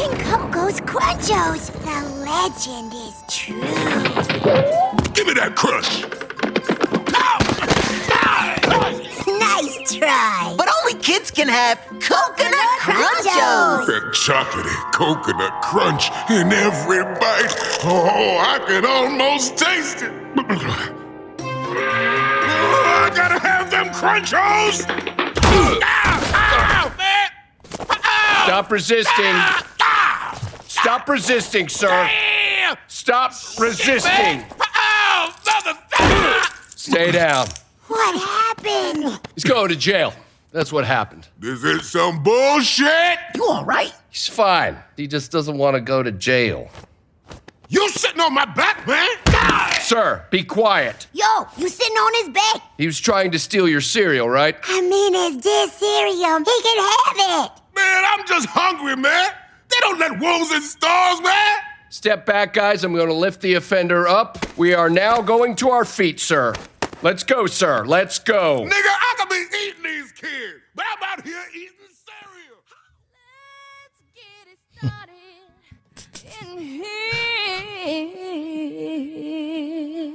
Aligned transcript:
and 0.00 0.20
Coco's 0.20 0.80
Crunchos. 0.80 1.72
The 1.82 1.98
legend 2.22 2.92
is 2.94 3.24
true. 3.28 3.60
Give 5.12 5.26
me 5.26 5.34
that 5.34 5.54
crunch. 5.56 6.04
Nice 9.26 9.92
try. 9.98 10.54
But 10.56 10.68
only 10.80 10.94
kids 11.02 11.30
can 11.30 11.48
have 11.48 11.78
coconut 12.00 12.78
crunchos. 12.80 13.86
That 13.86 14.12
chocolatey 14.14 14.92
coconut 14.92 15.62
crunch 15.62 16.10
in 16.30 16.52
every 16.52 17.02
bite. 17.18 17.54
Oh, 17.84 18.38
I 18.38 18.58
can 18.66 18.84
almost 18.84 19.56
taste 19.56 20.02
it. 20.02 20.12
Oh, 21.40 21.50
I 23.04 23.10
gotta 23.14 23.38
have 23.40 23.70
them 23.70 23.88
crunchos. 23.88 24.86
Stop 28.44 28.70
resisting. 28.70 29.34
Ah! 29.34 29.77
Stop 30.80 31.08
resisting, 31.08 31.68
sir. 31.68 32.10
Stop 32.86 33.32
resisting. 33.58 34.44
Stay 36.76 37.10
down. 37.12 37.46
What 37.86 38.18
happened? 38.20 39.20
He's 39.34 39.44
going 39.44 39.68
to 39.70 39.76
jail. 39.76 40.12
That's 40.52 40.72
what 40.72 40.84
happened. 40.84 41.28
This 41.38 41.62
is 41.62 41.90
some 41.90 42.22
bullshit. 42.22 43.18
You 43.34 43.44
all 43.46 43.64
right? 43.64 43.92
He's 44.10 44.28
fine. 44.28 44.76
He 44.96 45.06
just 45.06 45.30
doesn't 45.30 45.58
want 45.58 45.74
to 45.74 45.80
go 45.80 46.02
to 46.02 46.12
jail. 46.12 46.70
You 47.68 47.88
sitting 47.90 48.20
on 48.20 48.32
my 48.32 48.46
back, 48.46 48.86
man? 48.86 49.08
Sir, 49.80 50.24
be 50.30 50.42
quiet. 50.42 51.06
Yo, 51.12 51.24
you 51.56 51.68
sitting 51.68 51.96
on 51.96 52.24
his 52.24 52.34
bed? 52.34 52.62
He 52.78 52.86
was 52.86 52.98
trying 52.98 53.30
to 53.32 53.38
steal 53.38 53.68
your 53.68 53.80
cereal, 53.80 54.28
right? 54.28 54.56
I 54.64 54.80
mean, 54.80 55.14
it's 55.14 55.44
cereal. 55.44 56.38
He 56.38 56.62
can 56.62 56.78
have 56.78 57.46
it. 57.46 57.52
Man, 57.74 58.04
I'm 58.06 58.26
just 58.26 58.48
hungry, 58.48 58.96
man. 58.96 59.30
They 59.78 59.88
don't 59.88 59.98
let 60.00 60.18
wolves 60.18 60.50
in 60.50 60.62
stores, 60.62 61.20
man. 61.22 61.58
Step 61.88 62.26
back, 62.26 62.52
guys. 62.52 62.82
I'm 62.82 62.92
going 62.94 63.06
to 63.06 63.14
lift 63.14 63.40
the 63.42 63.54
offender 63.54 64.08
up. 64.08 64.44
We 64.58 64.74
are 64.74 64.90
now 64.90 65.22
going 65.22 65.54
to 65.56 65.70
our 65.70 65.84
feet, 65.84 66.18
sir. 66.18 66.54
Let's 67.00 67.22
go, 67.22 67.46
sir. 67.46 67.84
Let's 67.86 68.18
go. 68.18 68.62
Nigga, 68.64 68.72
I 68.72 69.14
could 69.18 69.28
be 69.28 69.36
eating 69.36 69.82
these 69.84 70.10
kids, 70.12 70.62
but 70.74 70.84
I'm 70.90 71.18
out 71.18 71.24
here 71.24 71.40
eating 71.54 71.70
cereal. 72.04 72.58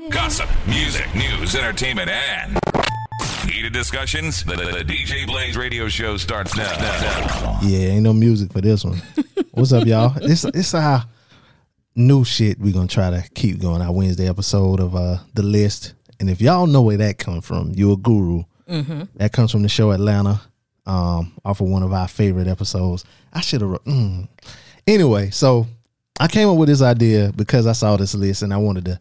Gossip, 0.09 0.49
music, 0.67 1.07
news, 1.15 1.55
entertainment, 1.55 2.09
and 2.09 2.59
heated 3.49 3.71
discussions. 3.71 4.43
The, 4.43 4.57
the 4.57 4.83
DJ 4.85 5.25
Blaze 5.25 5.55
radio 5.55 5.87
show 5.87 6.17
starts 6.17 6.57
now. 6.57 6.69
now. 6.77 7.59
Yeah, 7.63 7.89
ain't 7.89 8.03
no 8.03 8.11
music 8.13 8.51
for 8.51 8.59
this 8.59 8.83
one. 8.83 9.01
What's 9.55 9.71
up, 9.71 9.85
y'all? 9.85 10.11
It's 10.19 10.45
it's 10.45 10.73
our 10.73 11.03
new 11.95 12.25
shit 12.25 12.59
We're 12.59 12.73
gonna 12.73 12.87
try 12.87 13.11
to 13.11 13.23
keep 13.35 13.61
going. 13.61 13.83
Our 13.83 13.91
Wednesday 13.91 14.27
episode 14.27 14.79
of 14.79 14.95
uh 14.95 15.17
the 15.35 15.43
list. 15.43 15.93
And 16.19 16.27
if 16.27 16.41
y'all 16.41 16.65
know 16.65 16.81
where 16.81 16.97
that 16.97 17.19
comes 17.19 17.45
from, 17.45 17.71
you 17.75 17.91
a 17.91 17.97
guru. 17.97 18.45
That 19.17 19.31
comes 19.31 19.51
from 19.51 19.61
the 19.61 19.69
show 19.69 19.91
Atlanta, 19.91 20.41
um, 20.87 21.33
off 21.45 21.61
of 21.61 21.67
one 21.67 21.83
of 21.83 21.93
our 21.93 22.07
favorite 22.07 22.47
episodes. 22.47 23.05
I 23.31 23.41
should 23.41 23.61
have. 23.61 23.69
Mm. 23.83 24.27
Anyway, 24.87 25.29
so 25.29 25.67
I 26.19 26.27
came 26.27 26.49
up 26.49 26.57
with 26.57 26.69
this 26.69 26.81
idea 26.81 27.31
because 27.35 27.67
I 27.67 27.73
saw 27.73 27.95
this 27.95 28.15
list 28.15 28.41
and 28.41 28.51
I 28.55 28.57
wanted 28.57 28.85
to 28.85 28.99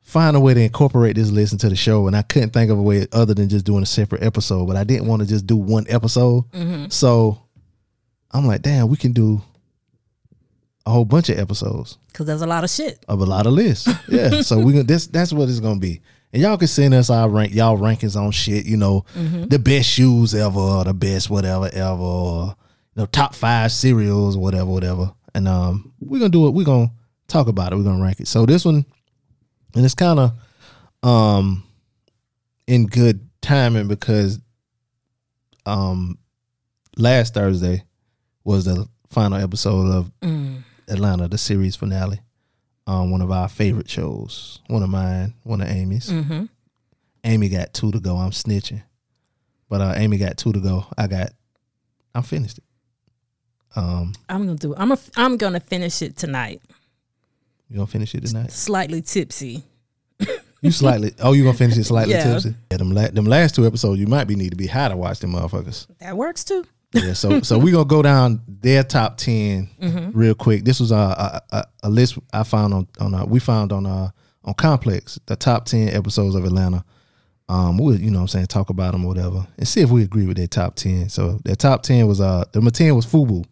find 0.00 0.38
a 0.38 0.40
way 0.40 0.54
to 0.54 0.60
incorporate 0.62 1.16
this 1.16 1.30
list 1.30 1.52
into 1.52 1.68
the 1.68 1.76
show, 1.76 2.06
and 2.06 2.16
I 2.16 2.22
couldn't 2.22 2.54
think 2.54 2.70
of 2.70 2.78
a 2.78 2.82
way 2.82 3.06
other 3.12 3.34
than 3.34 3.50
just 3.50 3.66
doing 3.66 3.82
a 3.82 3.86
separate 3.86 4.22
episode. 4.22 4.64
But 4.68 4.76
I 4.76 4.84
didn't 4.84 5.06
want 5.06 5.20
to 5.20 5.28
just 5.28 5.46
do 5.46 5.58
one 5.58 5.84
episode, 5.90 6.44
so 6.90 7.42
I'm 8.30 8.46
like, 8.46 8.62
damn, 8.62 8.88
we 8.88 8.96
can 8.96 9.12
do 9.12 9.42
a 10.86 10.90
whole 10.90 11.04
bunch 11.04 11.28
of 11.28 11.38
episodes 11.38 11.98
Because 12.06 12.26
there's 12.26 12.42
a 12.42 12.46
lot 12.46 12.62
of 12.64 12.70
shit. 12.70 13.04
of 13.08 13.20
a 13.20 13.26
lot 13.26 13.46
of 13.46 13.52
lists. 13.52 13.88
Yeah, 14.08 14.40
so 14.42 14.58
we 14.60 14.72
gonna 14.72 14.84
this 14.84 15.06
that's 15.08 15.32
what 15.32 15.48
it's 15.48 15.60
gonna 15.60 15.80
be. 15.80 16.00
And 16.32 16.42
y'all 16.42 16.56
can 16.56 16.68
send 16.68 16.94
us 16.94 17.10
our 17.10 17.28
rank 17.28 17.54
y'all 17.54 17.76
rankings 17.78 18.14
on 18.20 18.30
shit, 18.30 18.66
you 18.66 18.76
know, 18.76 19.04
the 19.14 19.58
best 19.58 19.88
shoes 19.88 20.34
ever, 20.34 20.58
or 20.58 20.84
the 20.84 20.94
best 20.94 21.28
whatever 21.30 21.68
ever, 21.72 22.00
or 22.02 22.44
you 22.94 23.02
know, 23.02 23.06
top 23.06 23.34
five 23.34 23.72
cereals, 23.72 24.36
whatever, 24.36 24.66
whatever. 24.66 25.12
And 25.34 25.48
um, 25.48 25.92
we're 26.00 26.18
gonna 26.18 26.30
do 26.30 26.46
it. 26.46 26.50
We're 26.54 26.64
gonna 26.64 26.90
talk 27.28 27.48
about 27.48 27.72
it. 27.72 27.76
We're 27.76 27.82
gonna 27.84 28.02
rank 28.02 28.20
it. 28.20 28.28
So 28.28 28.46
this 28.46 28.64
one, 28.64 28.84
and 29.74 29.84
it's 29.84 29.94
kind 29.94 30.18
of 30.20 30.32
um 31.08 31.62
in 32.66 32.86
good 32.86 33.28
timing 33.42 33.88
because 33.88 34.38
um 35.66 36.18
last 36.96 37.34
Thursday 37.34 37.82
was 38.44 38.64
the 38.66 38.86
final 39.10 39.38
episode 39.38 39.90
of 39.90 40.10
Atlanta, 40.88 41.28
the 41.28 41.38
series 41.38 41.76
finale. 41.76 42.20
Um, 42.86 43.10
one 43.10 43.20
of 43.20 43.30
our 43.32 43.48
favorite 43.48 43.90
shows, 43.90 44.60
one 44.68 44.82
of 44.82 44.88
mine, 44.88 45.34
one 45.42 45.60
of 45.60 45.68
Amy's. 45.68 46.12
Amy 47.24 47.48
got 47.48 47.72
two 47.74 47.90
to 47.90 47.98
go. 47.98 48.16
I'm 48.16 48.30
snitching, 48.30 48.82
but 49.68 49.80
uh, 49.80 49.94
Amy 49.96 50.16
got 50.18 50.36
two 50.36 50.52
to 50.52 50.60
go. 50.60 50.86
I 50.96 51.08
got, 51.08 51.30
I'm 52.14 52.22
finished 52.22 52.58
it. 52.58 52.64
Um, 53.74 54.12
I'm 54.28 54.46
gonna 54.46 54.56
do. 54.56 54.74
I'm 54.76 54.92
a, 54.92 54.98
I'm 55.16 55.36
gonna 55.36 55.58
finish 55.60 56.00
it 56.02 56.16
tonight. 56.16 56.62
you 57.68 57.76
gonna 57.76 57.86
finish 57.88 58.14
it 58.14 58.24
tonight? 58.24 58.52
Slightly 58.52 59.02
tipsy. 59.02 59.64
You 60.62 60.70
slightly. 60.70 61.12
Oh, 61.20 61.32
you 61.32 61.42
gonna 61.44 61.58
finish 61.58 61.76
it 61.76 61.84
slightly 61.84 62.14
Yeah. 62.14 62.32
tipsy? 62.34 62.54
Yeah, 62.70 62.76
them 62.78 62.92
la- 62.92 63.08
them 63.08 63.26
last 63.26 63.54
two 63.56 63.66
episodes, 63.66 63.98
you 64.00 64.06
might 64.06 64.24
be 64.28 64.36
need 64.36 64.50
to 64.50 64.56
be 64.56 64.66
high 64.68 64.88
to 64.88 64.96
watch 64.96 65.18
them 65.18 65.32
motherfuckers. 65.32 65.86
That 65.98 66.16
works 66.16 66.44
too. 66.44 66.64
Yeah, 66.92 67.12
so 67.12 67.40
so 67.42 67.58
we 67.58 67.72
gonna 67.72 67.84
go 67.84 68.00
down 68.02 68.40
their 68.48 68.82
top 68.82 69.16
10 69.18 69.68
Mm-hmm. 69.82 70.18
real 70.18 70.34
quick. 70.34 70.64
This 70.64 70.80
was 70.80 70.92
a 70.92 70.94
a, 70.96 71.42
a 71.56 71.64
a 71.84 71.90
list 71.90 72.18
I 72.32 72.42
found 72.42 72.72
on 72.74 72.88
on 73.00 73.14
uh, 73.14 73.24
we 73.26 73.38
found 73.40 73.72
on 73.72 73.84
uh 73.86 74.10
on 74.44 74.54
Complex 74.54 75.18
the 75.26 75.36
top 75.36 75.64
ten 75.66 75.88
episodes 75.90 76.34
of 76.34 76.44
Atlanta. 76.44 76.84
Um, 77.48 77.78
we 77.78 77.96
you 77.96 78.10
know 78.10 78.18
what 78.18 78.22
I'm 78.22 78.28
saying 78.28 78.46
talk 78.46 78.70
about 78.70 78.92
them 78.92 79.04
or 79.04 79.08
whatever 79.08 79.46
and 79.58 79.68
see 79.68 79.80
if 79.80 79.90
we 79.90 80.02
agree 80.02 80.26
with 80.26 80.36
their 80.36 80.46
top 80.46 80.74
ten. 80.76 81.08
So 81.08 81.38
their 81.44 81.56
top 81.56 81.82
ten 81.82 82.06
was 82.06 82.20
uh 82.20 82.44
number 82.54 82.70
ten 82.70 82.94
was 82.96 83.04
Fubu. 83.06 83.44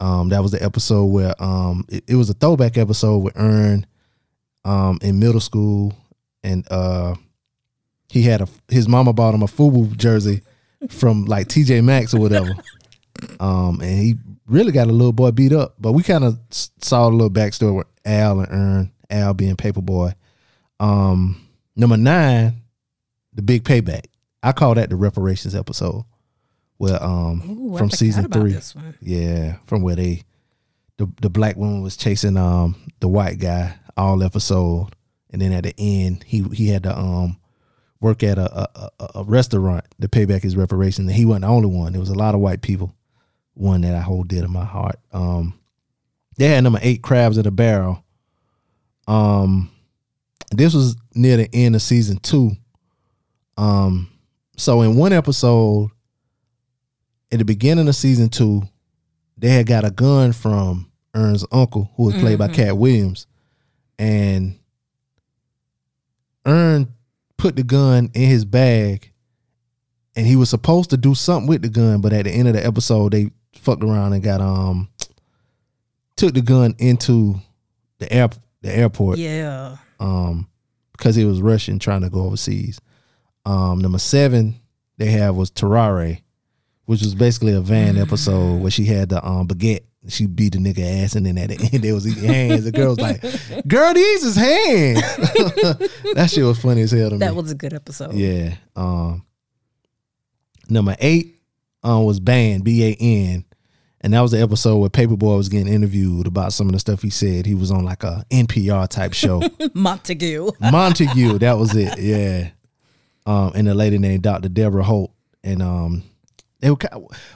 Um, 0.00 0.30
that 0.30 0.42
was 0.42 0.50
the 0.50 0.62
episode 0.62 1.06
where 1.06 1.34
um 1.42 1.84
it, 1.88 2.04
it 2.08 2.14
was 2.16 2.28
a 2.30 2.34
throwback 2.34 2.76
episode 2.78 3.18
with 3.18 3.34
Earn, 3.36 3.86
um 4.64 4.98
in 5.02 5.18
middle 5.18 5.40
school 5.40 5.94
and 6.42 6.66
uh 6.70 7.14
he 8.08 8.22
had 8.22 8.40
a 8.40 8.48
his 8.68 8.88
mama 8.88 9.12
bought 9.12 9.34
him 9.34 9.42
a 9.42 9.46
Fubu 9.46 9.96
jersey 9.96 10.42
from 10.88 11.24
like 11.26 11.48
TJ 11.48 11.84
Maxx 11.84 12.14
or 12.14 12.20
whatever. 12.20 12.54
Um, 13.38 13.80
and 13.80 13.98
he 13.98 14.16
really 14.46 14.72
got 14.72 14.86
a 14.88 14.92
little 14.92 15.12
boy 15.12 15.30
beat 15.30 15.52
up. 15.52 15.74
But 15.78 15.92
we 15.92 16.02
kind 16.02 16.24
of 16.24 16.38
saw 16.50 17.08
a 17.08 17.10
little 17.10 17.30
backstory 17.30 17.76
with 17.76 17.86
Al 18.04 18.40
and 18.40 18.48
Earn, 18.50 18.92
Al 19.10 19.34
being 19.34 19.56
Paperboy. 19.56 20.14
Um, 20.78 21.46
number 21.76 21.96
nine, 21.96 22.62
the 23.34 23.42
big 23.42 23.64
payback. 23.64 24.06
I 24.42 24.52
call 24.52 24.74
that 24.74 24.90
the 24.90 24.96
reparations 24.96 25.54
episode. 25.54 26.04
Where 26.78 27.02
um 27.02 27.42
Ooh, 27.46 27.76
from 27.76 27.90
season 27.90 28.30
three. 28.30 28.56
Yeah, 29.02 29.56
from 29.66 29.82
where 29.82 29.96
they 29.96 30.22
the 30.96 31.12
the 31.20 31.28
black 31.28 31.56
woman 31.56 31.82
was 31.82 31.94
chasing 31.94 32.38
um 32.38 32.74
the 33.00 33.08
white 33.08 33.38
guy 33.38 33.74
all 33.98 34.22
episode, 34.22 34.88
and 35.28 35.42
then 35.42 35.52
at 35.52 35.64
the 35.64 35.74
end 35.76 36.24
he 36.26 36.42
he 36.54 36.68
had 36.68 36.84
to 36.84 36.98
um 36.98 37.36
work 38.00 38.22
at 38.22 38.38
a 38.38 38.60
a, 38.60 38.90
a, 38.98 39.10
a 39.16 39.24
restaurant 39.24 39.84
to 40.00 40.08
pay 40.08 40.24
back 40.24 40.42
his 40.42 40.56
reparations, 40.56 41.08
and 41.08 41.16
he 41.16 41.24
wasn't 41.24 41.42
the 41.42 41.48
only 41.48 41.68
one. 41.68 41.92
There 41.92 42.00
was 42.00 42.10
a 42.10 42.14
lot 42.14 42.34
of 42.34 42.40
white 42.40 42.62
people. 42.62 42.94
One 43.54 43.82
that 43.82 43.94
I 43.94 44.00
hold 44.00 44.28
dear 44.28 44.42
to 44.42 44.48
my 44.48 44.64
heart. 44.64 44.98
Um, 45.12 45.58
they 46.38 46.46
had 46.46 46.64
number 46.64 46.78
eight 46.82 47.02
crabs 47.02 47.36
in 47.36 47.46
a 47.46 47.50
barrel. 47.50 48.02
Um, 49.06 49.70
this 50.52 50.72
was 50.72 50.96
near 51.14 51.36
the 51.36 51.50
end 51.52 51.74
of 51.74 51.82
season 51.82 52.18
two. 52.18 52.52
Um, 53.56 54.10
so 54.56 54.80
in 54.82 54.96
one 54.96 55.12
episode, 55.12 55.90
at 57.30 57.38
the 57.38 57.44
beginning 57.44 57.88
of 57.88 57.94
season 57.94 58.28
two, 58.28 58.62
they 59.36 59.48
had 59.50 59.66
got 59.66 59.84
a 59.84 59.90
gun 59.90 60.32
from 60.32 60.90
Earn's 61.14 61.44
uncle, 61.52 61.90
who 61.96 62.04
was 62.04 62.14
played 62.16 62.38
by 62.38 62.48
Katt 62.48 62.76
Williams, 62.76 63.26
and 63.98 64.58
Earn 66.46 66.92
put 67.40 67.56
the 67.56 67.62
gun 67.62 68.10
in 68.14 68.28
his 68.28 68.44
bag, 68.44 69.12
and 70.16 70.26
he 70.26 70.36
was 70.36 70.50
supposed 70.50 70.90
to 70.90 70.96
do 70.96 71.14
something 71.14 71.48
with 71.48 71.62
the 71.62 71.68
gun, 71.68 72.00
but 72.00 72.12
at 72.12 72.24
the 72.24 72.30
end 72.30 72.48
of 72.48 72.54
the 72.54 72.64
episode, 72.64 73.12
they 73.12 73.30
fucked 73.54 73.82
around 73.82 74.12
and 74.12 74.22
got 74.22 74.40
um 74.40 74.88
took 76.16 76.34
the 76.34 76.42
gun 76.42 76.74
into 76.78 77.34
the 77.98 78.10
air 78.12 78.28
the 78.62 78.74
airport 78.74 79.18
Yeah. 79.18 79.76
um 79.98 80.48
because 80.92 81.16
he 81.16 81.24
was 81.24 81.40
rushing 81.40 81.78
trying 81.78 82.02
to 82.02 82.10
go 82.10 82.24
overseas. 82.26 82.80
Um 83.46 83.78
number 83.80 83.98
seven 83.98 84.60
they 84.98 85.06
had 85.10 85.30
was 85.30 85.50
Tarrare, 85.50 86.18
which 86.84 87.00
was 87.02 87.14
basically 87.14 87.54
a 87.54 87.60
van 87.60 87.96
episode 87.96 88.60
where 88.60 88.70
she 88.70 88.84
had 88.84 89.08
the 89.08 89.26
um 89.26 89.48
baguette. 89.48 89.84
She 90.08 90.26
beat 90.26 90.54
the 90.54 90.58
nigga 90.58 91.04
ass 91.04 91.14
and 91.14 91.26
then 91.26 91.36
at 91.36 91.50
the 91.50 91.56
end 91.72 91.84
they 91.84 91.92
was 91.92 92.06
eating 92.06 92.24
hands. 92.24 92.64
The 92.64 92.72
girl 92.72 92.94
was 92.96 93.00
like, 93.00 93.20
Girl, 93.68 93.92
these 93.92 94.24
is 94.24 94.36
hands. 94.36 95.00
that 96.14 96.30
shit 96.32 96.44
was 96.44 96.58
funny 96.60 96.82
as 96.82 96.90
hell 96.90 97.10
to 97.10 97.16
me. 97.16 97.18
That 97.18 97.34
was 97.34 97.50
a 97.50 97.54
good 97.54 97.74
episode. 97.74 98.14
Yeah. 98.14 98.54
Um 98.74 99.26
number 100.68 100.96
eight 101.00 101.36
um 101.82 102.04
was 102.04 102.18
Ban, 102.18 102.60
B 102.60 102.84
A 102.84 102.96
N. 102.98 103.44
And 104.02 104.14
that 104.14 104.22
was 104.22 104.30
the 104.30 104.40
episode 104.40 104.78
where 104.78 104.88
Paperboy 104.88 105.36
was 105.36 105.50
getting 105.50 105.70
interviewed 105.70 106.26
about 106.26 106.54
some 106.54 106.66
of 106.68 106.72
the 106.72 106.78
stuff 106.78 107.02
he 107.02 107.10
said. 107.10 107.44
He 107.44 107.54
was 107.54 107.70
on 107.70 107.84
like 107.84 108.02
a 108.02 108.24
NPR 108.30 108.88
type 108.88 109.12
show. 109.12 109.42
Montague. 109.74 110.52
Montague, 110.58 111.38
that 111.40 111.58
was 111.58 111.76
it. 111.76 111.98
Yeah. 111.98 112.48
Um, 113.26 113.52
and 113.54 113.68
a 113.68 113.74
lady 113.74 113.98
named 113.98 114.22
Dr. 114.22 114.48
Deborah 114.48 114.82
Holt. 114.84 115.12
And 115.44 115.60
um 115.62 116.02
they 116.60 116.70
were 116.70 116.76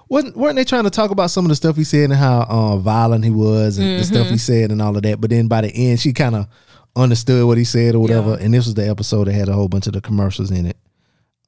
wasn't 0.08 0.36
weren't 0.36 0.56
they 0.56 0.64
trying 0.64 0.84
to 0.84 0.90
talk 0.90 1.10
about 1.10 1.30
some 1.30 1.44
of 1.44 1.48
the 1.48 1.56
stuff 1.56 1.76
he 1.76 1.84
said 1.84 2.04
and 2.04 2.14
how 2.14 2.46
uh, 2.48 2.76
violent 2.76 3.24
he 3.24 3.30
was 3.30 3.78
and 3.78 3.98
the 3.98 4.04
stuff 4.04 4.28
he 4.28 4.38
said 4.38 4.70
and 4.70 4.80
all 4.82 4.96
of 4.96 5.02
that. 5.02 5.20
But 5.20 5.30
then 5.30 5.48
by 5.48 5.62
the 5.62 5.72
end, 5.74 6.00
she 6.00 6.12
kind 6.12 6.34
of 6.34 6.46
understood 6.94 7.46
what 7.46 7.58
he 7.58 7.64
said 7.64 7.94
or 7.94 8.00
whatever. 8.00 8.30
Yeah. 8.32 8.44
And 8.44 8.54
this 8.54 8.66
was 8.66 8.74
the 8.74 8.88
episode 8.88 9.26
that 9.26 9.32
had 9.32 9.48
a 9.48 9.52
whole 9.52 9.68
bunch 9.68 9.86
of 9.86 9.94
the 9.94 10.00
commercials 10.00 10.50
in 10.50 10.66
it. 10.66 10.76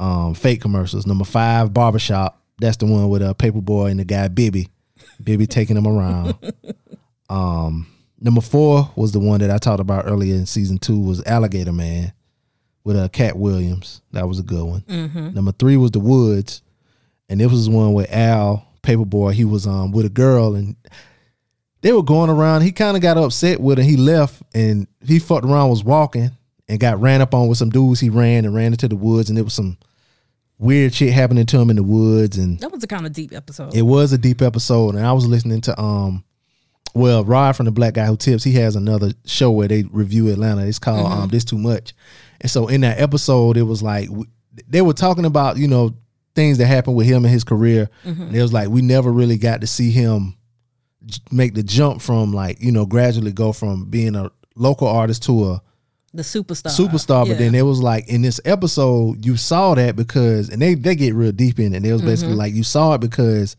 Um, 0.01 0.35
fake 0.35 0.61
commercials. 0.61 1.07
Number 1.07 1.25
five, 1.25 1.73
barbershop. 1.73 2.43
That's 2.59 2.79
the 2.79 2.87
one 2.87 3.09
with 3.09 3.23
a 3.23 3.31
uh, 3.31 3.35
paperboy 3.35 3.91
and 3.91 4.01
the 4.01 4.05
guy 4.05 4.29
Bibby. 4.29 4.69
Bibby 5.23 5.47
taking 5.47 5.77
him 5.77 5.87
around. 5.87 6.35
Um, 7.29 7.89
number 8.21 8.41
four 8.41 8.91
was 8.95 9.11
the 9.11 9.19
one 9.19 9.41
that 9.41 9.51
I 9.51 9.59
talked 9.59 9.81
about 9.81 10.07
earlier 10.07 10.35
in 10.35 10.47
season 10.47 10.79
two 10.79 11.01
was 11.01 11.25
Alligator 11.25 11.73
Man 11.73 12.13
with 12.85 12.97
uh, 12.97 13.09
Katt 13.09 13.37
Williams. 13.37 14.01
That 14.13 14.29
was 14.29 14.39
a 14.39 14.45
good 14.45 14.65
one. 14.65 14.85
Number 15.35 15.51
three 15.53 15.77
was 15.77 15.91
The 15.91 15.99
Woods, 15.99 16.63
and 17.29 17.41
this 17.41 17.51
was 17.51 17.69
one 17.69 17.93
where 17.93 18.07
Al 18.11 18.67
Paperboy 18.83 19.33
he 19.33 19.45
was 19.45 19.67
um 19.67 19.93
with 19.93 20.07
a 20.07 20.11
girl 20.11 20.55
and 20.55 20.77
they 21.83 21.93
were 21.93 22.03
going 22.03 22.31
around. 22.31 22.63
He 22.63 22.73
kind 22.73 22.97
of 22.97 23.03
got 23.03 23.17
upset 23.17 23.61
with 23.61 23.79
her. 23.79 23.85
He 23.85 23.97
left 23.97 24.43
and 24.55 24.89
he 25.07 25.19
fucked 25.19 25.45
around, 25.45 25.71
was 25.71 25.85
walking 25.85 26.31
and 26.69 26.81
got 26.81 27.01
ran 27.01 27.21
up 27.21 27.33
on 27.35 27.49
with 27.49 27.59
some 27.59 27.71
dudes. 27.71 28.01
He 28.01 28.09
ran 28.11 28.45
and 28.45 28.55
ran 28.55 28.73
into 28.73 28.89
the 28.89 28.97
woods, 28.97 29.29
and 29.29 29.37
there 29.37 29.45
was 29.45 29.55
some 29.55 29.77
weird 30.59 30.93
shit 30.95 31.13
happening 31.13 31.47
to 31.47 31.59
him 31.61 31.69
in 31.71 31.77
the 31.77 31.83
woods 31.83 32.39
and 32.39 32.59
That 32.61 32.73
was 32.73 32.83
a 32.83 32.87
kind 32.87 33.05
of 33.07 33.13
deep 33.13 33.33
episode. 33.35 33.75
it 33.75 33.83
was 33.83 34.13
a 34.13 34.19
deep 34.19 34.41
episode, 34.43 34.95
and 34.95 35.07
I 35.07 35.13
was 35.13 35.27
listening 35.27 35.61
to 35.63 35.81
um, 35.81 36.25
well, 36.95 37.25
Rod 37.25 37.55
from 37.55 37.67
the 37.67 37.73
Black 37.73 37.95
Guy 37.95 38.07
Who 38.07 38.17
Tips. 38.17 38.43
He 38.43 38.53
has 38.53 38.75
another 38.75 39.13
show 39.27 39.51
where 39.51 39.69
they 39.69 39.83
review 39.85 40.29
Atlanta. 40.33 40.67
It's 40.67 40.79
called 40.79 41.13
um, 41.13 41.29
This 41.29 41.45
Too 41.45 41.59
Much, 41.59 41.93
and 42.41 42.51
so 42.51 42.69
in 42.69 42.81
that 42.81 42.99
episode, 43.01 43.57
it 43.59 43.63
was 43.65 43.83
like 43.83 44.09
they 44.67 44.81
were 44.81 44.95
talking 44.95 45.27
about 45.27 45.59
you 45.59 45.69
know 45.69 45.95
things 46.37 46.59
that 46.59 46.67
happened 46.67 46.95
with 46.97 47.07
him 47.09 47.25
in 47.25 47.31
his 47.33 47.43
career. 47.43 47.89
And 48.05 48.37
it 48.37 48.41
was 48.43 48.53
like 48.53 48.69
we 48.69 48.81
never 48.83 49.11
really 49.11 49.39
got 49.39 49.63
to 49.63 49.67
see 49.67 49.91
him 49.91 50.37
make 51.33 51.55
the 51.55 51.63
jump 51.63 52.01
from 52.03 52.33
like 52.33 52.61
you 52.61 52.71
know 52.73 52.85
gradually 52.87 53.33
go 53.33 53.53
from 53.53 53.87
being 53.91 54.15
a 54.15 54.31
local 54.57 54.87
artist 54.89 55.23
to 55.25 55.51
a 55.53 55.63
the 56.15 56.23
superstar. 56.23 56.71
superstar. 56.71 57.23
But 57.25 57.33
Yeah. 57.33 57.39
then 57.39 57.55
it 57.55 57.63
was 57.63 57.81
like 57.83 58.09
in 58.09 58.23
this 58.23 58.41
episode, 58.45 59.25
you 59.27 59.37
saw 59.37 59.75
that 59.75 59.97
because, 59.97 60.49
and 60.49 60.63
they 60.63 60.75
they 60.75 60.95
get 60.95 61.15
real 61.15 61.33
deep 61.33 61.59
in 61.59 61.73
it. 61.75 61.79
And 61.79 61.87
It 61.87 61.93
was 61.93 62.03
basically 62.03 62.31
Mm-hmm. 62.33 62.39
like 62.39 62.55
you 62.55 62.63
saw 62.65 62.95
it 62.95 63.01
because, 63.01 63.57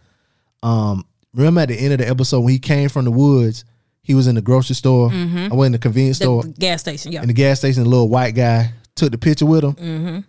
um, 0.63 1.05
remember 1.35 1.61
at 1.61 1.67
the 1.69 1.75
end 1.77 1.93
of 1.93 1.99
the 1.99 2.07
episode 2.09 2.41
when 2.41 2.53
he 2.53 2.59
came 2.59 2.89
from 2.89 3.05
the 3.05 3.11
woods, 3.11 3.63
he 4.01 4.13
was 4.15 4.25
in 4.27 4.35
the 4.35 4.41
grocery 4.41 4.75
store. 4.75 5.11
I 5.11 5.49
went 5.53 5.67
in 5.67 5.71
the 5.73 5.77
convenience 5.79 6.17
Mm-hmm. 6.19 6.35
the, 6.37 6.41
store 6.41 6.53
the 6.53 6.59
gas 6.59 6.81
station. 6.81 7.11
Yeah. 7.11 7.21
in 7.21 7.27
the 7.27 7.33
gas 7.33 7.59
station. 7.59 7.83
The 7.83 7.89
little 7.89 8.09
white 8.09 8.33
guy 8.35 8.71
took 8.95 9.11
the 9.11 9.17
picture 9.19 9.45
with 9.45 9.63
him. 9.63 10.25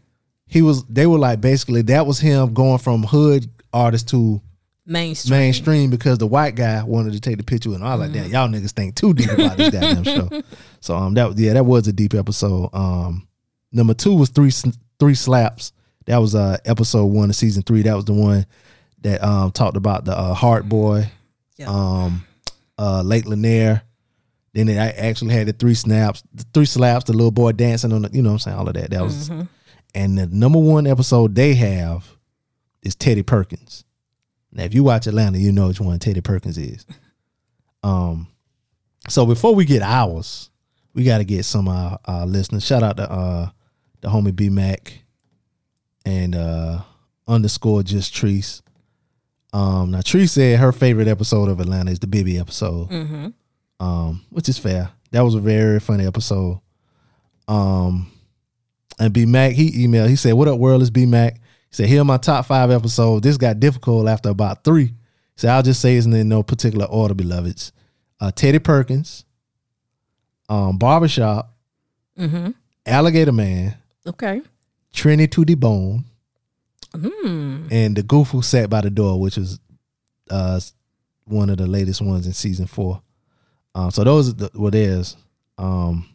Mm-hmm. 0.49 0.59
He 0.59 0.63
was. 0.63 0.85
They 0.85 1.07
were 1.07 1.19
like 1.19 1.41
basically 1.41 1.83
that 1.83 2.07
was 2.07 2.19
him 2.19 2.55
going 2.55 2.79
from 2.79 3.03
hood 3.03 3.49
artist 3.73 4.09
to 4.11 4.41
Mainstream. 4.87 5.39
mainstream 5.39 5.91
because 5.91 6.17
the 6.19 6.27
white 6.27 6.55
guy 6.55 6.83
wanted 6.83 7.13
to 7.13 7.21
take 7.21 7.37
the 7.37 7.43
picture 7.45 7.71
and. 7.75 7.85
I 7.85 7.95
was 7.95 8.09
like, 8.09 8.13
damn, 8.13 8.31
y'all 8.31 8.49
niggas 8.49 8.73
think 8.73 8.95
too 8.95 9.13
deep 9.13 9.31
about 9.31 9.57
this 9.59 9.71
goddamn 9.71 10.05
show. 10.05 10.43
So 10.81 10.97
um, 10.97 11.15
that 11.15 11.37
yeah, 11.37 11.55
that 11.55 11.65
was 11.67 11.89
a 11.89 11.93
deep 11.93 12.15
episode. 12.15 12.71
Um, 12.73 13.27
number 13.73 13.95
two 13.95 14.15
was 14.15 14.29
three 14.31 14.49
S- 14.49 14.65
three 15.01 15.15
slaps. 15.17 15.73
That 16.07 16.19
was 16.19 16.35
uh 16.37 16.57
episode 16.65 17.07
one 17.07 17.29
of 17.31 17.37
season 17.37 17.63
three. 17.65 17.83
That 17.83 17.97
was 17.97 18.05
the 18.05 18.13
one 18.15 18.47
that 19.03 19.23
um 19.23 19.51
talked 19.51 19.77
about 19.77 20.05
the 20.05 20.17
uh, 20.17 20.35
Heart 20.35 20.69
Boy, 20.69 21.11
Yeah. 21.57 21.67
um, 21.69 22.25
uh, 22.79 23.03
Lake 23.03 23.27
Lanier. 23.27 23.83
Then 24.55 24.69
a- 24.71 24.79
actually 24.79 25.35
had 25.35 25.49
the 25.49 25.53
three 25.53 25.75
snaps, 25.75 26.23
the 26.33 26.45
three 26.55 26.65
slaps, 26.65 27.05
the 27.05 27.13
little 27.13 27.31
boy 27.33 27.53
dancing 27.53 27.93
on 27.93 28.03
the, 28.03 28.11
you 28.13 28.23
know 28.23 28.31
what 28.31 28.35
I'm 28.35 28.39
saying, 28.39 28.57
all 28.57 28.69
of 28.69 28.75
that. 28.75 28.91
That 28.91 29.03
was, 29.03 29.31
and 29.95 30.19
the 30.19 30.27
number 30.27 30.59
one 30.59 30.87
episode 30.87 31.35
they 31.35 31.55
have 31.55 32.17
is 32.83 32.95
Teddy 32.95 33.23
Perkins. 33.23 33.85
Now, 34.53 34.65
if 34.65 34.75
you 34.75 34.85
watch 34.85 35.07
Atlanta, 35.07 35.39
you 35.39 35.53
know 35.53 35.69
which 35.69 35.81
one 35.81 35.99
Teddy 35.99 36.21
Perkins 36.21 36.59
is. 36.59 36.87
Um, 37.83 38.29
so 39.09 39.25
before 39.27 39.55
we 39.55 39.65
get 39.65 39.83
ours, 39.83 40.51
we 40.95 41.05
got 41.05 41.19
to 41.19 41.25
get 41.25 41.45
some 41.45 41.69
of 41.69 41.75
our, 41.75 41.99
our 42.05 42.27
listeners. 42.27 42.65
Shout 42.65 42.83
out 42.83 42.97
to 42.97 43.11
uh 43.11 43.51
the 44.01 44.09
homie 44.09 44.35
B 44.35 44.49
Mac 44.49 45.01
and 46.05 46.35
uh 46.35 46.81
underscore 47.27 47.83
just 47.83 48.15
Treese. 48.15 48.63
Um, 49.53 49.93
now 49.93 50.01
Treese 50.01 50.31
said 50.31 50.59
her 50.59 50.73
favorite 50.73 51.09
episode 51.09 51.49
of 51.49 51.61
Atlanta 51.61 51.91
is 51.91 51.99
the 52.01 52.07
Bibby 52.07 52.39
episode, 52.39 52.91
um, 53.81 54.25
which 54.31 54.49
is 54.49 54.59
fair. 54.59 54.91
That 55.13 55.23
was 55.23 55.35
a 55.35 55.41
very 55.41 55.81
funny 55.81 56.07
episode. 56.07 56.61
Um, 57.47 58.11
and 58.99 59.13
B 59.13 59.27
Mac 59.27 59.53
he 59.53 59.87
emailed. 59.87 60.09
He 60.09 60.17
said, 60.17 60.33
"What 60.35 60.49
up, 60.49 60.59
world? 60.59 60.81
It's 60.83 60.91
B 60.91 61.07
Mac." 61.07 61.35
He 61.37 61.41
said, 61.75 61.89
"Here 61.89 62.01
are 62.01 62.05
my 62.05 62.17
top 62.17 62.47
five 62.47 62.71
episodes. 62.71 63.23
This 63.23 63.37
got 63.37 63.61
difficult 63.61 64.09
after 64.09 64.29
about 64.31 64.65
three. 64.65 64.95
So 65.37 65.49
I'll 65.49 65.63
just 65.63 65.81
say 65.81 65.97
it's 65.97 66.07
in 66.07 66.29
no 66.29 66.43
particular 66.43 66.87
order, 66.87 67.15
beloveds. 67.15 67.73
Uh, 68.21 68.33
Teddy 68.33 68.59
Perkins, 68.59 69.25
um, 70.49 70.79
Barbershop, 70.79 71.55
Mm-hmm. 72.19 72.51
Alligator 72.85 73.31
Man, 73.33 73.77
Okay. 74.05 74.43
Trinity 74.93 75.29
to 75.29 75.45
the 75.45 75.55
Bone, 75.55 76.05
Hmm. 76.93 77.69
and 77.71 77.95
the 77.97 78.03
Goof 78.03 78.31
Who 78.31 78.43
Sat 78.43 78.69
by 78.69 78.81
the 78.81 78.91
Door, 78.91 79.21
which 79.21 79.37
was 79.37 79.61
uh, 80.31 80.59
one 81.27 81.51
of 81.51 81.59
the 81.59 81.67
latest 81.69 82.01
ones 82.03 82.27
in 82.27 82.33
season 82.33 82.67
four. 82.67 83.01
Um, 83.75 83.91
so 83.93 84.03
those 84.03 84.31
are 84.31 84.33
the, 84.33 84.71
theirs. 84.71 85.17
Um, 85.59 86.09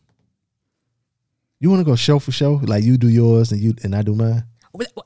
you 1.63 1.69
want 1.69 1.79
to 1.79 1.85
go 1.85 1.95
show 1.95 2.19
for 2.19 2.33
show, 2.33 2.59
like 2.63 2.83
you 2.83 2.97
do 2.97 3.07
yours 3.07 3.53
and 3.53 3.61
you 3.61 3.73
and 3.83 3.95
I 3.95 4.01
do 4.01 4.13
mine. 4.13 4.43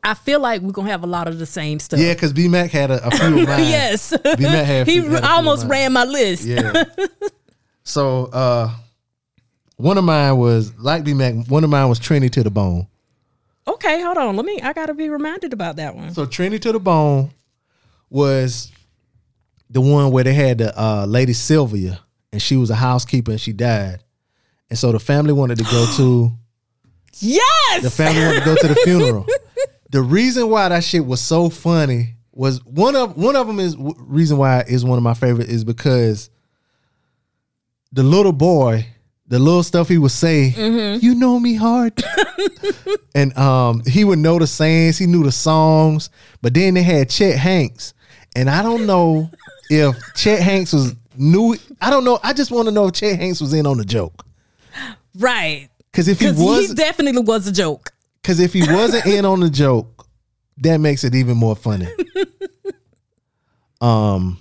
I 0.01 0.15
feel 0.15 0.39
like 0.39 0.63
we're 0.63 0.71
gonna 0.71 0.89
have 0.89 1.03
a 1.03 1.07
lot 1.07 1.27
of 1.27 1.37
the 1.37 1.45
same 1.45 1.79
stuff. 1.79 1.99
Yeah, 1.99 2.15
because 2.15 2.33
B 2.33 2.47
Mac 2.47 2.71
had 2.71 2.89
a, 2.89 3.05
a 3.05 3.11
few 3.11 3.41
of 3.41 3.47
mine. 3.47 3.59
yes. 3.59 4.09
B-Mac 4.09 4.65
had 4.65 4.87
he 4.87 4.95
had 4.95 5.05
a 5.05 5.17
few 5.17 5.17
almost 5.19 5.67
ran 5.67 5.93
my 5.93 6.03
list. 6.03 6.45
Yeah. 6.45 6.83
so 7.83 8.25
uh 8.33 8.71
one 9.75 9.99
of 9.99 10.03
mine 10.03 10.35
was 10.35 10.75
like 10.79 11.03
B 11.03 11.13
Mac, 11.13 11.45
one 11.45 11.63
of 11.63 11.69
mine 11.69 11.89
was 11.89 11.99
Trinity 11.99 12.31
to 12.31 12.43
the 12.43 12.49
Bone. 12.49 12.87
Okay, 13.67 14.01
hold 14.01 14.17
on. 14.17 14.35
Let 14.35 14.45
me. 14.45 14.59
I 14.59 14.73
gotta 14.73 14.95
be 14.95 15.09
reminded 15.09 15.53
about 15.53 15.75
that 15.75 15.95
one. 15.95 16.11
So 16.15 16.25
Trinity 16.25 16.57
to 16.61 16.71
the 16.71 16.79
Bone 16.79 17.29
was 18.09 18.71
the 19.69 19.81
one 19.81 20.09
where 20.09 20.23
they 20.23 20.33
had 20.33 20.57
the 20.57 20.73
uh 20.75 21.05
lady 21.05 21.33
Sylvia 21.33 21.99
and 22.31 22.41
she 22.41 22.55
was 22.55 22.71
a 22.71 22.75
housekeeper 22.75 23.29
and 23.29 23.39
she 23.41 23.53
died. 23.53 24.03
And 24.71 24.79
so 24.79 24.91
the 24.91 24.99
family 24.99 25.33
wanted 25.33 25.59
to 25.59 25.65
go 25.65 25.85
to 25.97 26.31
Yes. 27.19 27.81
the 27.83 27.89
family 27.89 28.21
wanted 28.21 28.39
to 28.39 28.45
go 28.45 28.55
to 28.55 28.67
the 28.67 28.75
funeral. 28.83 29.25
The 29.89 30.01
reason 30.01 30.49
why 30.49 30.67
that 30.67 30.83
shit 30.83 31.05
was 31.05 31.21
so 31.21 31.49
funny 31.49 32.15
was 32.33 32.63
one 32.65 32.95
of 32.97 33.15
one 33.15 33.37
of 33.37 33.47
them 33.47 33.57
is 33.59 33.75
reason 33.79 34.37
why 34.37 34.65
is 34.67 34.83
one 34.83 34.97
of 34.97 35.03
my 35.03 35.13
favorite 35.13 35.47
is 35.47 35.63
because 35.63 36.29
the 37.93 38.03
little 38.03 38.33
boy, 38.33 38.85
the 39.27 39.39
little 39.39 39.63
stuff 39.63 39.87
he 39.87 39.97
would 39.97 40.11
say, 40.11 40.47
you 41.01 41.15
know 41.15 41.39
me 41.39 41.55
hard, 41.55 42.03
and 43.15 43.35
um 43.37 43.81
he 43.87 44.03
would 44.03 44.19
know 44.19 44.37
the 44.39 44.45
sayings, 44.45 44.97
he 44.97 45.05
knew 45.05 45.23
the 45.23 45.31
songs, 45.31 46.09
but 46.41 46.53
then 46.53 46.73
they 46.73 46.83
had 46.83 47.09
Chet 47.09 47.37
Hanks, 47.37 47.93
and 48.35 48.49
I 48.49 48.61
don't 48.63 48.85
know 48.85 49.31
if 49.69 49.95
Chet 50.15 50.41
Hanks 50.41 50.73
was 50.73 50.95
new. 51.15 51.55
I 51.79 51.89
don't 51.89 52.03
know. 52.03 52.19
I 52.23 52.33
just 52.33 52.51
want 52.51 52.67
to 52.67 52.73
know 52.73 52.87
if 52.87 52.93
Chet 52.95 53.17
Hanks 53.17 53.39
was 53.39 53.53
in 53.53 53.65
on 53.65 53.77
the 53.77 53.85
joke 53.85 54.25
right. 55.17 55.69
Because 55.97 56.07
if 56.07 56.19
he 56.19 56.27
was, 56.31 56.69
he 56.69 56.75
definitely 56.75 57.21
was 57.23 57.47
a 57.47 57.51
joke. 57.51 57.91
Because 58.21 58.39
if 58.39 58.53
he 58.53 58.61
wasn't 58.61 59.03
in 59.07 59.25
on 59.25 59.39
the 59.39 59.49
joke, 59.49 60.05
that 60.57 60.77
makes 60.77 61.03
it 61.03 61.15
even 61.15 61.35
more 61.35 61.55
funny. 61.55 61.87
um, 63.81 64.37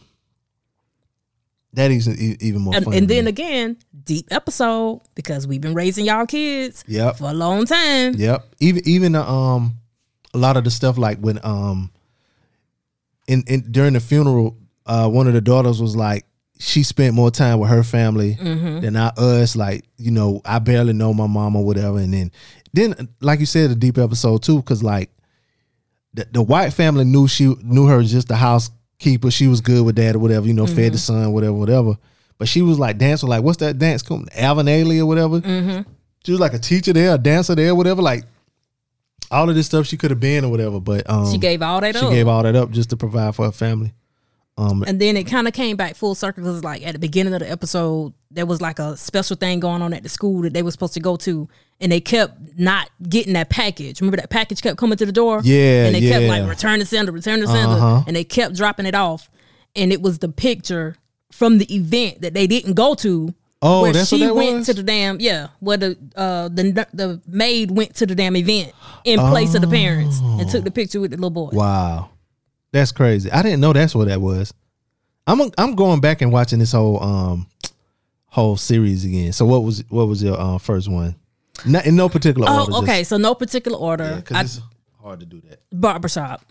that 1.73 1.91
is 1.91 2.07
even 2.43 2.61
more 2.61 2.75
And, 2.75 2.85
funny. 2.85 2.99
and 2.99 3.09
then 3.09 3.27
again, 3.27 3.79
deep 4.05 4.27
episode 4.31 5.01
because 5.15 5.47
we've 5.47 5.63
been 5.63 5.73
raising 5.73 6.05
y'all 6.05 6.27
kids 6.27 6.85
Yep. 6.89 7.17
for 7.17 7.31
a 7.31 7.35
long 7.35 7.65
time. 7.65 8.15
Yep. 8.17 8.47
Even 8.61 8.83
even 8.87 9.13
the, 9.13 9.23
um 9.27 9.79
a 10.35 10.39
lot 10.39 10.59
of 10.59 10.65
the 10.65 10.71
stuff 10.71 10.99
like 10.99 11.19
when 11.21 11.39
um 11.43 11.91
in, 13.29 13.45
in 13.47 13.73
during 13.73 13.95
the 13.95 14.01
funeral, 14.01 14.59
uh 14.85 15.09
one 15.09 15.27
of 15.27 15.33
the 15.33 15.41
daughters 15.41 15.81
was 15.81 15.97
like 15.97 16.25
she 16.59 16.83
spent 16.83 17.15
more 17.15 17.31
time 17.31 17.59
with 17.59 17.71
her 17.71 17.83
family 17.83 18.35
Mm-hmm. 18.41 18.81
than 18.81 18.97
I 18.97 19.09
us. 19.17 19.57
Like, 19.57 19.85
you 19.99 20.11
know, 20.11 20.41
I 20.45 20.59
barely 20.59 20.93
know 20.93 21.13
my 21.15 21.27
mom 21.27 21.57
or 21.57 21.65
whatever. 21.65 21.99
And 21.99 22.13
then 22.15 22.31
then 22.73 23.09
like 23.21 23.41
you 23.41 23.47
said, 23.47 23.71
a 23.71 23.75
deep 23.75 23.99
episode 23.99 24.43
too, 24.43 24.57
because 24.57 24.83
like 24.83 25.11
the, 26.15 26.27
the 26.33 26.43
white 26.43 26.73
family 26.73 27.05
knew 27.05 27.29
she 27.29 27.55
knew 27.63 27.87
her 27.87 28.03
just 28.03 28.31
a 28.31 28.37
housekeeper. 28.37 29.31
She 29.31 29.47
was 29.49 29.61
good 29.61 29.85
with 29.85 29.97
that 29.97 30.15
or 30.17 30.19
whatever, 30.19 30.47
you 30.47 30.55
know, 30.55 30.67
fed 30.67 30.93
the 30.95 30.99
son, 30.99 31.33
whatever, 31.33 31.53
whatever. 31.55 31.97
But 32.39 32.49
she 32.49 32.63
was 32.63 32.79
like 32.79 32.99
dancing, 32.99 33.29
like 33.29 33.43
what's 33.43 33.59
that 33.59 33.79
dance 33.79 34.03
called? 34.03 34.29
Alvin 34.35 34.67
Ailey 34.67 34.99
or 35.01 35.07
whatever. 35.07 35.41
She 36.25 36.33
was 36.33 36.41
like 36.41 36.55
a 36.55 36.59
teacher 36.59 36.93
there, 36.93 37.15
a 37.15 37.19
dancer 37.19 37.55
there, 37.55 37.75
whatever. 37.75 38.03
Like 38.03 38.25
all 39.31 39.49
of 39.49 39.55
this 39.55 39.67
stuff 39.67 39.87
she 39.87 39.97
could 39.97 40.11
have 40.11 40.21
been 40.21 40.45
or 40.45 40.51
whatever. 40.51 40.81
But 40.81 41.09
um, 41.09 41.31
She 41.33 41.39
gave 41.39 41.63
all 41.63 41.81
that 41.81 41.95
she 41.95 42.01
up. 42.01 42.09
She 42.11 42.15
gave 42.15 42.29
all 42.29 42.43
that 42.43 42.57
up 42.57 42.71
just 42.71 42.91
to 42.91 42.97
provide 42.97 43.35
for 43.35 43.47
her 43.47 43.53
family. 43.53 43.93
Um, 44.59 44.85
And 44.87 44.99
then 45.01 45.17
it 45.17 45.25
kind 45.25 45.47
of 45.47 45.53
came 45.53 45.77
back 45.77 45.97
full 45.97 46.15
circle 46.15 46.43
because, 46.43 46.65
like, 46.65 46.87
at 46.87 46.93
the 46.95 46.99
beginning 46.99 47.35
of 47.35 47.41
the 47.41 47.51
episode, 47.51 48.15
there 48.31 48.47
was 48.47 48.61
like 48.63 48.79
a 48.79 48.97
special 48.97 49.37
thing 49.37 49.61
going 49.61 49.83
on 49.83 49.93
at 49.93 50.03
the 50.03 50.09
school 50.09 50.43
that 50.43 50.55
they 50.55 50.63
were 50.63 50.71
supposed 50.71 50.95
to 50.95 51.01
go 51.01 51.17
to, 51.17 51.47
and 51.81 51.93
they 51.93 52.01
kept 52.01 52.59
not 52.59 52.89
getting 53.09 53.35
that 53.35 53.51
package. 53.51 54.01
Remember 54.01 54.17
that 54.17 54.31
package 54.31 54.63
kept 54.63 54.79
coming 54.79 54.97
to 54.97 55.05
the 55.05 55.13
door? 55.13 55.41
Yeah, 55.45 55.87
And 55.87 55.95
they 55.95 56.01
kept 56.01 56.25
like, 56.25 56.49
return 56.49 56.79
to 56.79 56.87
sender, 56.87 57.13
return 57.13 57.41
to 57.41 57.47
sender. 57.47 57.75
Uh-huh. 57.77 58.05
And 58.07 58.17
they 58.17 58.25
kept 58.25 58.55
dropping 58.57 58.87
it 58.87 58.95
off. 58.95 59.29
And 59.75 59.93
it 59.93 60.01
was 60.01 60.21
the 60.21 60.29
picture 60.31 60.97
from 61.31 61.59
the 61.59 61.75
event 61.75 62.23
that 62.23 62.33
they 62.33 62.47
didn't 62.47 62.75
go 62.75 62.95
to. 62.95 63.35
Oh, 63.61 63.83
where 63.83 63.93
that's 63.93 64.11
what 64.13 64.19
she 64.19 64.25
that 64.27 64.35
went 64.35 64.57
was? 64.59 64.67
to 64.67 64.75
the 64.75 64.83
damn 64.83 65.19
yeah, 65.19 65.49
where 65.61 65.79
the 65.79 65.99
uh 66.15 66.49
the 66.49 66.87
the 66.93 67.21
maid 67.27 67.71
went 67.71 67.95
to 67.97 68.07
the 68.07 68.15
damn 68.15 68.37
event 68.37 68.73
in 69.05 69.19
place 69.19 69.55
of 69.55 69.63
the 69.63 69.67
parents 69.67 70.21
and 70.21 70.49
took 70.49 70.63
the 70.65 70.71
picture 70.71 71.01
with 71.01 71.11
the 71.11 71.17
little 71.17 71.31
boy. 71.31 71.49
Wow, 71.53 72.11
that's 72.77 72.93
crazy. 72.93 73.31
I 73.31 73.43
didn't 73.43 73.61
know 73.61 73.73
that's 73.73 73.95
what 73.95 74.09
that 74.09 74.21
was. 74.21 74.53
I'm 75.27 75.41
I'm 75.59 75.75
going 75.75 76.01
back 76.01 76.23
and 76.23 76.31
watching 76.33 76.59
this 76.59 76.73
whole 76.73 77.03
um 77.03 77.47
whole 78.27 78.57
series 78.57 79.05
again. 79.05 79.33
So 79.33 79.45
what 79.47 79.65
was 79.65 79.83
what 79.89 80.07
was 80.07 80.23
your 80.23 80.39
uh, 80.39 80.59
first 80.59 80.89
one? 80.89 81.17
Not 81.65 81.87
in 81.87 81.97
no 81.97 82.09
particular 82.09 82.49
order. 82.51 82.73
Oh, 82.73 82.83
okay. 82.83 83.03
So 83.03 83.17
no 83.17 83.35
particular 83.35 83.79
order. 83.79 84.17
Because 84.17 84.37
I, 84.37 84.41
it's 84.43 84.61
hard 85.03 85.21
to 85.21 85.27
do 85.27 85.41
that. 85.49 85.61
barbershop. 85.73 86.43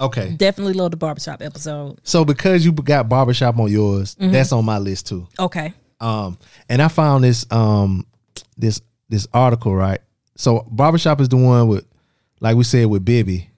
Okay. 0.00 0.30
Definitely 0.36 0.72
love 0.74 0.92
the 0.92 0.96
barbershop 0.96 1.42
episode. 1.42 1.98
So 2.02 2.24
because 2.24 2.64
you 2.64 2.72
got 2.72 3.08
barbershop 3.08 3.58
on 3.58 3.70
yours, 3.70 4.14
Mm-hmm. 4.14 4.32
that's 4.32 4.52
on 4.52 4.64
my 4.64 4.78
list 4.78 5.06
too. 5.08 5.26
Okay. 5.38 5.74
Um, 6.00 6.38
and 6.68 6.80
I 6.80 6.88
found 6.88 7.24
this 7.24 7.44
um 7.50 8.06
this 8.56 8.80
this 9.08 9.26
article 9.34 9.74
right. 9.74 10.00
So 10.36 10.66
barbershop 10.70 11.20
is 11.20 11.28
the 11.28 11.36
one 11.36 11.66
with, 11.68 11.84
like 12.40 12.56
we 12.56 12.62
said, 12.64 12.86
with 12.86 13.04
Bibby, 13.04 13.50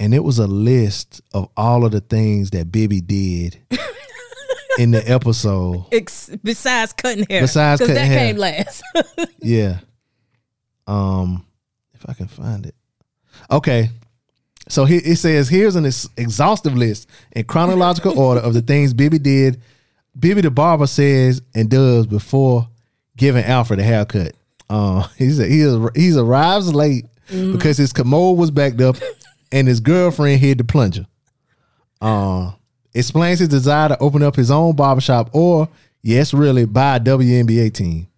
and 0.00 0.14
it 0.14 0.22
was 0.24 0.38
a 0.38 0.46
list 0.46 1.20
of 1.32 1.48
all 1.56 1.84
of 1.84 1.92
the 1.92 2.00
things 2.00 2.50
that 2.50 2.70
Bibby 2.72 3.00
did 3.00 3.58
in 4.78 4.90
the 4.90 5.02
episode. 5.10 5.86
Ex- 5.92 6.30
besides 6.42 6.92
cutting 6.92 7.26
hair. 7.30 7.42
Besides 7.42 7.80
cutting 7.80 7.94
that 7.94 8.06
hair. 8.06 8.18
came 8.18 8.36
last. 8.36 8.82
Yeah. 9.40 9.80
Um, 10.86 11.46
if 11.94 12.08
I 12.08 12.14
can 12.14 12.28
find 12.28 12.66
it. 12.66 12.74
Okay. 13.50 13.90
So 14.68 14.84
he, 14.86 14.96
it 14.96 15.16
says 15.16 15.48
here's 15.48 15.76
an 15.76 15.84
ex- 15.86 16.08
exhaustive 16.16 16.74
list 16.76 17.08
in 17.32 17.44
chronological 17.44 18.18
order 18.18 18.40
of 18.40 18.54
the 18.54 18.62
things 18.62 18.94
Bibby 18.94 19.18
did. 19.18 19.60
Bibby 20.18 20.40
the 20.40 20.50
barber 20.50 20.86
says 20.86 21.42
and 21.54 21.68
does 21.70 22.06
before 22.06 22.68
giving 23.16 23.44
Alfred 23.44 23.80
a 23.80 23.82
haircut. 23.82 24.32
Uh, 24.70 25.06
he 25.18 25.30
said 25.30 25.50
he 25.50 25.58
he's 25.94 26.16
arrives 26.16 26.72
late 26.74 27.04
because 27.28 27.76
his 27.76 27.92
commode 27.92 28.38
was 28.38 28.50
backed 28.50 28.80
up 28.80 28.96
and 29.54 29.68
his 29.68 29.78
girlfriend 29.78 30.40
hid 30.40 30.58
the 30.58 30.64
plunger. 30.64 31.06
Uh, 32.00 32.50
explains 32.92 33.38
his 33.38 33.48
desire 33.48 33.88
to 33.88 33.98
open 34.00 34.22
up 34.22 34.34
his 34.34 34.50
own 34.50 34.74
barbershop 34.74 35.30
or, 35.32 35.68
yes, 36.02 36.34
really, 36.34 36.66
buy 36.66 36.96
a 36.96 37.00
WNBA 37.00 37.72
team. 37.72 38.08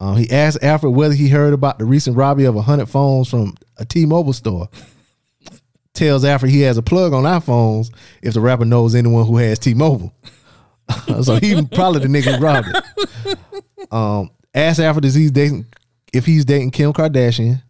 Um, 0.00 0.16
he 0.16 0.28
asked 0.28 0.62
Alfred 0.62 0.92
whether 0.92 1.14
he 1.14 1.28
heard 1.28 1.54
about 1.54 1.78
the 1.78 1.84
recent 1.84 2.16
robbery 2.16 2.44
of 2.46 2.56
100 2.56 2.86
phones 2.86 3.30
from 3.30 3.54
a 3.78 3.84
T-Mobile 3.84 4.32
store. 4.32 4.68
Tells 5.94 6.24
Alfred 6.24 6.50
he 6.50 6.62
has 6.62 6.76
a 6.76 6.82
plug 6.82 7.14
on 7.14 7.22
iPhones 7.22 7.94
if 8.20 8.34
the 8.34 8.40
rapper 8.40 8.64
knows 8.64 8.94
anyone 8.94 9.24
who 9.24 9.36
has 9.38 9.60
T-Mobile. 9.60 10.12
so 11.22 11.36
he 11.36 11.64
probably 11.66 12.00
the 12.00 12.08
nigga 12.08 12.36
who 12.36 12.44
robbed 12.44 12.68
it. 12.68 13.38
Um, 13.92 14.30
asks 14.52 14.80
Alfred 14.80 15.04
if 15.04 15.14
he's 15.14 15.30
dating 15.30 15.66
if 16.12 16.26
he's 16.26 16.44
dating 16.44 16.72
Kim 16.72 16.92
Kardashian. 16.92 17.62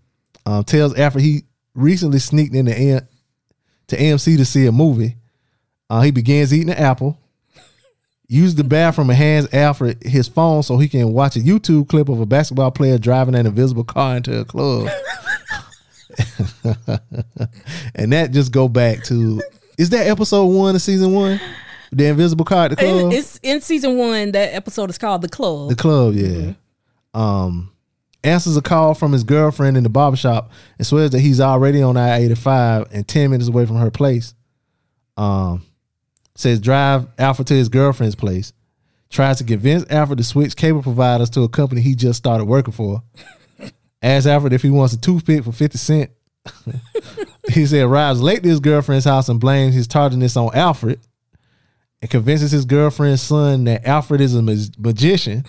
Um, 0.47 0.65
tells 0.65 0.97
Alfred 0.99 1.25
he 1.25 1.43
recently 1.77 2.19
sneaked 2.19 2.55
into 2.55 2.73
A- 2.73 3.07
to 3.89 3.97
AMC 3.97 4.37
to 4.37 4.45
see 4.45 4.67
a 4.67 4.73
movie. 4.73 5.17
Uh, 5.89 6.01
he 6.01 6.11
begins 6.11 6.53
eating 6.53 6.71
an 6.71 6.79
apple. 6.79 7.19
Used 8.29 8.57
the 8.57 8.65
bathroom 8.65 9.09
and 9.11 9.17
hands 9.17 9.55
Alfred 9.55 10.03
his 10.03 10.27
phone 10.27 10.65
so 10.65 10.79
he 10.79 10.89
can 10.89 11.13
watch 11.13 11.37
a 11.37 11.41
YouTube 11.41 11.89
clip 11.89 12.09
of 12.09 12.21
a 12.21 12.27
basketball 12.27 12.73
player 12.73 12.99
driving 12.99 13.37
an 13.37 13.47
invisible 13.47 13.85
car 13.85 14.17
into 14.17 14.41
a 14.41 14.45
club. 14.45 14.89
and 17.95 18.13
that 18.13 18.33
just 18.33 18.51
go 18.51 18.69
back 18.69 19.05
to 19.05 19.41
is 19.79 19.91
that 19.91 20.07
episode 20.09 20.47
one 20.47 20.75
of 20.75 20.83
season 20.83 21.13
one? 21.13 21.41
The 21.93 22.07
invisible 22.07 22.45
car 22.45 22.65
at 22.65 22.71
the 22.71 22.77
club? 22.77 23.13
It's 23.13 23.39
in 23.43 23.61
season 23.61 23.97
one. 23.97 24.33
That 24.33 24.55
episode 24.55 24.91
is 24.91 24.99
called 24.99 25.23
The 25.23 25.29
Club. 25.29 25.69
The 25.69 25.77
club, 25.77 26.15
yeah. 26.15 26.55
Um, 27.15 27.71
answers 28.27 28.57
a 28.57 28.63
call 28.63 28.95
from 28.95 29.13
his 29.13 29.25
girlfriend 29.25 29.77
in 29.77 29.83
the 29.83 29.89
barbershop 29.89 30.51
and 30.79 30.87
swears 30.87 31.11
that 31.11 31.21
he's 31.21 31.41
already 31.41 31.83
on 31.83 31.97
I 31.97 32.19
eighty 32.19 32.35
five 32.35 32.89
and 32.93 33.07
ten 33.07 33.31
minutes 33.31 33.49
away 33.49 33.67
from 33.67 33.77
her 33.77 33.91
place. 33.91 34.35
Um, 35.17 35.65
says 36.35 36.61
drive 36.61 37.07
Alfred 37.19 37.49
to 37.49 37.55
his 37.55 37.69
girlfriend's 37.69 38.15
place. 38.15 38.53
Tries 39.09 39.39
to 39.39 39.45
convince 39.45 39.89
Alfred 39.91 40.19
to 40.19 40.25
switch 40.25 40.57
cable 40.57 40.83
providers 40.83 41.31
to 41.31 41.43
a 41.43 41.49
company 41.49 41.81
he 41.81 41.95
just 41.95 42.19
started 42.19 42.45
working 42.45 42.73
for. 42.73 43.03
Asks 44.03 44.27
Alfred 44.27 44.53
if 44.53 44.63
he 44.63 44.71
wants 44.71 44.93
a 44.93 45.01
toothpick 45.01 45.45
for 45.45 45.53
fifty 45.53 45.79
cent. 45.79 46.11
he 47.51 47.67
said 47.67 47.85
arrives 47.85 48.21
late 48.21 48.43
to 48.43 48.49
his 48.49 48.61
girlfriend's 48.61 49.05
house 49.05 49.29
and 49.29 49.41
blames 49.41 49.75
his 49.75 49.87
tardiness 49.87 50.37
on 50.37 50.55
Alfred. 50.55 51.01
And 52.03 52.11
convinces 52.11 52.51
his 52.51 52.67
girlfriend's 52.67 53.23
son 53.23 53.65
that 53.65 53.87
Alfred 53.87 54.21
is 54.21 54.35
a 54.35 54.43
mag- 54.43 54.79
magician 54.79 55.45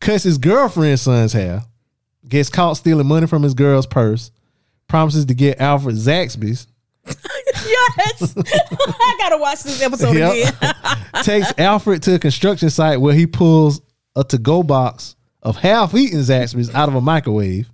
cuts 0.00 0.24
his 0.24 0.38
girlfriend's 0.38 1.02
son's 1.02 1.32
hair, 1.32 1.62
gets 2.28 2.48
caught 2.50 2.74
stealing 2.76 3.06
money 3.06 3.26
from 3.26 3.42
his 3.42 3.54
girl's 3.54 3.86
purse, 3.86 4.30
promises 4.88 5.26
to 5.26 5.34
get 5.34 5.60
Alfred 5.60 5.96
Zaxby's, 5.96 6.66
yes. 7.06 8.34
I 8.38 9.14
gotta 9.18 9.36
watch 9.38 9.62
this 9.62 9.82
episode 9.82 10.16
Yep. 10.16 10.54
again. 10.54 10.74
takes 11.22 11.52
Alfred 11.58 12.02
to 12.04 12.14
a 12.14 12.18
construction 12.18 12.70
site 12.70 13.00
where 13.00 13.14
he 13.14 13.26
pulls 13.26 13.80
a 14.16 14.24
to-go 14.24 14.62
box 14.62 15.14
of 15.42 15.56
half-eaten 15.56 16.20
Zaxby's 16.20 16.74
out 16.74 16.88
of 16.88 16.94
a 16.94 17.00
microwave, 17.02 17.68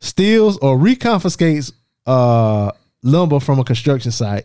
steals 0.00 0.56
or 0.58 0.78
reconfiscates 0.78 1.72
uh, 2.06 2.72
lumber 3.02 3.40
from 3.40 3.58
a 3.58 3.64
construction 3.64 4.10
site. 4.10 4.44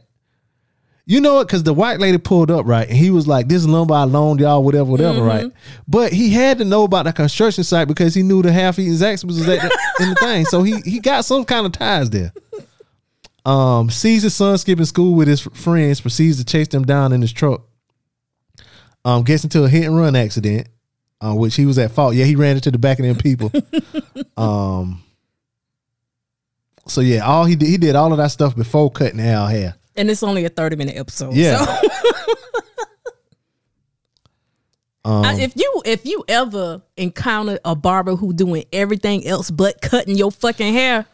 You 1.08 1.22
know 1.22 1.40
it 1.40 1.46
because 1.46 1.62
the 1.62 1.74
white 1.74 2.00
lady 2.00 2.18
pulled 2.18 2.50
up 2.50 2.66
right, 2.66 2.88
and 2.88 2.98
he 2.98 3.12
was 3.12 3.28
like, 3.28 3.48
"This 3.48 3.62
is 3.62 3.68
lumber 3.68 3.94
I 3.94 4.06
loaned 4.06 4.40
y'all, 4.40 4.64
whatever, 4.64 4.86
whatever." 4.86 5.22
Right, 5.22 5.52
but 5.88 6.12
he 6.12 6.32
had 6.32 6.58
to 6.58 6.66
know 6.66 6.84
about 6.84 7.06
the 7.06 7.14
construction 7.14 7.64
site 7.64 7.88
because 7.88 8.16
he 8.16 8.24
knew 8.24 8.42
the 8.42 8.52
half-eaten 8.52 8.94
Zaxby's 8.94 9.26
was 9.26 9.48
at 9.48 9.62
the, 9.62 9.80
in 10.04 10.10
the 10.10 10.16
thing, 10.16 10.46
so 10.46 10.64
he 10.64 10.82
he 10.82 11.00
got 11.00 11.24
some 11.24 11.46
kind 11.46 11.66
of 11.68 11.74
ties 11.74 12.10
there. 12.10 12.34
Um, 13.46 13.92
sees 13.92 14.24
his 14.24 14.34
son 14.34 14.58
skipping 14.58 14.86
school 14.86 15.14
with 15.14 15.28
his 15.28 15.42
friends, 15.42 16.02
proceeds 16.02 16.38
to 16.40 16.46
chase 16.46 16.70
them 16.70 16.84
down 16.84 17.14
in 17.14 17.22
his 17.22 17.32
truck. 17.32 17.62
Um, 19.04 19.24
gets 19.24 19.44
into 19.44 19.64
a 19.64 19.70
hit 19.70 19.86
and 19.86 19.96
run 19.96 20.16
accident, 20.16 20.68
uh, 21.22 21.36
which 21.36 21.56
he 21.56 21.68
was 21.68 21.78
at 21.78 21.92
fault. 21.92 22.16
Yeah, 22.16 22.26
he 22.26 22.36
ran 22.36 22.56
into 22.56 22.72
the 22.72 22.80
back 22.80 22.98
of 22.98 23.06
them 23.06 23.18
people. 23.18 23.52
um, 24.38 25.04
so 26.88 27.02
yeah, 27.02 27.20
all 27.20 27.46
he 27.46 27.56
did, 27.56 27.70
he 27.70 27.78
did 27.78 27.96
all 27.96 28.12
of 28.12 28.18
that 28.18 28.32
stuff 28.32 28.56
before 28.56 28.90
cutting 28.90 29.20
Al 29.20 29.46
hair. 29.46 29.76
And 29.96 30.10
it's 30.10 30.24
only 30.24 30.46
a 30.46 30.50
30 30.50 30.76
minute 30.76 30.96
episode. 30.98 31.34
Yeah. 31.34 31.64
So 31.66 31.90
Um, 35.04 35.24
I- 35.24 35.40
if 35.40 35.54
you 35.56 35.82
if 35.86 36.04
you 36.04 36.24
ever 36.28 36.82
encounter 36.98 37.60
a 37.64 37.76
barber 37.76 38.16
who 38.16 38.34
doing 38.34 38.66
everything 38.74 39.26
else 39.28 39.52
but 39.52 39.80
cutting 39.80 40.16
your 40.16 40.32
fucking 40.32 40.74
hair, 40.74 41.06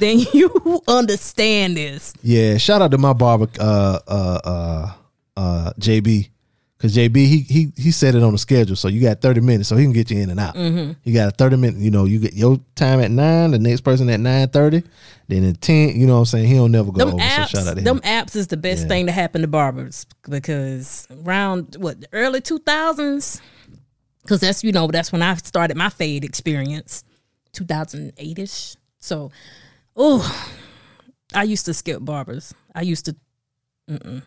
then 0.00 0.18
you 0.34 0.82
understand 0.88 1.76
this. 1.76 2.12
Yeah, 2.20 2.56
shout 2.56 2.82
out 2.82 2.90
to 2.90 2.98
my 2.98 3.12
barber, 3.12 3.46
uh, 3.60 4.00
uh, 4.08 4.40
uh, 4.44 4.92
uh, 5.36 5.72
JB, 5.78 6.30
because 6.78 6.94
JB 6.96 7.16
he 7.16 7.38
he 7.40 7.72
he 7.76 7.90
set 7.90 8.14
it 8.14 8.22
on 8.22 8.30
the 8.32 8.38
schedule, 8.38 8.76
so 8.76 8.86
you 8.88 9.00
got 9.02 9.20
thirty 9.20 9.40
minutes, 9.40 9.68
so 9.68 9.76
he 9.76 9.84
can 9.84 9.92
get 9.92 10.10
you 10.12 10.20
in 10.20 10.30
and 10.30 10.38
out. 10.38 10.54
Mm-hmm. 10.54 10.92
You 11.02 11.12
got 11.14 11.28
a 11.28 11.30
thirty 11.32 11.56
minute, 11.56 11.80
you 11.80 11.90
know, 11.90 12.04
you 12.04 12.20
get 12.20 12.34
your 12.34 12.60
time 12.76 13.00
at 13.00 13.10
nine, 13.10 13.50
the 13.50 13.58
next 13.58 13.80
person 13.80 14.08
at 14.10 14.20
nine 14.20 14.48
thirty, 14.48 14.82
then 15.26 15.44
at 15.44 15.60
ten, 15.60 15.98
you 16.00 16.06
know 16.06 16.14
what 16.14 16.18
I'm 16.20 16.24
saying? 16.26 16.46
He 16.46 16.54
don't 16.54 16.70
never 16.72 16.92
go 16.92 16.98
Them 16.98 17.08
over. 17.14 17.18
apps, 17.18 17.48
so 17.48 17.58
shout 17.58 17.66
out 17.66 17.72
to 17.74 17.78
him. 17.80 17.84
them 17.84 18.00
apps 18.00 18.36
is 18.36 18.46
the 18.46 18.56
best 18.56 18.82
Yeah. 18.82 18.88
thing 18.88 19.06
to 19.06 19.12
happen 19.12 19.40
to 19.42 19.48
barbers 19.48 20.06
because 20.28 21.08
around 21.24 21.76
what 21.78 22.00
the 22.00 22.08
early 22.12 22.40
two 22.40 22.58
thousands, 22.60 23.40
because 24.22 24.40
that's 24.40 24.62
you 24.62 24.70
know 24.72 24.86
that's 24.86 25.10
when 25.10 25.20
I 25.22 25.34
started 25.34 25.76
my 25.76 25.88
fade 25.88 26.22
experience, 26.24 27.02
two 27.52 27.64
thousand 27.64 28.12
eight 28.18 28.38
ish. 28.38 28.76
So, 29.00 29.30
oh, 29.96 30.22
I 31.34 31.42
used 31.42 31.64
to 31.66 31.74
skip 31.74 32.04
barbers. 32.04 32.54
I 32.74 32.82
used 32.82 33.04
to. 33.06 33.16
Mm-mm. 33.90 34.22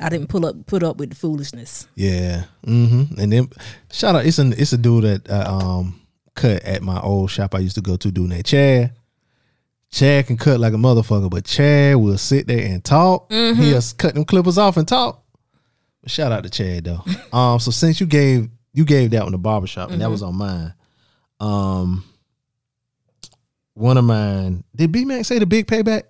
I 0.00 0.08
didn't 0.08 0.28
pull 0.28 0.44
up 0.44 0.66
put 0.66 0.82
up 0.82 0.96
with 0.96 1.10
the 1.10 1.16
foolishness. 1.16 1.86
Yeah, 1.94 2.44
mm-hmm. 2.66 3.20
And 3.20 3.32
then 3.32 3.48
shout 3.92 4.16
out, 4.16 4.26
it's 4.26 4.38
an 4.38 4.52
it's 4.54 4.72
a 4.72 4.78
dude 4.78 5.04
that 5.04 5.30
uh, 5.30 5.50
um 5.50 6.00
cut 6.34 6.62
at 6.64 6.82
my 6.82 7.00
old 7.00 7.30
shop 7.30 7.54
I 7.54 7.60
used 7.60 7.76
to 7.76 7.80
go 7.80 7.96
to 7.96 8.10
doing 8.10 8.30
that 8.30 8.44
Chad. 8.44 8.92
Chad 9.90 10.26
can 10.26 10.36
cut 10.36 10.58
like 10.58 10.72
a 10.72 10.76
motherfucker, 10.76 11.30
but 11.30 11.44
Chad 11.44 11.96
will 11.96 12.18
sit 12.18 12.48
there 12.48 12.66
and 12.66 12.84
talk. 12.84 13.30
He'll 13.30 13.80
cut 13.96 14.14
them 14.14 14.24
clippers 14.24 14.58
off 14.58 14.76
and 14.76 14.88
talk. 14.88 15.22
But 16.02 16.10
shout 16.10 16.32
out 16.32 16.42
to 16.42 16.50
Chad 16.50 16.84
though. 16.84 17.04
um, 17.32 17.60
so 17.60 17.70
since 17.70 18.00
you 18.00 18.06
gave 18.06 18.48
you 18.72 18.84
gave 18.84 19.12
that 19.12 19.22
one 19.22 19.32
the 19.32 19.38
barbershop, 19.38 19.90
and 19.90 20.00
that 20.02 20.10
was 20.10 20.22
on 20.22 20.34
mine. 20.34 20.74
Um, 21.38 22.04
one 23.74 23.96
of 23.96 24.04
mine 24.04 24.64
did 24.74 24.90
B 24.90 25.04
Mac 25.04 25.24
say 25.24 25.38
the 25.38 25.46
big 25.46 25.66
payback? 25.66 26.04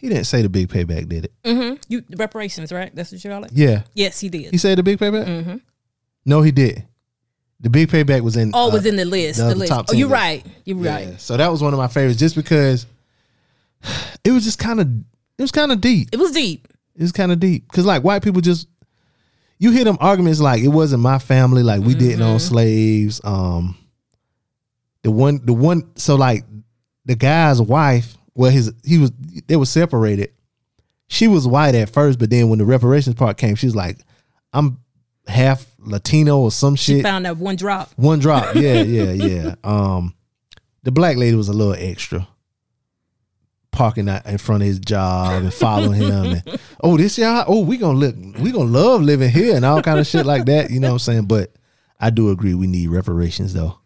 He 0.00 0.08
didn't 0.08 0.24
say 0.24 0.40
the 0.42 0.48
big 0.48 0.68
payback, 0.68 1.08
did 1.08 1.26
it? 1.26 1.32
Mm-hmm. 1.44 1.74
You 1.88 2.02
reparations, 2.16 2.72
right? 2.72 2.90
That's 2.94 3.12
what 3.12 3.22
you 3.22 3.30
call 3.30 3.44
it. 3.44 3.50
Yeah. 3.52 3.82
Yes, 3.94 4.18
he 4.18 4.28
did. 4.30 4.50
He 4.50 4.56
said 4.58 4.78
the 4.78 4.82
big 4.82 4.98
payback? 4.98 5.26
Mm-hmm. 5.26 5.56
No, 6.24 6.40
he 6.42 6.50
did. 6.52 6.86
The 7.60 7.68
big 7.68 7.88
payback 7.90 8.22
was 8.22 8.36
in 8.36 8.52
oh, 8.54 8.70
uh, 8.70 8.72
was 8.72 8.86
in 8.86 8.96
the 8.96 9.04
list. 9.04 9.38
the 9.38 9.48
The, 9.48 9.54
list. 9.54 9.70
top 9.72 9.86
Oh, 9.90 9.92
you're 9.94 10.08
list. 10.08 10.20
right. 10.20 10.46
You're 10.64 10.78
Yeah. 10.78 10.94
right. 10.94 11.20
So 11.20 11.36
that 11.36 11.50
was 11.52 11.62
one 11.62 11.74
of 11.74 11.78
my 11.78 11.88
favorites 11.88 12.18
just 12.18 12.34
because 12.34 12.86
it 14.24 14.30
was 14.30 14.44
just 14.44 14.58
kind 14.58 14.80
of 14.80 14.88
it 14.90 15.42
was 15.42 15.52
kind 15.52 15.70
of 15.72 15.80
deep. 15.80 16.08
It 16.12 16.18
was 16.18 16.32
deep. 16.32 16.66
It 16.96 17.02
was 17.02 17.12
kind 17.12 17.30
of 17.32 17.38
deep 17.40 17.66
because 17.68 17.84
like 17.86 18.02
white 18.02 18.22
people 18.22 18.40
just 18.40 18.66
you 19.58 19.70
hear 19.70 19.84
them 19.84 19.98
arguments 20.00 20.40
like 20.40 20.62
it 20.62 20.68
wasn't 20.68 21.02
my 21.02 21.18
family, 21.18 21.62
like 21.62 21.82
we 21.82 21.94
didn't 21.94 22.20
Mm-hmm. 22.20 22.22
own 22.22 22.38
slaves. 22.40 23.20
Um, 23.24 23.76
the 25.02 25.10
one, 25.10 25.40
the 25.44 25.52
one, 25.52 25.90
so 25.96 26.14
like 26.14 26.44
the 27.04 27.14
guy's 27.14 27.60
wife, 27.60 28.16
well, 28.40 28.50
his 28.50 28.72
he 28.82 28.96
was 28.96 29.12
they 29.48 29.56
were 29.56 29.66
separated. 29.66 30.32
She 31.08 31.28
was 31.28 31.46
white 31.46 31.74
at 31.74 31.90
first, 31.90 32.18
but 32.18 32.30
then 32.30 32.48
when 32.48 32.58
the 32.58 32.64
reparations 32.64 33.14
part 33.14 33.36
came, 33.36 33.54
she 33.54 33.66
was 33.66 33.76
like, 33.76 33.98
"I'm 34.54 34.78
half 35.26 35.66
Latino 35.78 36.38
or 36.38 36.50
some 36.50 36.74
She 36.74 36.94
shit." 36.94 37.02
found 37.02 37.26
that 37.26 37.36
one 37.36 37.56
drop. 37.56 37.90
One 37.96 38.18
drop, 38.18 38.54
yeah, 38.54 38.80
yeah, 38.80 39.12
yeah. 39.12 39.54
Um, 39.62 40.14
the 40.84 40.90
black 40.90 41.18
lady 41.18 41.36
was 41.36 41.48
a 41.48 41.52
little 41.52 41.74
extra, 41.74 42.26
parking 43.72 44.08
out 44.08 44.24
in 44.24 44.38
front 44.38 44.62
of 44.62 44.68
his 44.68 44.78
job 44.80 45.42
and 45.42 45.52
following 45.52 46.00
him. 46.00 46.24
And 46.24 46.60
oh, 46.82 46.96
this 46.96 47.18
y'all, 47.18 47.44
oh, 47.46 47.60
we 47.60 47.76
gonna 47.76 47.98
live, 47.98 48.40
we 48.40 48.52
gonna 48.52 48.70
love 48.70 49.02
living 49.02 49.28
here 49.28 49.54
and 49.54 49.66
all 49.66 49.82
kind 49.82 50.00
of 50.00 50.06
shit 50.06 50.24
like 50.24 50.46
that. 50.46 50.70
You 50.70 50.80
know 50.80 50.88
what 50.88 50.92
I'm 50.94 50.98
saying? 51.00 51.26
But 51.26 51.52
I 51.98 52.08
do 52.08 52.30
agree 52.30 52.54
we 52.54 52.68
need 52.68 52.88
reparations 52.88 53.52
though. 53.52 53.78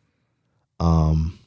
Um, 0.79 1.41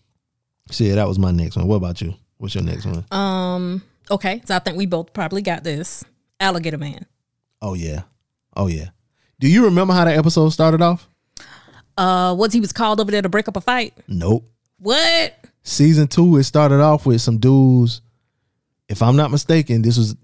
so 0.72 0.84
yeah, 0.84 0.96
that 0.96 1.08
was 1.08 1.18
my 1.18 1.32
next 1.32 1.56
one. 1.56 1.68
What 1.68 1.78
about 1.78 2.02
you? 2.02 2.14
What's 2.38 2.56
your 2.56 2.63
next 2.63 2.86
one? 2.86 3.06
Um. 3.12 3.82
Okay, 4.10 4.41
so 4.46 4.56
I 4.56 4.60
think 4.60 4.77
we 4.77 4.86
both 4.86 5.12
probably 5.13 5.41
got 5.41 5.63
this. 5.63 6.03
Alligator 6.39 6.77
Man. 6.77 7.06
Oh 7.62 7.74
yeah, 7.74 8.03
oh 8.56 8.67
yeah. 8.67 8.89
Do 9.39 9.48
you 9.50 9.65
remember 9.65 9.94
how 9.94 10.06
that 10.06 10.17
episode 10.17 10.50
started 10.50 10.82
off? 10.82 11.08
Uh, 11.98 12.36
was 12.38 12.53
he 12.53 12.60
was 12.62 12.72
called 12.72 13.00
over 13.00 13.10
there 13.12 13.22
to 13.24 13.29
break 13.29 13.48
up 13.48 13.58
a 13.58 13.62
fight? 13.62 13.94
Nope. 14.08 14.48
What? 14.79 15.34
season 15.63 16.08
two 16.08 16.38
it 16.38 16.44
started 16.46 16.79
off 16.79 17.06
with 17.06 17.20
some 17.20 17.39
dudes 17.39 18.00
if 18.88 19.01
i'm 19.01 19.17
not 19.17 19.29
mistaken 19.29 19.82
this 19.82 19.98
was 19.98 20.15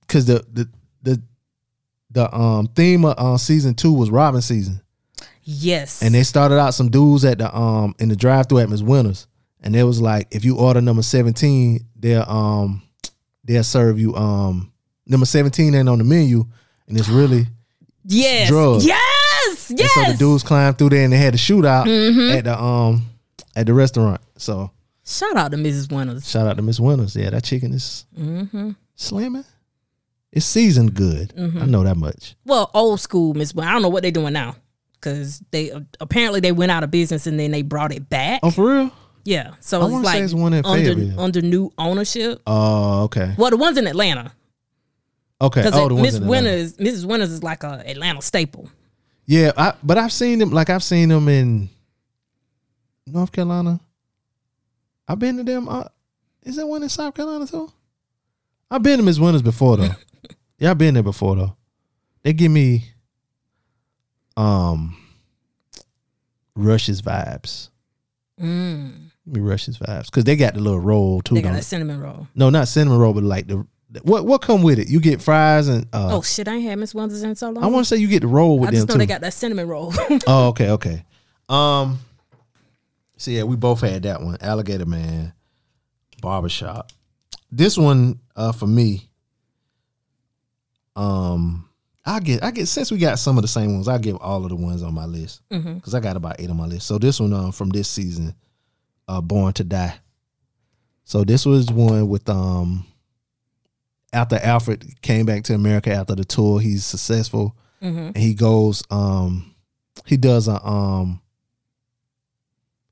because 0.00 0.24
the 0.24 0.42
the 0.50 0.66
the 1.02 1.22
the 2.12 2.34
um 2.34 2.66
theme 2.68 3.04
of 3.04 3.14
uh, 3.18 3.36
season 3.36 3.74
two 3.74 3.92
was 3.92 4.08
Robbin' 4.08 4.40
season 4.40 4.80
Yes. 5.42 6.02
and 6.02 6.14
they 6.14 6.22
started 6.22 6.58
out 6.58 6.72
some 6.72 6.88
dudes 6.90 7.26
at 7.26 7.36
the 7.36 7.54
um 7.54 7.94
in 7.98 8.08
the 8.08 8.16
drive 8.16 8.48
through 8.48 8.60
at 8.60 8.70
miss 8.70 8.80
winners 8.80 9.26
and 9.62 9.74
it 9.76 9.84
was 9.84 10.00
like 10.00 10.28
if 10.30 10.44
you 10.44 10.56
order 10.58 10.80
number 10.80 11.02
17 11.02 11.80
they'll 11.98 12.22
um 12.22 12.82
they'll 13.44 13.64
serve 13.64 13.98
you 13.98 14.14
um 14.16 14.72
number 15.06 15.26
17 15.26 15.74
ain't 15.74 15.88
on 15.88 15.98
the 15.98 16.04
menu 16.04 16.44
and 16.88 16.98
it's 16.98 17.08
really 17.08 17.46
yes. 18.04 18.48
drugs. 18.48 18.86
Yes. 18.86 19.70
and 19.70 19.78
Yes. 19.80 19.92
so 19.94 20.12
the 20.12 20.16
dudes 20.18 20.42
climbed 20.42 20.78
through 20.78 20.90
there 20.90 21.04
and 21.04 21.12
they 21.12 21.16
had 21.18 21.34
a 21.34 21.38
shootout 21.38 21.86
Mm-hmm. 21.86 22.38
at 22.38 22.44
the 22.44 22.60
um 22.60 23.02
at 23.54 23.66
the 23.66 23.74
restaurant 23.74 24.20
so 24.36 24.70
Shout 25.08 25.36
out 25.36 25.52
to 25.52 25.56
Mrs. 25.56 25.92
Winters. 25.92 26.28
Shout 26.28 26.48
out 26.48 26.56
to 26.56 26.62
Miss 26.62 26.80
Winters. 26.80 27.14
Yeah, 27.14 27.30
that 27.30 27.44
chicken 27.44 27.72
is 27.72 28.06
Mm-hmm. 28.18 28.70
slamming. 28.96 29.44
It's 30.32 30.44
seasoned 30.44 30.94
good. 30.94 31.32
I 31.38 31.64
know 31.64 31.84
that 31.84 31.96
much. 31.96 32.34
Well, 32.44 32.70
old 32.74 33.00
school 33.00 33.32
Miss. 33.32 33.54
I 33.56 33.72
don't 33.72 33.82
know 33.82 33.88
what 33.88 34.02
they're 34.02 34.10
doing 34.10 34.32
now 34.32 34.56
because 34.94 35.40
they 35.52 35.70
apparently 36.00 36.40
they 36.40 36.50
went 36.52 36.72
out 36.72 36.82
of 36.82 36.90
business 36.90 37.26
and 37.28 37.38
then 37.38 37.52
they 37.52 37.62
brought 37.62 37.92
it 37.92 38.08
back. 38.10 38.40
Oh, 38.42 38.50
for 38.50 38.64
real? 38.74 38.90
Yeah. 39.26 39.54
So 39.60 39.82
I 39.82 39.84
it's 39.86 40.04
like 40.04 40.22
it's 40.22 40.32
one 40.34 40.52
in 40.52 40.64
under 40.64 40.94
Fayetteville. 40.94 41.20
under 41.20 41.42
new 41.42 41.72
ownership. 41.76 42.40
Oh, 42.46 43.04
okay. 43.04 43.34
Well, 43.36 43.50
the 43.50 43.56
ones 43.56 43.76
in 43.76 43.86
Atlanta 43.86 44.32
Okay. 45.40 45.62
because 45.62 45.78
Oh, 45.78 45.88
the 45.88 45.96
Miss. 45.96 46.18
Winters, 46.20 46.76
Mrs. 46.76 47.04
Winters 47.04 47.30
is 47.30 47.42
like 47.42 47.62
a 47.64 47.82
Atlanta 47.86 48.22
staple. 48.22 48.70
Yeah, 49.26 49.50
I, 49.56 49.74
but 49.82 49.98
I've 49.98 50.12
seen 50.12 50.38
them. 50.38 50.50
Like 50.50 50.70
I've 50.70 50.84
seen 50.84 51.08
them 51.08 51.28
in 51.28 51.68
North 53.06 53.32
Carolina. 53.32 53.80
I've 55.08 55.18
been 55.18 55.36
to 55.38 55.42
them. 55.44 55.68
Uh, 55.68 55.84
is 56.44 56.56
there 56.56 56.66
one 56.66 56.82
in 56.84 56.88
South 56.88 57.14
Carolina 57.14 57.46
too? 57.46 57.70
I've 58.70 58.82
been 58.82 58.98
to 58.98 59.02
Miss 59.04 59.18
Winters 59.18 59.42
before 59.42 59.76
though. 59.76 59.90
yeah, 60.58 60.70
I've 60.70 60.78
been 60.78 60.94
there 60.94 61.02
before 61.02 61.34
though. 61.36 61.56
They 62.22 62.32
give 62.32 62.50
me 62.52 62.84
um 64.36 64.96
Rush's 66.54 67.02
vibes. 67.02 67.68
Mm. 68.40 69.05
Give 69.26 69.42
me 69.42 69.48
Rush's 69.48 69.78
vibes 69.78 70.06
because 70.06 70.24
they 70.24 70.36
got 70.36 70.54
the 70.54 70.60
little 70.60 70.78
roll 70.80 71.20
too. 71.20 71.34
They 71.34 71.42
got 71.42 71.54
that 71.54 71.64
cinnamon 71.64 72.00
roll. 72.00 72.28
No, 72.34 72.48
not 72.50 72.68
cinnamon 72.68 72.98
roll, 72.98 73.12
but 73.12 73.24
like 73.24 73.48
the 73.48 73.66
what 74.02 74.24
what 74.24 74.42
come 74.42 74.62
with 74.62 74.78
it? 74.78 74.88
You 74.88 75.00
get 75.00 75.20
fries 75.22 75.68
and 75.68 75.86
uh, 75.92 76.16
oh 76.16 76.22
shit! 76.22 76.48
I 76.48 76.54
ain't 76.54 76.64
had 76.64 76.78
Miss 76.78 76.94
Winters 76.94 77.22
in 77.22 77.34
so 77.34 77.50
long. 77.50 77.64
I 77.64 77.66
want 77.68 77.86
to 77.86 77.88
say 77.88 78.00
you 78.00 78.08
get 78.08 78.20
the 78.20 78.28
roll 78.28 78.58
with 78.58 78.68
I 78.68 78.70
them 78.72 78.76
just 78.78 78.88
know 78.88 78.94
too. 78.94 78.98
they 78.98 79.06
got 79.06 79.20
that 79.22 79.34
cinnamon 79.34 79.68
roll. 79.68 79.92
oh, 80.26 80.48
okay, 80.48 80.70
okay. 80.70 81.04
Um, 81.48 81.98
so 83.16 83.30
yeah, 83.30 83.44
we 83.44 83.56
both 83.56 83.80
had 83.80 84.02
that 84.04 84.22
one. 84.22 84.36
Alligator 84.40 84.86
Man, 84.86 85.32
barbershop. 86.20 86.92
This 87.50 87.78
one, 87.78 88.20
uh, 88.34 88.52
for 88.52 88.66
me, 88.66 89.08
um, 90.94 91.68
I 92.04 92.20
get 92.20 92.42
I 92.42 92.50
get 92.50 92.66
since 92.66 92.90
we 92.90 92.98
got 92.98 93.18
some 93.18 93.38
of 93.38 93.42
the 93.42 93.48
same 93.48 93.74
ones, 93.74 93.88
I 93.88 93.98
give 93.98 94.16
all 94.16 94.42
of 94.44 94.50
the 94.50 94.56
ones 94.56 94.82
on 94.82 94.94
my 94.94 95.06
list 95.06 95.42
because 95.48 95.94
I 95.94 96.00
got 96.00 96.16
about 96.16 96.36
eight 96.40 96.50
on 96.50 96.56
my 96.56 96.66
list. 96.66 96.86
So 96.86 96.98
this 96.98 97.20
one, 97.20 97.32
um, 97.32 97.52
from 97.52 97.70
this 97.70 97.88
season, 97.88 98.34
uh, 99.08 99.20
Born 99.20 99.52
to 99.54 99.64
Die. 99.64 99.98
So 101.04 101.22
this 101.24 101.46
was 101.46 101.70
one 101.70 102.08
with 102.08 102.28
um 102.28 102.84
after 104.12 104.36
Alfred 104.42 105.00
came 105.02 105.26
back 105.26 105.44
to 105.44 105.54
America 105.54 105.92
after 105.92 106.14
the 106.14 106.24
tour, 106.24 106.58
he's 106.60 106.84
successful. 106.84 107.56
And 107.80 108.16
he 108.16 108.34
goes 108.34 108.82
um 108.90 109.54
he 110.06 110.16
does 110.16 110.48
a 110.48 110.64
um 110.66 111.20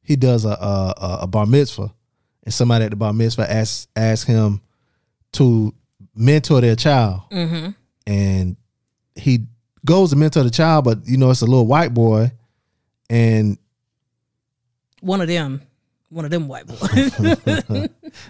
he 0.03 0.15
does 0.17 0.45
a 0.45 0.51
a, 0.51 0.95
a- 0.97 1.19
a 1.23 1.27
bar 1.27 1.47
mitzvah. 1.47 1.93
And 2.45 2.53
somebody 2.55 2.85
at 2.85 2.91
the 2.91 2.97
bar 2.97 3.13
mitzvah 3.13 3.51
asks 3.51 3.89
asks 3.97 4.27
him 4.27 4.61
to 5.33 5.75
mentor 6.15 6.61
their 6.61 6.77
child. 6.77 7.23
Mm-hmm. 7.33 7.71
and 8.07 8.57
he 9.17 9.47
goes 9.85 10.11
to 10.11 10.17
mentor 10.17 10.43
the 10.45 10.51
child 10.51 10.85
but 10.85 10.99
you 11.07 11.17
know 11.17 11.31
it's 11.31 11.41
a 11.41 11.47
little 11.47 11.67
white 11.67 11.93
boy. 11.95 12.31
And 13.11 13.59
One 15.01 15.21
of 15.21 15.29
them, 15.29 15.61
one 16.15 16.25
of 16.25 16.31
them 16.31 16.49
white 16.49 16.67
boys. 16.67 16.81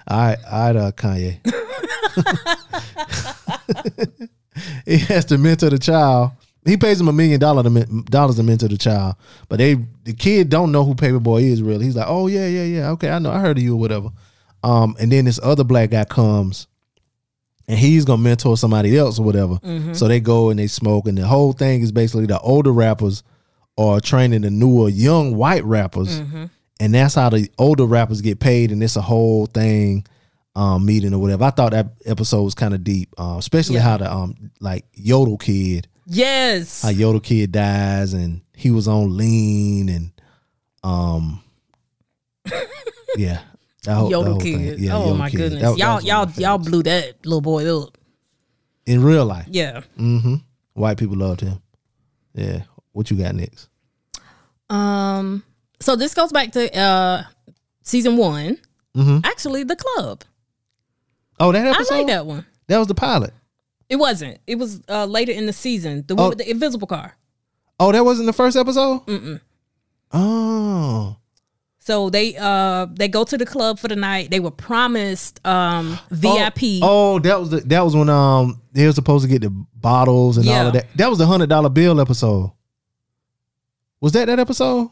I 0.09 0.37
I 0.51 0.71
uh, 0.71 0.91
Kanye. 0.93 1.39
he 4.87 4.99
has 4.99 5.25
to 5.27 5.39
mentor 5.39 5.71
the 5.71 5.79
child. 5.79 6.33
He 6.65 6.77
pays 6.79 7.01
him 7.01 7.09
a 7.09 7.13
million 7.13 7.39
dollar 7.39 7.63
to 7.63 7.71
men- 7.71 8.05
dollars 8.07 8.37
to 8.37 8.43
mentor 8.43 8.69
the 8.69 8.79
child, 8.79 9.17
but 9.49 9.59
they 9.59 9.75
the 10.05 10.15
kid 10.15 10.49
don't 10.49 10.73
know 10.73 10.85
who 10.85 10.95
Paperboy 10.95 11.43
is 11.43 11.63
really. 11.63 11.85
He's 11.85 11.97
like, 11.97 12.07
oh 12.09 12.27
yeah, 12.27 12.47
yeah, 12.47 12.65
yeah, 12.65 12.91
okay, 12.93 13.11
I 13.11 13.19
know, 13.19 13.31
I 13.31 13.41
heard 13.41 13.59
of 13.59 13.63
you 13.63 13.75
or 13.75 13.81
whatever. 13.81 14.09
Um, 14.63 14.97
and 14.99 15.13
then 15.13 15.27
this 15.27 15.39
other 15.43 15.63
black 15.65 15.91
guy 15.91 16.05
comes, 16.05 16.67
and 17.69 17.79
he's 17.79 18.07
gonna 18.07 18.23
mentor 18.23 18.57
somebody 18.57 18.97
else 18.97 19.19
or 19.19 19.25
whatever. 19.27 19.59
So 19.93 20.09
they 20.09 20.21
go 20.21 20.49
and 20.49 20.59
they 20.59 20.69
smoke, 20.69 21.07
and 21.07 21.19
the 21.19 21.27
whole 21.27 21.53
thing 21.53 21.83
is 21.83 21.93
basically 21.93 22.25
the 22.27 22.41
older 22.41 22.73
rappers 22.73 23.23
are 23.77 24.01
training 24.01 24.43
the 24.43 24.51
newer 24.51 24.89
young 24.89 25.37
white 25.37 25.65
rappers, 25.65 26.23
and 26.81 26.95
that's 26.95 27.15
how 27.15 27.29
the 27.31 27.49
older 27.59 27.85
rappers 27.87 28.21
get 28.21 28.41
paid, 28.41 28.73
and 28.73 28.83
it's 28.83 28.97
a 28.97 29.03
whole 29.03 29.47
thing 29.47 30.07
um 30.57 30.85
meeting 30.87 31.13
or 31.15 31.19
whatever. 31.19 31.45
I 31.45 31.51
thought 31.51 31.73
that 31.73 31.89
episode 32.07 32.43
was 32.43 32.55
kind 32.55 32.75
of 32.75 32.85
deep, 32.85 33.13
uh, 33.19 33.37
especially 33.39 33.77
Yeah. 33.77 33.83
how 33.83 33.97
the 33.99 34.13
um 34.13 34.51
like 34.61 34.85
Yodel 34.95 35.37
kid, 35.39 35.89
yes. 36.07 36.83
how 36.83 36.91
Yodel 36.91 37.21
kid 37.21 37.51
dies, 37.53 38.13
and 38.15 38.41
he 38.55 38.71
was 38.71 38.87
on 38.89 39.17
lean, 39.17 39.89
and 39.89 40.11
um 40.85 41.41
yeah. 43.17 43.41
That 43.85 43.95
whole- 43.97 44.05
that 44.09 44.11
Yodel 44.13 44.33
whole 44.33 44.41
thing. 44.41 44.59
kid. 44.59 44.79
Yeah, 44.81 44.95
oh 44.97 45.01
Yodel 45.01 45.17
my 45.17 45.31
Kid. 45.31 45.37
goodness. 45.39 45.63
That- 45.63 45.71
that 45.73 45.79
y'all, 45.79 45.95
was 45.97 46.05
one 46.05 46.07
y'all, 46.07 46.31
y'all 46.41 46.59
blew 46.59 46.83
that 46.85 47.25
little 47.27 47.41
boy 47.41 47.83
up. 47.83 47.99
in 48.87 49.03
real 49.03 49.27
life. 49.27 49.47
Yeah. 49.51 49.81
Mm-hmm. 49.99 50.37
White 50.75 50.99
people 50.99 51.17
loved 51.17 51.41
him. 51.41 51.61
Yeah. 52.35 52.63
What 52.93 53.11
you 53.11 53.17
got 53.17 53.35
next? 53.35 53.69
Um. 54.71 55.43
So 55.81 55.97
this 55.97 56.15
goes 56.15 56.33
back 56.33 56.53
to 56.53 56.75
uh 56.79 57.23
season 57.83 58.17
one. 58.17 58.59
Mm-hmm. 58.97 59.19
Actually, 59.25 59.65
the 59.65 59.77
club. 59.77 60.23
Oh, 61.41 61.51
that 61.53 61.67
episode. 61.67 61.95
I 61.95 61.99
like 61.99 62.07
that 62.09 62.27
one. 62.27 62.47
That 62.69 62.79
was 62.79 62.87
the 62.89 62.95
pilot. 62.95 63.33
It 63.89 63.97
wasn't. 63.97 64.39
It 64.47 64.57
was 64.57 64.81
uh 64.89 65.05
later 65.07 65.33
in 65.33 65.47
the 65.47 65.53
season. 65.53 66.05
The 66.07 66.15
one 66.15 66.27
Oh. 66.27 66.29
with 66.31 66.39
the 66.39 66.51
invisible 66.51 66.87
car. 66.87 67.17
Oh, 67.81 67.91
that 67.93 68.05
wasn't 68.05 68.27
the 68.27 68.33
first 68.33 68.57
episode. 68.57 69.05
Mm-mm. 69.07 69.41
Oh. 70.13 71.17
So 71.81 72.09
they 72.09 72.35
uh 72.39 72.87
they 72.91 73.09
go 73.09 73.25
to 73.25 73.37
the 73.37 73.45
club 73.45 73.79
for 73.79 73.89
the 73.89 73.97
night. 73.97 74.31
They 74.31 74.41
were 74.41 74.51
promised 74.53 75.45
um 75.47 75.99
VIP. 76.11 76.63
Oh, 76.83 77.15
oh, 77.17 77.19
that 77.19 77.39
was 77.39 77.51
the, 77.51 77.61
that 77.61 77.85
was 77.85 77.95
when 77.95 78.09
um 78.09 78.63
they 78.73 78.87
were 78.87 78.93
supposed 78.93 79.25
to 79.25 79.29
get 79.31 79.43
the 79.43 79.51
bottles 79.75 80.39
and 80.39 80.49
all 80.49 80.69
of 80.69 80.73
that. 80.73 80.87
That 80.97 81.11
was 81.11 81.19
the 81.19 81.27
hundred 81.27 81.51
dollar 81.51 81.69
bill 81.69 82.01
episode. 82.01 82.53
Was 84.01 84.13
that 84.13 84.27
that 84.27 84.39
episode 84.39 84.91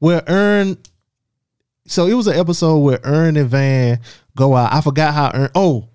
where 0.00 0.22
Earn? 0.26 0.76
So 1.86 2.06
it 2.06 2.14
was 2.14 2.26
an 2.26 2.38
episode 2.38 2.78
where 2.80 3.00
Earn 3.04 3.36
and 3.36 3.48
Van 3.48 4.00
go 4.36 4.54
out. 4.56 4.72
I 4.72 4.80
forgot 4.80 5.14
how 5.14 5.30
Earn. 5.32 5.50
Oh, 5.54 5.88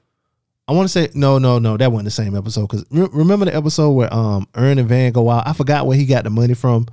I 0.67 0.71
want 0.73 0.85
to 0.85 0.91
say 0.91 1.09
no, 1.13 1.37
no, 1.37 1.59
no. 1.59 1.77
That 1.77 1.91
wasn't 1.91 2.05
the 2.05 2.11
same 2.11 2.35
episode. 2.35 2.67
Because 2.69 2.85
remember 2.89 3.45
the 3.45 3.55
episode 3.55 3.91
where 3.91 4.11
um 4.13 4.47
Earn 4.55 4.79
and 4.79 4.87
Van 4.89 5.11
go 5.11 5.29
out. 5.29 5.45
I 5.47 5.53
forgot 5.53 5.85
where 5.85 5.97
he 5.97 6.05
got 6.05 6.23
the 6.23 6.29
money 6.31 6.53
from, 6.55 6.87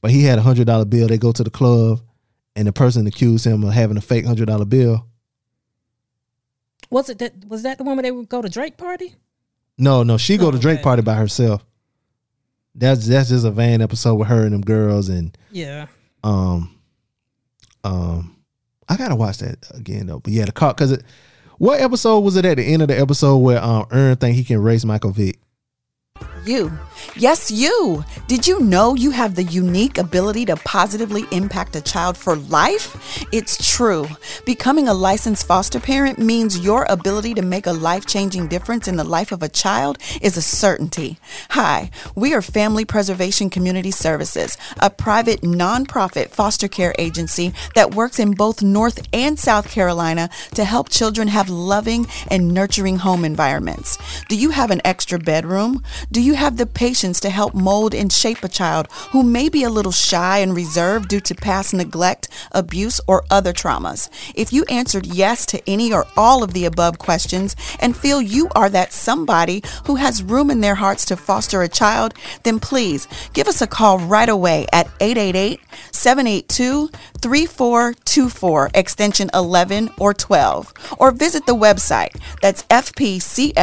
but 0.00 0.10
he 0.12 0.22
had 0.24 0.38
a 0.38 0.42
hundred 0.42 0.66
dollar 0.68 0.84
bill. 0.84 1.08
They 1.08 1.18
go 1.18 1.32
to 1.32 1.44
the 1.44 1.50
club, 1.50 2.00
and 2.56 2.66
the 2.66 2.72
person 2.72 3.06
accused 3.06 3.44
him 3.44 3.62
of 3.64 3.72
having 3.72 3.96
a 3.96 4.00
fake 4.00 4.24
hundred 4.24 4.46
dollar 4.46 4.64
bill. 4.64 5.04
Was 6.90 7.10
it 7.10 7.18
that? 7.18 7.44
Was 7.46 7.62
that 7.64 7.78
the 7.78 7.84
one 7.84 7.96
where 7.96 8.02
they 8.02 8.10
would 8.12 8.28
go 8.28 8.40
to 8.40 8.48
Drake 8.48 8.76
party? 8.78 9.14
No, 9.76 10.02
no, 10.02 10.16
she 10.16 10.36
go 10.38 10.48
Oh, 10.48 10.50
to 10.50 10.58
Drake 10.58 10.76
okay. 10.78 10.82
party 10.84 11.02
by 11.02 11.14
herself. 11.14 11.64
That's 12.74 13.06
that's 13.06 13.28
just 13.28 13.44
a 13.44 13.50
Van 13.50 13.82
episode 13.82 14.14
with 14.14 14.28
her 14.28 14.42
and 14.44 14.52
them 14.52 14.62
girls 14.62 15.08
and 15.08 15.36
Yeah. 15.50 15.86
Um 16.24 16.74
um 17.84 18.36
I 18.88 18.96
gotta 18.96 19.16
watch 19.16 19.38
that 19.38 19.58
again 19.74 20.06
though. 20.06 20.20
But 20.20 20.32
yeah, 20.32 20.44
the 20.44 20.52
car 20.52 20.74
because. 20.74 21.02
What 21.58 21.80
episode 21.80 22.20
was 22.20 22.36
it 22.36 22.44
at 22.44 22.56
the 22.56 22.62
end 22.62 22.82
of 22.82 22.88
the 22.88 22.96
episode 22.96 23.38
where 23.38 23.60
um 23.60 23.84
Earn 23.90 24.14
think 24.16 24.36
he 24.36 24.44
can 24.44 24.62
race 24.62 24.84
Michael 24.84 25.10
Vick? 25.10 25.40
You. 26.44 26.70
Yes, 27.16 27.50
you. 27.50 28.04
Did 28.26 28.46
you 28.46 28.60
know 28.60 28.94
you 28.94 29.10
have 29.10 29.34
the 29.34 29.44
unique 29.44 29.98
ability 29.98 30.44
to 30.46 30.56
positively 30.56 31.24
impact 31.32 31.76
a 31.76 31.80
child 31.80 32.16
for 32.16 32.36
life? 32.36 33.26
It's 33.32 33.74
true. 33.74 34.06
Becoming 34.44 34.88
a 34.88 34.94
licensed 34.94 35.46
foster 35.46 35.80
parent 35.80 36.18
means 36.18 36.58
your 36.58 36.86
ability 36.88 37.34
to 37.34 37.42
make 37.42 37.66
a 37.66 37.72
life 37.72 38.06
changing 38.06 38.48
difference 38.48 38.88
in 38.88 38.96
the 38.96 39.04
life 39.04 39.32
of 39.32 39.42
a 39.42 39.48
child 39.48 39.98
is 40.20 40.36
a 40.36 40.42
certainty. 40.42 41.18
Hi, 41.50 41.90
we 42.14 42.34
are 42.34 42.42
Family 42.42 42.84
Preservation 42.84 43.50
Community 43.50 43.90
Services, 43.90 44.56
a 44.80 44.90
private 44.90 45.40
nonprofit 45.42 46.30
foster 46.30 46.68
care 46.68 46.94
agency 46.98 47.52
that 47.74 47.94
works 47.94 48.18
in 48.18 48.32
both 48.32 48.62
North 48.62 49.06
and 49.12 49.38
South 49.38 49.70
Carolina 49.70 50.30
to 50.54 50.64
help 50.64 50.88
children 50.88 51.28
have 51.28 51.48
loving 51.48 52.06
and 52.30 52.54
nurturing 52.54 52.98
home 52.98 53.24
environments. 53.24 53.98
Do 54.28 54.36
you 54.36 54.50
have 54.50 54.70
an 54.70 54.80
extra 54.84 55.18
bedroom? 55.18 55.82
Do 56.12 56.20
you 56.20 56.34
have 56.34 56.56
the 56.56 56.66
to 56.88 57.28
help 57.28 57.52
mold 57.54 57.94
and 57.94 58.10
shape 58.10 58.42
a 58.42 58.48
child 58.48 58.88
who 59.10 59.22
may 59.22 59.50
be 59.50 59.62
a 59.62 59.68
little 59.68 59.92
shy 59.92 60.38
and 60.38 60.56
reserved 60.56 61.08
due 61.08 61.20
to 61.20 61.34
past 61.34 61.74
neglect, 61.74 62.28
abuse, 62.50 62.98
or 63.06 63.24
other 63.30 63.52
traumas? 63.52 64.08
If 64.34 64.54
you 64.54 64.64
answered 64.70 65.04
yes 65.04 65.44
to 65.46 65.60
any 65.68 65.92
or 65.92 66.06
all 66.16 66.42
of 66.42 66.54
the 66.54 66.64
above 66.64 66.98
questions 66.98 67.54
and 67.78 67.94
feel 67.94 68.22
you 68.22 68.48
are 68.56 68.70
that 68.70 68.94
somebody 68.94 69.62
who 69.84 69.96
has 69.96 70.22
room 70.22 70.50
in 70.50 70.62
their 70.62 70.76
hearts 70.76 71.04
to 71.06 71.16
foster 71.16 71.62
a 71.62 71.68
child, 71.68 72.14
then 72.44 72.58
please 72.58 73.06
give 73.34 73.48
us 73.48 73.60
a 73.60 73.66
call 73.66 73.98
right 73.98 74.30
away 74.30 74.66
at 74.72 74.86
888 75.00 75.60
782 75.92 76.88
3424, 77.20 78.70
extension 78.74 79.28
11 79.34 79.90
or 79.98 80.14
12, 80.14 80.72
or 80.98 81.10
visit 81.10 81.44
the 81.46 81.54
website. 81.54 82.16
That's 82.40 82.62
fpcscorp.com. 82.64 83.58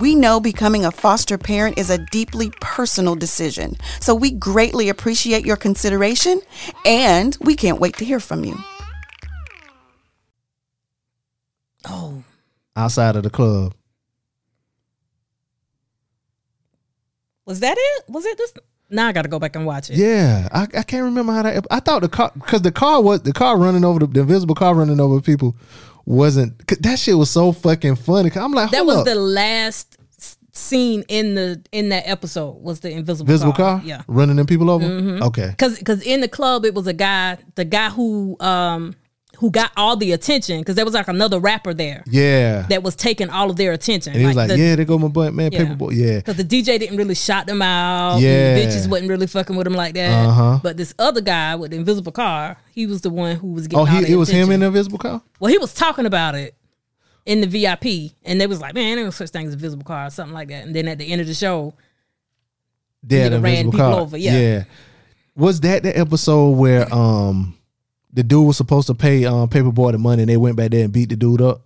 We 0.00 0.14
know 0.14 0.40
becoming 0.40 0.84
a 0.84 0.90
foster 0.90 1.38
parent 1.38 1.78
is 1.78 1.90
a 1.90 1.98
deeply 1.98 2.50
personal 2.60 3.14
decision, 3.14 3.76
so 4.00 4.14
we 4.14 4.30
greatly 4.30 4.88
appreciate 4.88 5.46
your 5.46 5.56
consideration 5.56 6.40
and 6.84 7.36
we 7.40 7.54
can't 7.54 7.80
wait 7.80 7.96
to 7.98 8.04
hear 8.04 8.20
from 8.20 8.44
you. 8.44 8.56
Oh, 11.88 12.22
outside 12.74 13.16
of 13.16 13.22
the 13.22 13.30
club. 13.30 13.74
was 17.46 17.60
that 17.60 17.76
it? 17.78 18.04
Was 18.08 18.26
it 18.26 18.36
this? 18.36 18.52
Now 18.90 19.08
I 19.08 19.12
got 19.12 19.22
to 19.22 19.28
go 19.28 19.38
back 19.38 19.56
and 19.56 19.64
watch 19.64 19.88
it. 19.88 19.96
Yeah, 19.96 20.48
I, 20.52 20.62
I 20.62 20.82
can't 20.82 21.04
remember 21.04 21.32
how 21.32 21.42
that. 21.42 21.66
I 21.70 21.80
thought 21.80 22.02
the 22.02 22.08
car 22.08 22.32
because 22.34 22.62
the 22.62 22.72
car 22.72 23.00
was 23.00 23.22
the 23.22 23.32
car 23.32 23.56
running 23.56 23.84
over 23.84 24.00
the, 24.00 24.06
the 24.06 24.20
invisible 24.20 24.54
car 24.54 24.74
running 24.74 25.00
over 25.00 25.20
people 25.20 25.56
wasn't 26.06 26.66
that 26.82 26.98
shit 26.98 27.16
was 27.18 27.30
so 27.30 27.52
fucking 27.52 27.96
funny. 27.96 28.30
I'm 28.34 28.52
like, 28.52 28.70
That 28.70 28.86
was 28.86 28.98
up. 28.98 29.04
the 29.04 29.14
last 29.16 29.98
scene 30.52 31.04
in 31.08 31.34
the 31.34 31.62
in 31.72 31.90
that 31.90 32.08
episode. 32.08 32.62
Was 32.62 32.80
the 32.80 32.90
invisible 32.90 33.28
invisible 33.30 33.52
car? 33.52 33.78
car, 33.78 33.82
Yeah. 33.86 34.02
running 34.08 34.36
them 34.36 34.46
people 34.46 34.70
over. 34.70 34.86
Okay, 35.26 35.54
Cause, 35.58 35.78
cause 35.84 36.00
in 36.02 36.20
the 36.22 36.28
club 36.28 36.64
it 36.64 36.72
was 36.74 36.86
a 36.86 36.94
guy, 36.94 37.36
the 37.56 37.64
guy 37.66 37.90
who 37.90 38.36
um 38.40 38.94
who 39.38 39.50
got 39.50 39.70
all 39.76 39.96
the 39.96 40.12
attention, 40.12 40.62
cause 40.64 40.74
there 40.74 40.84
was 40.84 40.94
like 40.94 41.08
another 41.08 41.38
rapper 41.38 41.74
there 41.74 42.02
yeah, 42.06 42.62
that 42.68 42.82
was 42.82 42.96
taking 42.96 43.28
all 43.30 43.50
of 43.50 43.56
their 43.56 43.72
attention. 43.72 44.12
and 44.12 44.20
he 44.20 44.26
was 44.26 44.36
like, 44.36 44.48
the, 44.48 44.58
yeah, 44.58 44.76
they 44.76 44.84
go 44.84 44.98
my 44.98 45.08
butt, 45.08 45.34
man, 45.34 45.52
Yeah. 45.52 45.60
Paperboy, 45.64 45.94
yeah, 45.94 46.20
Cause 46.22 46.36
the 46.36 46.44
DJ 46.44 46.78
didn't 46.78 46.96
really 46.96 47.14
shout 47.14 47.46
them 47.46 47.60
out. 47.62 48.18
Yeah. 48.20 48.54
the 48.54 48.60
bitches 48.62 48.88
wasn't 48.88 49.10
really 49.10 49.26
fucking 49.26 49.54
with 49.56 49.66
him 49.66 49.74
like 49.74 49.94
that. 49.94 50.26
Uh-huh. 50.26 50.60
But 50.62 50.76
this 50.76 50.94
other 50.98 51.20
guy 51.20 51.54
with 51.54 51.70
the 51.72 51.76
invisible 51.76 52.12
car, 52.12 52.56
he 52.72 52.86
was 52.86 53.00
the 53.02 53.10
one 53.10 53.36
who 53.36 53.48
was 53.48 53.66
getting. 53.68 53.80
oh, 53.80 53.84
he 53.84 54.12
it 54.12 54.16
was 54.16 54.28
him 54.28 54.36
attention. 54.36 54.52
in 54.54 54.60
the 54.60 54.66
invisible 54.66 54.98
car. 54.98 55.22
Well, 55.40 55.50
he 55.50 55.58
was 55.58 55.74
talking 55.74 56.06
about 56.06 56.34
it 56.34 56.54
in 57.24 57.40
the 57.40 57.46
VIP, 57.46 58.12
and 58.24 58.40
they 58.40 58.46
was 58.46 58.60
like, 58.60 58.72
"Man, 58.74 58.96
there 58.96 59.04
no 59.04 59.10
such 59.10 59.30
thing 59.30 59.46
as 59.48 59.54
a 59.54 59.56
visible 59.56 59.84
car," 59.84 60.06
or 60.06 60.10
something 60.10 60.32
like 60.34 60.48
that. 60.48 60.64
And 60.64 60.74
then 60.74 60.86
at 60.88 60.98
the 60.98 61.10
end 61.10 61.20
of 61.20 61.26
the 61.26 61.34
show, 61.34 61.74
Yeah, 63.08 63.28
the 63.28 63.40
ran 63.40 63.64
people 63.66 63.78
car. 63.80 64.00
over, 64.00 64.16
yeah. 64.16 64.64
Was 65.34 65.60
that 65.60 65.82
the 65.82 65.96
episode 65.98 66.50
where 66.52 66.92
um 66.94 67.56
the 68.16 68.22
dude 68.24 68.46
was 68.46 68.56
supposed 68.56 68.88
to 68.88 68.94
pay 68.94 69.24
um 69.26 69.48
Paperboy 69.48 69.92
the 69.92 69.98
money 69.98 70.22
and 70.22 70.28
they 70.28 70.36
went 70.36 70.56
back 70.56 70.70
there 70.72 70.82
and 70.84 70.92
beat 70.92 71.08
the 71.10 71.16
dude 71.16 71.40
up? 71.42 71.62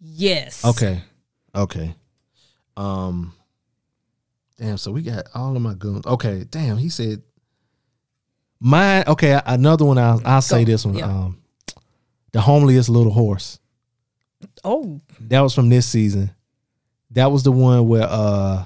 yes, 0.00 0.64
Okay. 0.64 1.02
Okay. 1.54 1.94
Um 2.76 3.32
Damn, 4.58 4.76
so 4.76 4.90
we 4.90 5.02
got 5.02 5.26
all 5.34 5.54
of 5.54 5.62
my 5.62 5.74
goons. 5.74 6.04
Okay, 6.06 6.44
damn, 6.50 6.76
he 6.78 6.88
said 6.88 7.22
mine 8.60 9.04
okay, 9.06 9.40
another 9.46 9.84
one 9.84 9.98
I'll 9.98 10.20
I'll 10.24 10.42
say 10.42 10.64
this 10.64 10.84
one. 10.84 10.94
yeah. 10.96 11.06
Um 11.06 11.38
The 12.32 12.40
Homeliest 12.40 12.88
Little 12.88 13.12
Horse. 13.12 13.58
Oh, 14.62 15.00
That 15.20 15.40
was 15.40 15.54
from 15.54 15.68
this 15.68 15.86
season. 15.86 16.30
That 17.12 17.32
was 17.32 17.42
the 17.42 17.52
one 17.52 17.88
where 17.88 18.06
uh 18.08 18.64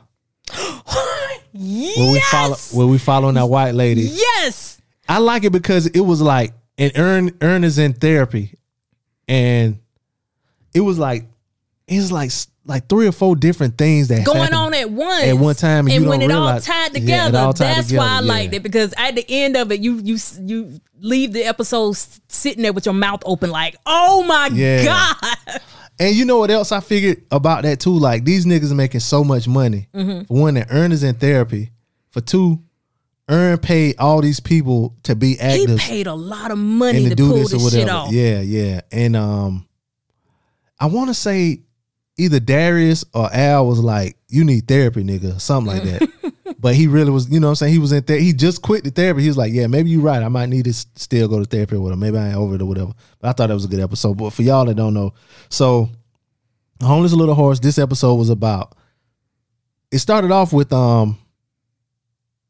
yes, 1.52 1.96
where 1.98 2.12
we 2.12 2.20
follow 2.20 2.56
where 2.72 2.86
we 2.86 2.98
following 2.98 3.36
that 3.36 3.46
white 3.46 3.74
lady. 3.74 4.02
yes, 4.02 4.81
I 5.08 5.18
like 5.18 5.44
it 5.44 5.50
because 5.50 5.86
it 5.86 6.00
was 6.00 6.22
like 6.22 6.52
and 6.78 6.92
Earn 6.96 7.36
Earn 7.40 7.64
is 7.64 7.78
in 7.78 7.92
therapy, 7.92 8.54
and 9.28 9.78
it 10.74 10.80
was 10.80 10.98
like 10.98 11.26
it's 11.86 12.10
like 12.12 12.30
like 12.64 12.88
three 12.88 13.08
or 13.08 13.12
four 13.12 13.34
different 13.34 13.76
things 13.76 14.08
that 14.08 14.24
going 14.24 14.54
on 14.54 14.72
at 14.72 14.88
once 14.90 15.24
at 15.24 15.32
one 15.36 15.54
time, 15.54 15.86
and 15.86 15.94
and 15.96 16.04
you 16.04 16.08
when 16.10 16.20
don't 16.20 16.30
it 16.30 16.34
all 16.34 16.46
realize- 16.46 16.64
tied 16.64 16.74
Yeah, 16.74 16.86
it 16.86 17.00
together, 17.00 17.38
all 17.40 17.52
tied 17.52 17.76
that's 17.76 17.88
together, 17.88 18.06
why 18.06 18.12
I 18.18 18.20
yeah. 18.20 18.28
liked 18.28 18.54
it 18.54 18.62
because 18.62 18.94
at 18.96 19.14
the 19.16 19.24
end 19.28 19.56
of 19.56 19.72
it, 19.72 19.80
you 19.80 19.96
you 20.02 20.16
you 20.40 20.80
leave 20.98 21.32
the 21.32 21.42
episode 21.44 21.96
sitting 22.28 22.62
there 22.62 22.72
with 22.72 22.86
your 22.86 22.94
mouth 22.94 23.22
open, 23.26 23.50
like, 23.50 23.76
oh 23.84 24.22
my 24.22 24.48
Yeah. 24.52 24.84
god, 24.84 25.60
And 25.98 26.14
you 26.14 26.24
know 26.24 26.38
what 26.38 26.50
else 26.50 26.70
I 26.72 26.80
figured 26.80 27.22
about 27.32 27.64
that 27.64 27.80
too? 27.80 27.98
Like 27.98 28.24
these 28.24 28.46
niggas 28.46 28.70
are 28.70 28.76
making 28.76 29.00
so 29.00 29.24
much 29.24 29.46
money. 29.48 29.88
Mm-hmm. 29.94 30.24
For 30.26 30.40
one, 30.40 30.54
that 30.54 30.68
Earn 30.70 30.92
is 30.92 31.02
in 31.02 31.16
therapy. 31.16 31.70
For 32.10 32.20
two, 32.20 32.62
Earn 33.28 33.58
paid 33.58 33.96
all 33.98 34.20
these 34.20 34.40
people 34.40 34.96
to 35.04 35.14
be 35.14 35.36
he 35.36 35.76
paid 35.78 36.06
a 36.06 36.14
lot 36.14 36.50
of 36.50 36.58
money 36.58 37.04
to, 37.04 37.10
to 37.10 37.14
do 37.14 37.28
pull 37.28 37.38
this 37.38 37.52
or 37.52 37.58
this 37.58 37.72
shit 37.72 37.80
whatever. 37.84 37.98
off. 37.98 38.12
Yeah, 38.12 38.40
yeah. 38.40 38.80
And 38.90 39.14
um, 39.16 39.68
I 40.78 40.86
want 40.86 41.08
to 41.08 41.14
say 41.14 41.62
either 42.18 42.40
Darius 42.40 43.04
or 43.14 43.32
Al 43.32 43.66
was 43.66 43.78
like, 43.78 44.16
"You 44.28 44.44
need 44.44 44.66
therapy, 44.66 45.04
nigga," 45.04 45.40
something 45.40 45.72
like 45.72 45.84
that. 45.84 46.56
but 46.58 46.74
he 46.74 46.88
really 46.88 47.10
was, 47.10 47.30
you 47.30 47.38
know, 47.40 47.46
what 47.46 47.50
I'm 47.52 47.56
saying 47.56 47.72
he 47.72 47.78
was 47.78 47.92
in 47.92 48.04
there. 48.04 48.18
He 48.18 48.32
just 48.32 48.60
quit 48.60 48.84
the 48.84 48.90
therapy. 48.90 49.22
He 49.22 49.28
was 49.28 49.36
like, 49.36 49.52
"Yeah, 49.52 49.68
maybe 49.68 49.90
you're 49.90 50.02
right. 50.02 50.22
I 50.22 50.28
might 50.28 50.48
need 50.48 50.64
to 50.64 50.72
still 50.72 51.28
go 51.28 51.38
to 51.38 51.44
therapy 51.44 51.76
with 51.76 51.92
him. 51.92 52.00
Maybe 52.00 52.18
I 52.18 52.28
ain't 52.28 52.36
over 52.36 52.56
it 52.56 52.62
or 52.62 52.66
whatever." 52.66 52.92
But 53.20 53.28
I 53.28 53.32
thought 53.32 53.46
that 53.46 53.54
was 53.54 53.64
a 53.64 53.68
good 53.68 53.80
episode. 53.80 54.18
But 54.18 54.30
for 54.30 54.42
y'all 54.42 54.64
that 54.64 54.74
don't 54.74 54.94
know, 54.94 55.14
so 55.48 55.90
homeless 56.82 57.12
little 57.12 57.34
horse. 57.34 57.60
This 57.60 57.78
episode 57.78 58.14
was 58.14 58.30
about. 58.30 58.74
It 59.90 59.98
started 59.98 60.30
off 60.30 60.52
with 60.52 60.72
um 60.72 61.18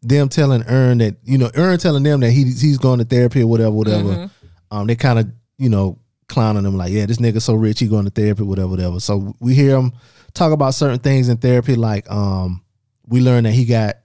them 0.02 0.28
telling 0.28 0.64
Earn 0.66 0.98
that 0.98 1.16
you 1.24 1.38
know 1.38 1.50
Earn 1.54 1.78
telling 1.78 2.02
them 2.02 2.20
that 2.20 2.30
he 2.30 2.44
he's 2.44 2.78
going 2.78 2.98
to 2.98 3.04
therapy 3.04 3.42
or 3.42 3.46
whatever, 3.46 3.70
whatever. 3.70 4.30
Um, 4.70 4.86
they 4.86 4.96
kind 4.96 5.18
of 5.18 5.30
you 5.58 5.68
know 5.68 5.98
clowning 6.28 6.64
him 6.64 6.76
like, 6.76 6.90
yeah, 6.92 7.06
this 7.06 7.18
nigga 7.18 7.40
so 7.42 7.54
rich, 7.54 7.78
he 7.78 7.88
going 7.88 8.04
to 8.06 8.10
therapy, 8.10 8.42
whatever, 8.42 8.68
whatever. 8.68 9.00
So 9.00 9.34
we 9.38 9.54
hear 9.54 9.76
him 9.76 9.92
talk 10.34 10.52
about 10.52 10.74
certain 10.74 10.98
things 10.98 11.28
in 11.28 11.36
therapy, 11.36 11.74
like 11.74 12.10
um, 12.10 12.62
we 13.06 13.20
learned 13.20 13.46
that 13.46 13.52
he 13.52 13.64
got 13.64 13.96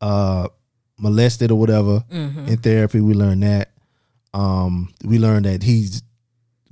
uh 0.00 0.48
molested 0.98 1.50
or 1.50 1.58
whatever 1.58 2.04
in 2.48 2.56
therapy. 2.58 3.00
We 3.00 3.14
learned 3.14 3.42
that. 3.42 3.70
Um, 4.32 4.92
we 5.04 5.18
learned 5.18 5.44
that 5.46 5.62
he's 5.62 6.02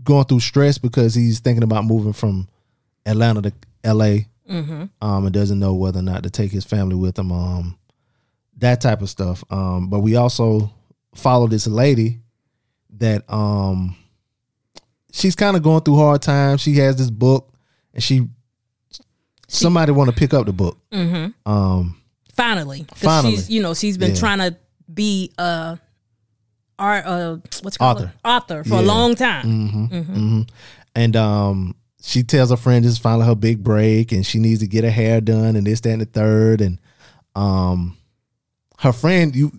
going 0.02 0.24
through 0.24 0.40
stress 0.40 0.78
because 0.78 1.14
he's 1.14 1.38
thinking 1.40 1.62
about 1.62 1.85
moving 1.85 2.12
from 2.12 2.48
Atlanta 3.07 3.42
to 3.42 3.52
L.A. 3.85 4.26
Um, 5.00 5.24
and 5.26 5.33
doesn't 5.33 5.59
know 5.61 5.74
whether 5.74 6.00
or 6.00 6.02
not 6.02 6.22
to 6.24 6.31
take 6.31 6.50
his 6.50 6.64
family 6.64 6.96
with 6.96 7.18
him. 7.18 7.31
Um, 7.31 7.78
that 8.62 8.81
type 8.81 9.03
of 9.03 9.11
stuff. 9.11 9.44
Um, 9.51 9.88
but 9.90 10.01
we 10.01 10.16
also 10.16 10.72
follow 11.14 11.46
this 11.46 11.66
lady 11.66 12.20
that 12.98 13.31
um 13.33 13.94
she's 15.12 15.37
kind 15.37 15.57
of 15.57 15.62
going 15.62 15.83
through 15.83 15.96
hard 15.96 16.22
times. 16.22 16.61
She 16.62 16.75
has 16.77 16.96
this 16.96 17.11
book 17.11 17.53
and 17.92 18.03
she, 18.03 18.27
somebody 19.48 19.92
want 19.92 20.09
to 20.11 20.16
pick 20.16 20.33
up 20.35 20.46
the 20.46 20.53
book. 20.53 20.79
Um 21.46 21.98
Finally, 22.35 22.87
Finally. 22.94 23.37
she's 23.37 23.51
you 23.51 23.61
know 23.62 23.75
she's 23.75 23.98
been 23.98 24.11
Yeah. 24.14 24.16
trying 24.20 24.38
to 24.38 24.57
be 24.92 25.33
a 25.38 25.79
art 26.79 27.05
uh 27.07 27.37
what's 27.62 27.77
it 27.77 27.79
called 27.79 27.98
Arthur. 28.01 28.12
Arthur 28.25 28.64
for 28.64 28.79
a 28.79 28.83
long 28.83 29.14
time. 29.14 30.46
and 30.94 31.16
um 31.16 31.75
she 32.03 32.22
tells 32.22 32.51
her 32.51 32.57
friend 32.57 32.85
this 32.85 32.92
is 32.92 32.98
finally 32.98 33.27
her 33.27 33.35
big 33.35 33.62
break 33.62 34.11
and 34.12 34.27
she 34.27 34.38
needs 34.38 34.61
to 34.61 34.66
get 34.66 34.83
her 34.83 34.90
hair 34.90 35.20
done 35.20 35.55
and 35.57 35.66
this 35.66 35.81
that 35.83 35.90
and 35.90 36.01
the 36.03 36.07
third 36.07 36.61
and 36.61 36.81
um 37.37 37.96
her 38.82 38.92
friend 38.92 39.34
you 39.34 39.50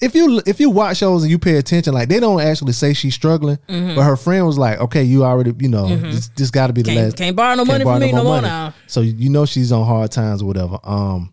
if 0.00 0.14
you 0.14 0.40
if 0.46 0.58
you 0.60 0.70
watch 0.70 0.96
shows 0.98 1.22
and 1.22 1.30
you 1.30 1.38
pay 1.38 1.56
attention 1.56 1.92
like 1.92 2.08
they 2.08 2.18
don't 2.20 2.40
actually 2.40 2.72
say 2.72 2.92
she's 2.94 3.14
struggling 3.14 3.58
but 3.66 4.02
her 4.02 4.16
friend 4.16 4.46
was 4.46 4.56
like 4.56 4.78
okay 4.80 5.02
you 5.02 5.24
already 5.24 5.52
you 5.58 5.68
know 5.68 5.86
this, 5.96 6.28
this 6.28 6.50
got 6.50 6.68
to 6.68 6.72
be 6.72 6.80
the 6.82 6.90
Can't, 6.92 7.04
last 7.06 7.16
can't 7.16 7.36
borrow 7.36 7.54
no 7.56 7.64
can't 7.64 7.84
money 7.84 7.84
borrow 7.84 7.98
from 7.98 8.06
me 8.06 8.12
no 8.12 8.24
more 8.24 8.40
now. 8.42 8.72
so 8.86 9.00
you 9.02 9.28
know 9.28 9.44
she's 9.44 9.72
on 9.72 9.84
hard 9.86 10.10
times 10.10 10.40
or 10.42 10.46
whatever 10.46 10.78
um 10.84 11.32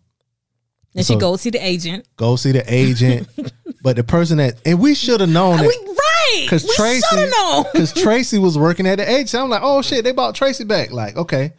And 0.94 1.06
So- 1.06 1.14
she 1.14 1.20
goes 1.20 1.40
see 1.40 1.50
the 1.50 1.64
agent. 1.64 2.06
go 2.16 2.36
see 2.36 2.52
the 2.52 2.64
agent 2.66 3.28
but 3.82 3.96
the 3.96 4.04
person 4.04 4.38
that 4.38 4.54
and 4.66 4.78
we 4.80 4.94
should 4.94 5.20
have 5.20 5.30
known 5.30 5.60
We, 5.60 5.66
right. 5.68 6.46
Cause 6.50 6.68
Tracy, 6.76 7.02
shoulda 7.16 7.70
cause 7.76 7.92
Tracy 7.94 8.38
was 8.38 8.58
working 8.58 8.86
at 8.86 8.96
the 8.98 9.08
agency. 9.10 9.38
I'm 9.38 9.48
like, 9.48 9.62
oh 9.64 9.80
shit, 9.82 10.04
they 10.04 10.12
bought 10.12 10.34
Tracy 10.34 10.64
back. 10.64 10.90
Like, 10.90 11.16
okay, 11.16 11.52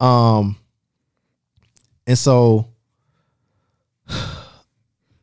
um, 0.00 0.56
and 2.06 2.16
so 2.16 2.68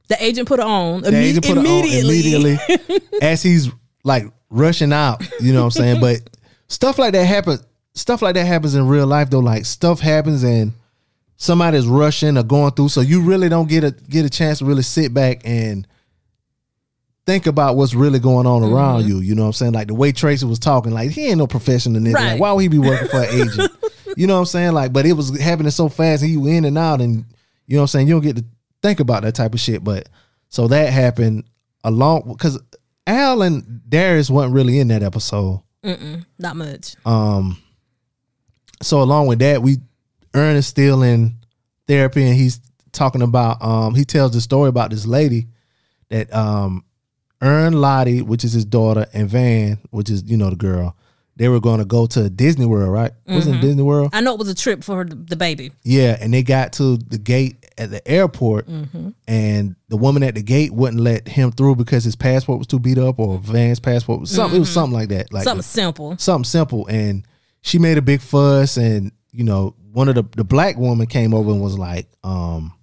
The 0.10 0.22
agent 0.24 0.48
put 0.48 0.60
her 0.60 0.66
on 0.66 1.02
the 1.02 1.12
imme- 1.12 1.22
agent 1.22 1.46
put 1.46 1.58
immediately. 1.58 2.20
it 2.20 2.36
on 2.36 2.46
immediately 2.86 3.10
as 3.22 3.42
he's 3.44 3.70
like 4.04 4.26
rushing 4.50 4.92
out. 4.92 5.22
You 5.40 5.54
know 5.54 5.60
what 5.66 5.78
I'm 5.78 6.00
saying? 6.00 6.02
But 6.02 6.30
stuff 6.68 6.98
like 7.00 7.14
that 7.14 7.26
happens. 7.26 7.64
Stuff 7.94 8.22
like 8.22 8.36
that 8.36 8.46
happens 8.46 8.76
in 8.76 8.88
real 8.88 9.08
life 9.08 9.30
though. 9.30 9.40
Like 9.40 9.66
stuff 9.66 10.00
happens 10.00 10.44
and 10.44 10.74
somebody's 11.38 11.86
rushing 11.88 12.38
or 12.38 12.44
going 12.44 12.72
through, 12.74 12.90
so 12.90 13.02
you 13.02 13.22
really 13.22 13.50
don't 13.50 13.70
get 13.70 13.84
a 13.84 13.92
get 13.92 14.26
a 14.26 14.30
chance 14.30 14.60
to 14.60 14.66
really 14.66 14.84
sit 14.84 15.14
back 15.14 15.42
and 15.46 15.88
think 17.26 17.46
about 17.46 17.76
what's 17.76 17.94
really 17.94 18.20
going 18.20 18.48
on 18.48 18.64
around 18.64 19.02
Mm-hmm. 19.02 19.10
you. 19.10 19.20
You 19.20 19.36
know 19.36 19.44
what 19.44 19.48
I'm 19.50 19.54
saying? 19.54 19.74
Like 19.74 19.88
the 19.88 19.94
way 19.94 20.12
Tracy 20.12 20.46
was 20.46 20.60
talking, 20.60 20.92
like 20.92 21.12
he 21.12 21.28
ain't 21.28 21.38
no 21.38 21.48
professional 21.48 22.02
nigga. 22.02 22.14
Right. 22.16 22.32
Like, 22.32 22.40
why 22.42 22.52
would 22.54 22.62
he 22.62 22.68
be 22.68 22.80
working 22.80 23.08
for 23.08 23.22
an 23.22 23.30
agent? 23.30 23.72
you 24.18 24.26
know 24.28 24.34
what 24.36 24.40
I'm 24.42 24.46
saying? 24.46 24.74
Like, 24.74 24.92
but 24.92 25.06
it 25.06 25.14
was 25.14 25.38
happening 25.40 25.72
so 25.72 25.90
fast 25.90 26.24
and 26.24 26.32
you 26.32 26.48
in 26.48 26.66
and 26.66 26.78
out, 26.78 27.02
and 27.02 27.26
you 27.68 27.76
know 27.76 27.82
what 27.82 27.84
I'm 27.84 27.88
saying? 27.88 28.08
You 28.08 28.16
don't 28.16 28.24
get 28.24 28.38
to 28.38 28.46
think 28.82 29.00
about 29.00 29.24
that 29.24 29.36
type 29.36 29.54
of 29.54 29.60
shit. 29.60 29.84
But 29.84 30.10
so 30.50 30.68
that 30.68 30.92
happened 30.92 31.46
along 31.84 32.24
because 32.28 32.60
Al 33.08 33.42
and 33.42 33.82
Darius 33.88 34.30
wasn't 34.30 34.54
really 34.54 34.80
in 34.80 34.90
that 34.90 35.04
episode. 35.04 35.62
Not 36.38 36.56
much. 36.56 36.96
Um, 37.06 37.58
so 38.82 39.02
along 39.02 39.28
with 39.28 39.40
that, 39.40 39.62
we 39.62 39.78
Ernest 40.34 40.70
still 40.70 41.02
in 41.04 41.36
therapy, 41.88 42.24
and 42.24 42.36
he's 42.36 42.60
talking 42.92 43.22
about. 43.22 43.62
Um, 43.64 43.96
he 43.96 44.06
tells 44.06 44.32
the 44.34 44.42
story 44.42 44.70
about 44.70 44.92
this 44.92 45.06
lady 45.06 45.48
that 46.10 46.34
um, 46.34 46.84
Earn 47.42 47.74
Lottie, 47.74 48.22
which 48.22 48.44
is 48.44 48.54
his 48.54 48.66
daughter, 48.66 49.08
and 49.14 49.30
Van, 49.30 49.80
which 49.90 50.10
is 50.10 50.24
you 50.30 50.38
know 50.38 50.50
the 50.50 50.56
girl. 50.56 50.96
They 51.36 51.48
were 51.48 51.62
going 51.62 51.80
to 51.80 51.86
go 51.86 52.06
to 52.08 52.30
Disney 52.30 52.66
World, 52.66 52.92
right? 52.92 53.14
Wasn't 53.26 53.62
Disney 53.62 53.82
World? 53.82 54.10
I 54.12 54.20
know 54.20 54.34
it 54.34 54.40
was 54.40 54.50
a 54.50 54.56
trip 54.56 54.84
for 54.84 54.98
her, 54.98 55.06
the 55.06 55.38
baby. 55.38 55.72
Yeah, 55.84 56.18
and 56.20 56.34
they 56.34 56.44
got 56.44 56.74
to 56.74 56.98
the 56.98 57.18
gate 57.18 57.59
at 57.80 57.90
the 57.92 58.06
airport, 58.08 58.68
Mm-hmm. 58.68 59.10
and 59.28 59.76
the 59.88 59.98
woman 59.98 60.24
at 60.24 60.36
the 60.36 60.44
gate 60.44 60.74
wouldn't 60.74 61.02
let 61.02 61.28
him 61.28 61.52
through 61.52 61.76
because 61.76 62.04
his 62.04 62.16
passport 62.16 62.58
was 62.60 62.68
too 62.68 62.80
beat 62.80 62.98
up, 62.98 63.20
or 63.20 63.38
Van's 63.40 63.80
passport 63.80 64.20
was 64.20 64.32
something. 64.32 64.58
It 64.58 64.60
was 64.60 64.72
something 64.72 64.94
like 64.94 65.10
that, 65.10 65.32
like 65.34 65.42
Mm-hmm. 65.42 65.50
Something 65.50 65.64
simple. 65.64 66.18
something 66.18 66.44
simple. 66.46 66.88
And 66.88 67.26
she 67.62 67.80
made 67.80 67.98
a 67.98 68.02
big 68.02 68.22
fuss, 68.22 68.78
and 68.78 69.12
you 69.32 69.44
know, 69.44 69.76
one 69.92 70.10
of 70.10 70.16
the 70.16 70.24
the 70.36 70.44
black 70.44 70.78
woman 70.78 71.08
came 71.08 71.34
over 71.34 71.52
and 71.52 71.62
was 71.62 71.78
like, 71.78 72.08
um, 72.24 72.74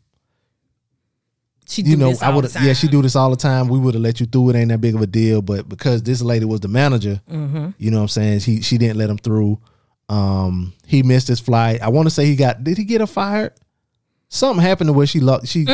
She 1.69 1.83
you 1.83 1.93
do 1.93 1.97
know, 1.97 2.11
this 2.11 2.23
I 2.23 2.29
would, 2.35 2.49
yeah, 2.63 2.73
she 2.73 2.87
do 2.89 3.03
this 3.03 3.17
all 3.17 3.31
the 3.31 3.37
time. 3.37 3.69
We 3.69 3.79
would 3.79 3.95
have 3.95 4.03
let 4.03 4.21
you 4.21 4.27
through. 4.27 4.51
It 4.51 4.57
ain't 4.57 4.69
that 4.69 4.81
big 4.81 4.95
of 4.95 5.03
a 5.03 5.07
deal, 5.07 5.43
but 5.43 5.69
because 5.69 6.03
this 6.03 6.23
lady 6.23 6.45
was 6.45 6.61
the 6.61 6.69
manager, 6.69 7.21
Mm-hmm. 7.31 7.71
you 7.79 7.91
know 7.91 7.99
what 7.99 8.03
I'm 8.05 8.09
saying? 8.09 8.39
She 8.41 8.61
she 8.63 8.79
didn't 8.79 8.97
let 8.99 9.11
him 9.11 9.19
through. 9.19 9.59
Um, 10.09 10.73
he 10.87 11.03
missed 11.03 11.27
his 11.27 11.41
flight. 11.41 11.83
I 11.83 11.89
want 11.89 12.07
to 12.07 12.11
say 12.15 12.27
he 12.27 12.37
got. 12.37 12.63
Did 12.63 12.79
he 12.79 12.85
get 12.85 13.01
a 13.01 13.07
fired? 13.09 13.53
Something 14.29 14.63
happened 14.63 14.89
to 14.89 14.93
where 14.93 15.07
she 15.07 15.21
lost. 15.21 15.47
She 15.49 15.67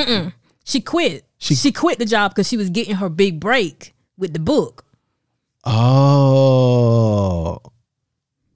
She 0.65 0.81
quit. 0.81 1.25
She- 1.39 1.55
She, 1.57 1.73
quit 1.73 1.99
the 1.99 2.05
job 2.05 2.31
because 2.33 2.47
she 2.49 2.57
was 2.57 2.71
getting 2.71 2.97
her 2.97 3.09
big 3.09 3.41
break 3.41 3.95
with 4.17 4.33
the 4.33 4.39
book. 4.39 4.85
oh 5.65 7.59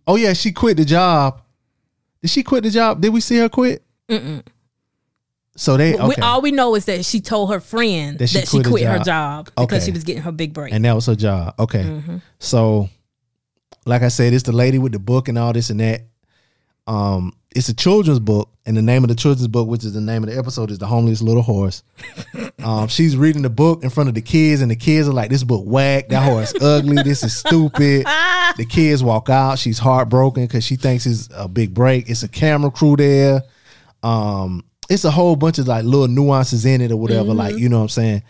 oh 0.07 0.17
yeah, 0.17 0.33
she 0.33 0.53
quit 0.53 0.77
the 0.77 0.85
job. 0.85 1.41
Did 2.23 2.31
she 2.31 2.43
quit 2.43 2.63
the 2.65 2.71
job? 2.71 3.01
Did 3.01 3.13
we 3.13 3.21
see 3.21 3.39
her 3.39 3.49
quit? 3.49 3.83
Mm-mm. 4.09 4.43
So 5.57 5.77
they 5.77 5.95
We, 5.95 6.15
all 6.17 6.43
we 6.43 6.53
know 6.53 6.75
is 6.75 6.85
that 6.85 7.05
she 7.05 7.21
told 7.21 7.51
her 7.51 7.61
friend 7.61 8.19
That 8.19 8.31
that 8.31 8.47
she 8.49 8.59
she, 8.59 8.63
quit 8.63 8.85
her 8.85 8.99
her 8.99 9.05
job. 9.05 9.47
job 9.47 9.55
because 9.57 9.65
Okay. 9.65 9.85
she 9.87 9.91
was 9.93 10.05
getting 10.05 10.23
her 10.23 10.33
big 10.33 10.53
break. 10.53 10.73
and 10.73 10.85
that 10.85 10.95
was 10.95 11.07
her 11.07 11.15
job. 11.17 11.55
Okay, 11.59 11.83
Mm-hmm. 11.83 12.17
so 12.39 12.89
like 13.87 14.03
I 14.03 14.09
said, 14.09 14.33
it's 14.33 14.43
the 14.45 14.53
lady 14.53 14.79
with 14.79 14.93
the 14.93 14.99
book 14.99 15.29
and 15.29 15.39
all 15.39 15.53
this 15.53 15.71
and 15.71 15.81
that. 15.81 16.03
Um, 16.87 17.33
it's 17.57 17.71
a 17.71 17.75
children's 17.75 18.19
book, 18.19 18.51
and 18.67 18.77
the 18.77 18.83
name 18.83 19.03
of 19.03 19.09
the 19.09 19.15
children's 19.15 19.49
book, 19.49 19.67
which 19.67 19.83
is 19.83 19.95
the 19.95 20.01
name 20.01 20.23
of 20.23 20.29
the 20.29 20.39
episode, 20.39 20.71
is 20.71 20.79
"The 20.79 20.87
Homeless 20.87 21.23
Little 21.23 21.43
Horse." 21.43 21.83
um, 22.63 22.87
she's 22.89 23.17
reading 23.17 23.41
the 23.41 23.51
book 23.51 23.83
in 23.83 23.89
front 23.89 24.11
of 24.11 24.15
the 24.15 24.21
kids, 24.21 24.61
and 24.61 24.71
the 24.71 24.77
kids 24.77 25.09
are 25.09 25.13
like, 25.13 25.31
"This 25.31 25.43
book 25.43 25.65
whack. 25.65 26.09
That 26.11 26.23
horse 26.23 26.53
ugly. 26.61 27.03
This 27.03 27.25
is 27.25 27.35
stupid." 27.35 28.05
the 28.59 28.67
kids 28.69 29.03
walk 29.03 29.31
out. 29.31 29.59
She's 29.59 29.79
heartbroken 29.79 30.45
because 30.45 30.65
she 30.65 30.77
thinks 30.77 31.07
it's 31.07 31.31
a 31.35 31.49
big 31.49 31.73
break. 31.73 32.11
It's 32.11 32.23
a 32.23 32.29
camera 32.29 32.71
crew 32.71 32.95
there. 32.95 33.43
Um, 34.03 34.63
it's 34.91 35.05
a 35.05 35.11
whole 35.11 35.35
bunch 35.35 35.59
of 35.59 35.67
like 35.67 35.85
little 35.85 36.09
nuances 36.09 36.67
in 36.67 36.83
it 36.83 36.93
or 36.93 36.97
whatever. 36.97 37.33
Like 37.33 37.57
you 37.57 37.71
know 37.71 37.79
what 37.79 37.85
I'm 37.85 37.89
saying. 37.89 38.23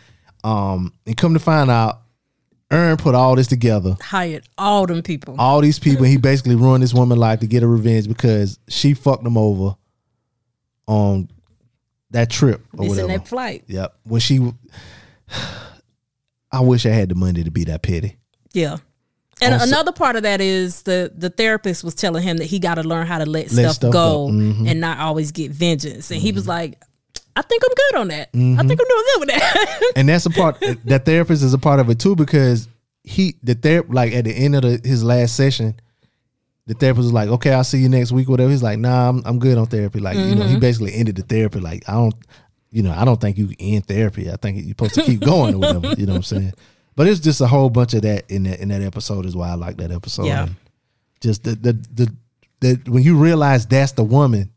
Um, 0.45 0.93
and 1.05 1.17
come 1.17 1.35
to 1.35 1.41
find 1.41 1.69
out, 1.69 2.03
Earn 2.73 2.97
put 2.97 3.15
all 3.15 3.37
this 3.37 3.47
together 3.47 3.97
Hired 4.03 4.49
all 4.59 4.87
them 4.87 5.03
people. 5.03 5.37
all 5.39 5.61
these 5.61 5.79
people. 5.79 6.05
He 6.05 6.17
basically 6.17 6.57
ruined 6.57 6.83
this 6.83 6.93
woman's 6.93 7.21
life 7.21 7.41
to 7.41 7.47
get 7.47 7.63
her 7.63 7.69
revenge 7.69 8.09
because 8.09 8.59
she 8.69 8.93
fucked 8.95 9.25
him 9.25 9.37
over 9.39 9.77
on 10.89 11.29
that 12.11 12.29
trip 12.31 12.65
or 12.73 12.85
Missing 12.87 13.05
whatever. 13.05 13.19
that 13.21 13.29
flight. 13.29 13.65
Yep. 13.69 13.95
When 14.05 14.21
she, 14.21 14.53
I 16.53 16.61
wish 16.61 16.87
I 16.87 16.91
had 16.91 17.09
the 17.09 17.15
money 17.15 17.45
to 17.45 17.51
be 17.51 17.65
that 17.65 17.83
petty. 17.83 18.17
Yeah. 18.53 18.77
And 19.41 19.53
Also- 19.55 19.67
another 19.67 19.93
part 19.93 20.17
of 20.17 20.23
that 20.23 20.41
is 20.41 20.83
the 20.83 21.13
the 21.15 21.29
therapist 21.29 21.85
was 21.85 21.95
telling 21.95 22.23
him 22.23 22.39
that 22.39 22.47
he 22.47 22.59
got 22.59 22.77
to 22.77 22.83
learn 22.83 23.07
how 23.07 23.19
to 23.19 23.27
let, 23.27 23.53
Let 23.53 23.65
stuff, 23.65 23.75
stuff 23.75 23.93
go. 23.93 24.29
Mhm. 24.31 24.69
and 24.71 24.81
not 24.81 24.99
always 24.99 25.31
get 25.31 25.51
vengeance. 25.51 26.11
And 26.11 26.21
he 26.21 26.33
was 26.33 26.49
like, 26.49 26.81
I 27.37 27.43
think 27.43 27.63
I'm 27.65 27.75
good 27.75 28.01
on 28.01 28.09
that. 28.09 28.33
Mm-hmm. 28.33 28.61
I 28.61 28.67
think 28.67 28.81
I'm 28.81 28.89
doing 28.89 29.05
good 29.13 29.21
with 29.21 29.29
that. 29.29 29.93
And 29.97 30.09
that's 30.09 30.27
a 30.27 30.31
part. 30.31 30.59
that 30.87 31.05
therapist 31.05 31.43
is 31.43 31.55
a 31.55 31.59
part 31.59 31.81
of 31.81 31.91
it 31.91 31.99
too 32.01 32.17
because 32.17 32.69
he 33.05 33.37
the 33.43 33.55
ther 33.55 33.83
like 33.89 34.13
at 34.13 34.25
the 34.25 34.33
end 34.33 34.57
of 34.57 34.63
the, 34.63 34.81
his 34.83 35.05
last 35.05 35.37
session. 35.37 35.75
The 36.67 36.75
therapist 36.75 37.05
was 37.05 37.13
like, 37.13 37.29
"Okay, 37.29 37.53
I'll 37.53 37.63
see 37.63 37.79
you 37.79 37.89
next 37.89 38.11
week." 38.11 38.29
Whatever. 38.29 38.51
He's 38.51 38.63
like, 38.63 38.81
"Nah, 38.81 39.09
I'm, 39.09 39.23
I'm 39.25 39.39
good 39.39 39.57
on 39.57 39.67
therapy." 39.67 40.01
Like, 40.01 40.17
you 40.17 40.35
know, 40.35 40.43
he 40.47 40.59
basically 40.59 40.95
ended 40.95 41.15
the 41.15 41.23
therapy. 41.23 41.61
Like, 41.61 41.89
I 41.89 41.93
don't, 41.93 42.15
you 42.73 42.83
know, 42.83 42.91
I 42.91 43.05
don't 43.05 43.21
think 43.21 43.39
you 43.39 43.53
end 43.61 43.87
therapy. 43.87 44.29
I 44.29 44.35
think 44.35 44.57
you're 44.57 44.71
supposed 44.71 44.95
to 44.95 45.03
keep 45.05 45.21
going 45.21 45.55
or 45.55 45.59
whatever. 45.59 45.93
You 45.97 46.07
know 46.07 46.15
what 46.15 46.19
I'm 46.19 46.23
saying? 46.25 46.55
But 46.97 47.07
it's 47.07 47.21
just 47.21 47.41
a 47.41 47.47
whole 47.47 47.71
bunch 47.71 47.95
of 47.95 48.03
that 48.03 48.29
in 48.29 48.43
that 48.45 48.59
in 48.59 48.71
that 48.71 48.83
episode 48.83 49.27
is 49.27 49.37
why 49.37 49.51
I 49.51 49.55
like 49.55 49.77
that 49.77 49.93
episode. 49.93 50.25
Yeah. 50.27 50.45
And 50.45 50.57
Just 51.21 51.45
the 51.45 51.55
the 51.55 51.73
the, 51.95 52.13
the 52.61 52.91
when 52.91 53.05
you 53.05 53.17
realize 53.17 53.65
that's 53.67 53.93
the 53.93 54.03
woman, 54.03 54.51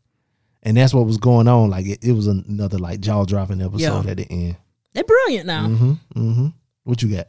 and 0.62 0.76
that's 0.76 0.92
what 0.94 1.06
was 1.06 1.18
going 1.18 1.48
on. 1.48 1.70
Like 1.70 1.86
it, 1.86 1.98
it 2.04 2.12
was 2.12 2.26
another 2.26 2.78
like 2.78 3.00
jaw 3.00 3.24
dropping 3.24 3.62
episode 3.62 4.04
Yeah. 4.04 4.10
at 4.10 4.16
the 4.18 4.26
end. 4.30 4.56
They're 4.92 5.04
brilliant 5.04 5.46
now. 5.46 5.66
Mm-hmm. 5.66 6.46
What 6.84 7.02
you 7.02 7.16
got? 7.16 7.28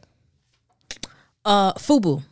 Uh, 1.44 1.72
Fubu. 1.74 2.22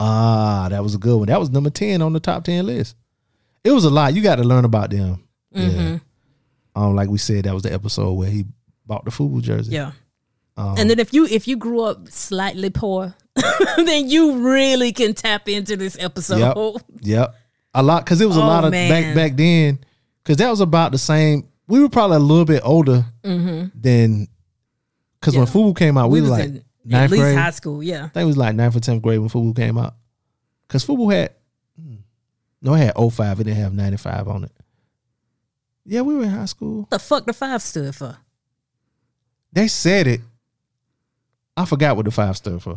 Ah, 0.00 0.68
that 0.70 0.82
was 0.82 0.94
a 0.94 0.98
good 0.98 1.16
one. 1.16 1.26
That 1.28 1.40
was 1.40 1.50
number 1.50 1.70
ten 1.70 2.02
on 2.02 2.12
the 2.12 2.20
top 2.20 2.44
ten 2.44 2.66
list. 2.66 2.96
It 3.64 3.72
was 3.72 3.84
a 3.84 3.90
lot. 3.90 4.14
You 4.14 4.22
got 4.22 4.36
to 4.36 4.44
learn 4.44 4.64
about 4.64 4.90
them. 4.90 5.24
Mm-hmm. 5.54 5.78
Yeah. 5.94 5.98
Um, 6.76 6.94
like 6.94 7.08
we 7.08 7.18
said, 7.18 7.44
that 7.44 7.54
was 7.54 7.64
the 7.64 7.72
episode 7.72 8.12
where 8.12 8.30
he 8.30 8.44
bought 8.86 9.04
the 9.04 9.10
FUBU 9.10 9.42
jersey. 9.42 9.72
Yeah. 9.74 9.92
Um, 10.56 10.76
and 10.78 10.88
then 10.90 10.98
if 11.00 11.12
you 11.12 11.26
if 11.26 11.48
you 11.48 11.56
grew 11.56 11.80
up 11.82 12.08
slightly 12.08 12.70
poor, 12.70 13.14
then 13.76 14.08
you 14.08 14.38
really 14.48 14.92
can 14.92 15.14
tap 15.14 15.48
into 15.48 15.76
this 15.76 15.96
episode. 15.98 16.38
Yep. 16.38 16.82
Yep. 17.02 17.34
A 17.74 17.82
lot 17.82 18.04
because 18.04 18.20
it 18.20 18.26
was 18.26 18.36
a 18.36 18.40
Oh, 18.42 18.46
lot 18.46 18.64
of 18.64 18.70
man. 18.70 18.90
back 18.90 19.14
back 19.14 19.36
then. 19.36 19.80
Because 20.28 20.36
that 20.44 20.50
was 20.50 20.60
about 20.60 20.92
the 20.92 20.98
same. 20.98 21.48
We 21.68 21.80
were 21.80 21.88
probably 21.88 22.16
a 22.18 22.20
little 22.20 22.44
bit 22.44 22.60
older 22.62 23.06
than 23.22 24.28
because 25.18 25.34
when 25.34 25.46
Mm-hmm. 25.46 25.58
FUBU 25.58 25.76
came 25.78 25.96
out, 25.96 26.10
we, 26.10 26.20
We 26.20 26.28
was 26.28 26.30
like 26.32 26.44
in 26.44 26.56
at 26.58 26.62
ninth 26.84 27.10
least 27.12 27.22
grade. 27.22 27.38
high 27.38 27.50
school. 27.50 27.82
Yeah. 27.82 28.04
I 28.04 28.08
think 28.08 28.24
it 28.24 28.26
was 28.26 28.36
like 28.36 28.54
ninth 28.54 28.76
or 28.76 28.80
tenth 28.80 29.00
grade 29.02 29.20
when 29.20 29.30
FUBU 29.30 29.56
came 29.56 29.78
out. 29.78 29.94
Because 30.66 30.84
FUBU 30.84 31.14
had 31.14 31.32
hmm, 31.80 31.94
no, 32.60 32.74
it 32.74 32.78
had 32.94 32.94
05. 33.12 33.40
It 33.40 33.44
didn't 33.44 33.56
have 33.62 33.72
95 33.72 34.28
on 34.28 34.44
it. 34.44 34.52
Yeah, 35.86 36.02
we 36.02 36.14
were 36.14 36.24
in 36.24 36.28
high 36.28 36.44
school. 36.44 36.80
What 36.82 36.90
the 36.90 36.98
fuck 36.98 37.24
the 37.24 37.32
five 37.32 37.62
stood 37.62 37.94
for? 37.94 38.14
They 39.54 39.66
said 39.66 40.06
it. 40.08 40.20
I 41.56 41.64
forgot 41.64 41.96
what 41.96 42.04
the 42.04 42.10
five 42.10 42.36
stood 42.36 42.62
for. 42.62 42.76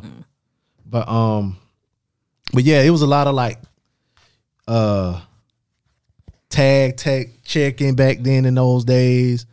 But 0.85 1.05
um 1.09 1.57
but 2.53 2.63
yeah, 2.63 2.81
it 2.81 2.91
was 2.91 3.01
a 3.01 3.07
lot 3.07 3.27
of 3.27 3.35
like 3.35 3.59
uh 4.69 5.19
tag 6.51 6.97
tech 6.97 7.27
checking 7.43 7.95
back 7.95 8.19
then 8.19 8.45
in 8.45 8.55
those 8.55 8.83
days. 8.85 9.45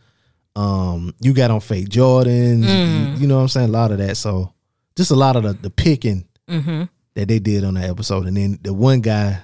Um 0.55 1.13
you 1.19 1.33
got 1.33 1.51
on 1.51 1.59
fake 1.61 1.89
Jordans, 1.89 2.63
you, 3.15 3.21
you 3.21 3.27
know 3.27 3.35
what 3.37 3.41
I'm 3.43 3.47
saying? 3.47 3.69
A 3.69 3.71
lot 3.71 3.91
of 3.91 3.97
that. 3.99 4.17
So 4.17 4.53
just 4.95 5.11
a 5.11 5.15
lot 5.15 5.35
of 5.35 5.43
the, 5.43 5.53
the 5.53 5.69
picking 5.69 6.25
that 6.47 7.27
they 7.27 7.39
did 7.39 7.63
on 7.63 7.75
that 7.75 7.89
episode. 7.89 8.25
And 8.25 8.35
then 8.37 8.59
the 8.61 8.73
one 8.73 9.01
guy, 9.01 9.39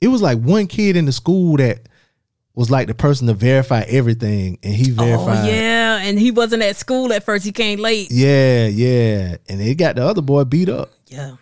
it 0.00 0.08
was 0.08 0.22
like 0.22 0.38
one 0.38 0.66
kid 0.66 0.96
in 0.96 1.06
the 1.06 1.12
school 1.12 1.56
that 1.56 1.80
was 2.54 2.70
like 2.70 2.86
the 2.86 2.94
person 2.94 3.26
to 3.26 3.34
verify 3.34 3.80
everything, 3.88 4.58
and 4.62 4.72
he 4.74 4.92
Oh 4.92 4.94
verified. 5.04 5.48
yeah, 5.48 5.98
and 6.02 6.18
he 6.18 6.30
wasn't 6.30 6.62
at 6.62 6.76
school 6.76 7.12
at 7.12 7.24
first. 7.24 7.44
He 7.44 7.50
came 7.52 7.80
late. 7.80 8.08
yeah, 8.12 8.66
yeah. 8.68 9.36
And 9.48 9.60
they 9.60 9.74
got 9.74 9.96
the 9.96 10.04
other 10.06 10.22
boy 10.22 10.44
beat 10.44 10.68
up. 10.68 10.90
Yeah. 11.08 11.36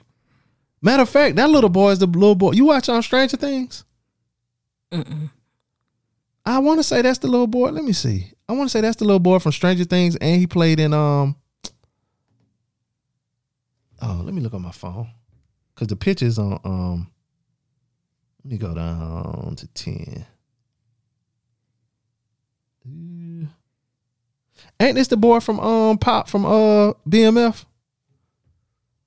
Matter 0.80 1.02
of 1.02 1.08
fact, 1.10 1.36
that 1.36 1.50
little 1.50 1.68
boy 1.70 1.90
is 1.90 1.98
the 1.98 2.06
little 2.06 2.34
boy. 2.34 2.52
You 2.52 2.64
watch 2.64 2.88
on 2.88 3.02
Stranger 3.02 3.36
Things? 3.36 3.84
I 6.44 6.58
want 6.58 6.80
to 6.80 6.82
say 6.82 7.02
that's 7.02 7.18
the 7.18 7.28
little 7.28 7.46
boy. 7.46 7.70
Let 7.70 7.84
me 7.84 7.92
see. 7.92 8.32
I 8.48 8.52
want 8.52 8.68
to 8.68 8.72
say 8.72 8.80
that's 8.80 8.96
the 8.96 9.04
little 9.04 9.20
boy 9.20 9.38
from 9.38 9.52
Stranger 9.52 9.84
Things, 9.84 10.16
and 10.16 10.40
he 10.40 10.46
played 10.46 10.80
in 10.80 10.92
um. 10.92 11.36
Oh, 14.00 14.20
let 14.24 14.34
me 14.34 14.40
look 14.40 14.54
on 14.54 14.62
my 14.62 14.72
phone, 14.72 15.08
cause 15.76 15.88
the 15.88 15.96
pictures 15.96 16.38
on 16.38 16.58
um. 16.64 17.10
Let 18.44 18.52
me 18.52 18.58
go 18.58 18.74
down 18.74 19.54
to 19.56 19.66
ten. 19.68 20.26
Ain't 24.80 24.96
this 24.96 25.08
the 25.08 25.16
boy 25.16 25.38
from 25.38 25.60
um 25.60 25.98
Pop 25.98 26.28
from 26.28 26.44
uh 26.44 26.92
BMF? 27.08 27.64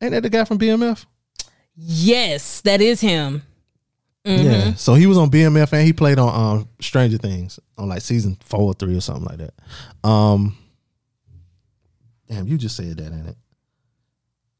Ain't 0.01 0.11
that 0.11 0.23
the 0.23 0.29
guy 0.29 0.45
from 0.45 0.57
BMF? 0.57 1.05
Yes, 1.75 2.61
that 2.61 2.79
is 2.79 3.01
him. 3.01 3.43
Yeah. 4.25 4.73
So 4.73 4.95
he 4.95 5.05
was 5.05 5.17
on 5.17 5.29
BMF 5.29 5.71
and 5.73 5.85
he 5.85 5.93
played 5.93 6.17
on 6.17 6.59
um 6.59 6.69
Stranger 6.81 7.17
Things 7.17 7.59
on 7.77 7.89
like 7.89 8.01
season 8.01 8.37
four 8.41 8.61
or 8.61 8.73
three 8.73 8.97
or 8.97 9.01
something 9.01 9.25
like 9.25 9.37
that. 9.37 10.07
Um 10.07 10.57
Damn, 12.27 12.47
you 12.47 12.57
just 12.57 12.75
said 12.75 12.97
that, 12.97 13.13
ain't 13.13 13.29
it? 13.29 13.37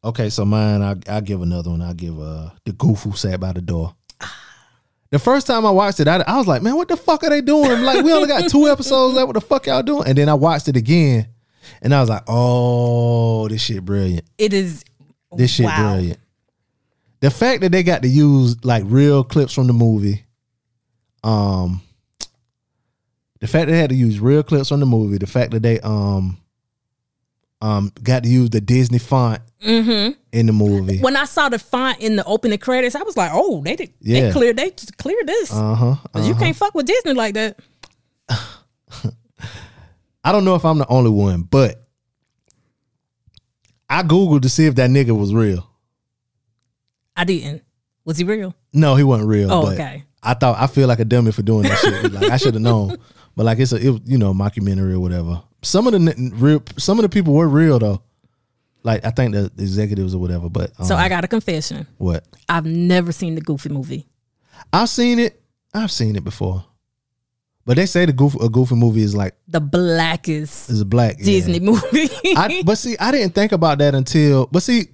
Okay, 0.03 0.29
so 0.29 0.45
mine, 0.45 0.83
I 0.83 0.95
I 1.07 1.21
give 1.21 1.41
another 1.41 1.71
one. 1.71 1.81
I 1.81 1.93
give 1.93 2.19
uh 2.19 2.51
the 2.63 2.73
goof 2.73 3.01
who 3.01 3.13
sat 3.13 3.39
by 3.39 3.53
the 3.53 3.61
door. 3.61 3.95
The 5.11 5.19
first 5.19 5.47
time 5.47 5.65
I 5.65 5.71
watched 5.71 5.99
it, 5.99 6.07
I, 6.07 6.23
I 6.27 6.37
was 6.37 6.47
like, 6.47 6.61
man, 6.61 6.75
what 6.75 6.87
the 6.87 6.97
fuck 6.97 7.23
are 7.23 7.29
they 7.29 7.41
doing? 7.41 7.83
Like, 7.83 8.03
we 8.03 8.11
only 8.11 8.27
got 8.27 8.49
two 8.49 8.67
episodes 8.71 9.15
left. 9.15 9.27
What 9.27 9.33
the 9.35 9.41
fuck 9.41 9.65
y'all 9.65 9.83
doing? 9.83 10.07
And 10.07 10.17
then 10.17 10.27
I 10.27 10.33
watched 10.33 10.67
it 10.67 10.75
again, 10.75 11.27
and 11.81 11.93
I 11.93 12.01
was 12.01 12.09
like, 12.09 12.23
oh, 12.27 13.47
this 13.47 13.61
shit 13.61 13.85
brilliant. 13.85 14.25
It 14.37 14.51
is. 14.51 14.83
This 15.31 15.51
shit 15.51 15.67
wow. 15.67 15.93
brilliant. 15.93 16.19
The 17.21 17.31
fact 17.31 17.61
that 17.61 17.71
they 17.71 17.81
got 17.83 18.01
to 18.03 18.07
use 18.07 18.63
like 18.63 18.83
real 18.85 19.23
clips 19.23 19.53
from 19.53 19.67
the 19.67 19.73
movie, 19.73 20.23
um, 21.23 21.81
the 23.39 23.47
fact 23.47 23.67
that 23.67 23.71
they 23.73 23.77
had 23.79 23.89
to 23.89 23.95
use 23.95 24.19
real 24.19 24.43
clips 24.43 24.69
from 24.69 24.79
the 24.79 24.85
movie, 24.85 25.17
the 25.17 25.27
fact 25.27 25.51
that 25.51 25.63
they 25.63 25.79
um, 25.79 26.37
um, 27.61 27.91
got 28.03 28.23
to 28.23 28.29
use 28.29 28.49
the 28.49 28.61
Disney 28.61 28.99
font 28.99 29.41
Mm-hmm. 29.65 30.11
in 30.31 30.45
the 30.45 30.53
movie. 30.53 30.99
When 30.99 31.15
I 31.17 31.25
saw 31.25 31.49
the 31.49 31.57
font 31.57 31.99
in 31.99 32.17
the 32.17 32.23
opening 32.25 32.59
credits, 32.59 32.93
I 32.93 33.01
was 33.01 33.17
like, 33.17 33.31
"Oh, 33.33 33.63
they 33.63 33.75
did. 33.75 33.91
Yeah. 33.99 34.21
They 34.27 34.31
cleared. 34.31 34.57
They 34.57 34.69
cleared 34.99 35.25
this. 35.25 35.51
Uh 35.51 35.73
huh. 35.73 35.95
'Cause 36.13 36.27
You 36.27 36.35
can't 36.35 36.55
fuck 36.55 36.75
with 36.75 36.85
Disney 36.85 37.13
like 37.13 37.33
that." 37.33 37.57
I 40.23 40.31
don't 40.31 40.45
know 40.45 40.53
if 40.53 40.63
I'm 40.65 40.77
the 40.77 40.87
only 40.87 41.09
one, 41.09 41.41
but 41.43 41.81
I 43.89 44.03
googled 44.03 44.43
to 44.43 44.49
see 44.49 44.65
if 44.67 44.75
that 44.75 44.89
nigga 44.91 45.17
was 45.17 45.33
real. 45.33 45.67
I 47.15 47.23
didn't. 47.23 47.63
Was 48.03 48.17
he 48.17 48.23
real? 48.23 48.55
No, 48.73 48.95
he 48.95 49.03
wasn't 49.03 49.29
real. 49.29 49.51
Oh, 49.51 49.63
but 49.63 49.73
okay. 49.73 50.03
I 50.21 50.33
thought 50.33 50.59
I 50.59 50.67
feel 50.67 50.87
like 50.87 50.99
a 50.99 51.05
dummy 51.05 51.31
for 51.31 51.41
doing 51.41 51.63
that 51.63 51.77
shit. 51.79 52.11
Like 52.11 52.31
I 52.31 52.37
should 52.37 52.53
have 52.55 52.61
known, 52.63 52.97
but 53.35 53.45
like 53.45 53.59
it's 53.59 53.71
a 53.71 53.77
it, 53.77 53.89
was, 53.89 54.01
you 54.05 54.17
know 54.17 54.33
mockumentary 54.33 54.93
or 54.93 54.99
whatever. 54.99 55.41
Some 55.61 55.87
of 55.87 55.93
the 55.93 56.11
n- 56.11 56.33
real, 56.35 56.61
some 56.77 56.99
of 56.99 57.03
the 57.03 57.09
people 57.09 57.33
were 57.33 57.47
real 57.47 57.79
though. 57.79 58.01
Like 58.83 59.03
I 59.05 59.09
think 59.11 59.33
the 59.33 59.51
executives 59.57 60.13
or 60.13 60.19
whatever. 60.19 60.49
But 60.49 60.71
um, 60.79 60.85
So 60.85 60.95
I 60.95 61.09
got 61.09 61.23
a 61.23 61.27
confession. 61.27 61.87
what 61.97 62.23
I've 62.49 62.65
never 62.65 63.11
seen 63.11 63.35
the 63.35 63.41
Goofy 63.41 63.69
movie. 63.69 64.07
I've 64.71 64.89
seen 64.89 65.19
it. 65.19 65.41
I've 65.73 65.91
seen 65.91 66.15
it 66.15 66.23
before, 66.23 66.63
but 67.65 67.75
they 67.77 67.85
say 67.85 68.05
the 68.05 68.13
goofy 68.13 68.37
a 68.41 68.47
goofy 68.49 68.75
movie 68.75 69.01
is 69.01 69.15
like 69.15 69.35
The 69.47 69.59
blackest 69.59 70.69
is 70.69 70.81
a 70.81 70.85
black 70.85 71.15
yeah. 71.19 71.25
Disney 71.25 71.59
movie. 71.59 72.09
I, 72.35 72.63
but 72.65 72.77
see, 72.77 72.95
I 72.97 73.11
didn't 73.11 73.33
think 73.35 73.51
about 73.51 73.79
that 73.79 73.93
until. 73.95 74.47
But 74.47 74.63
see, 74.63 74.87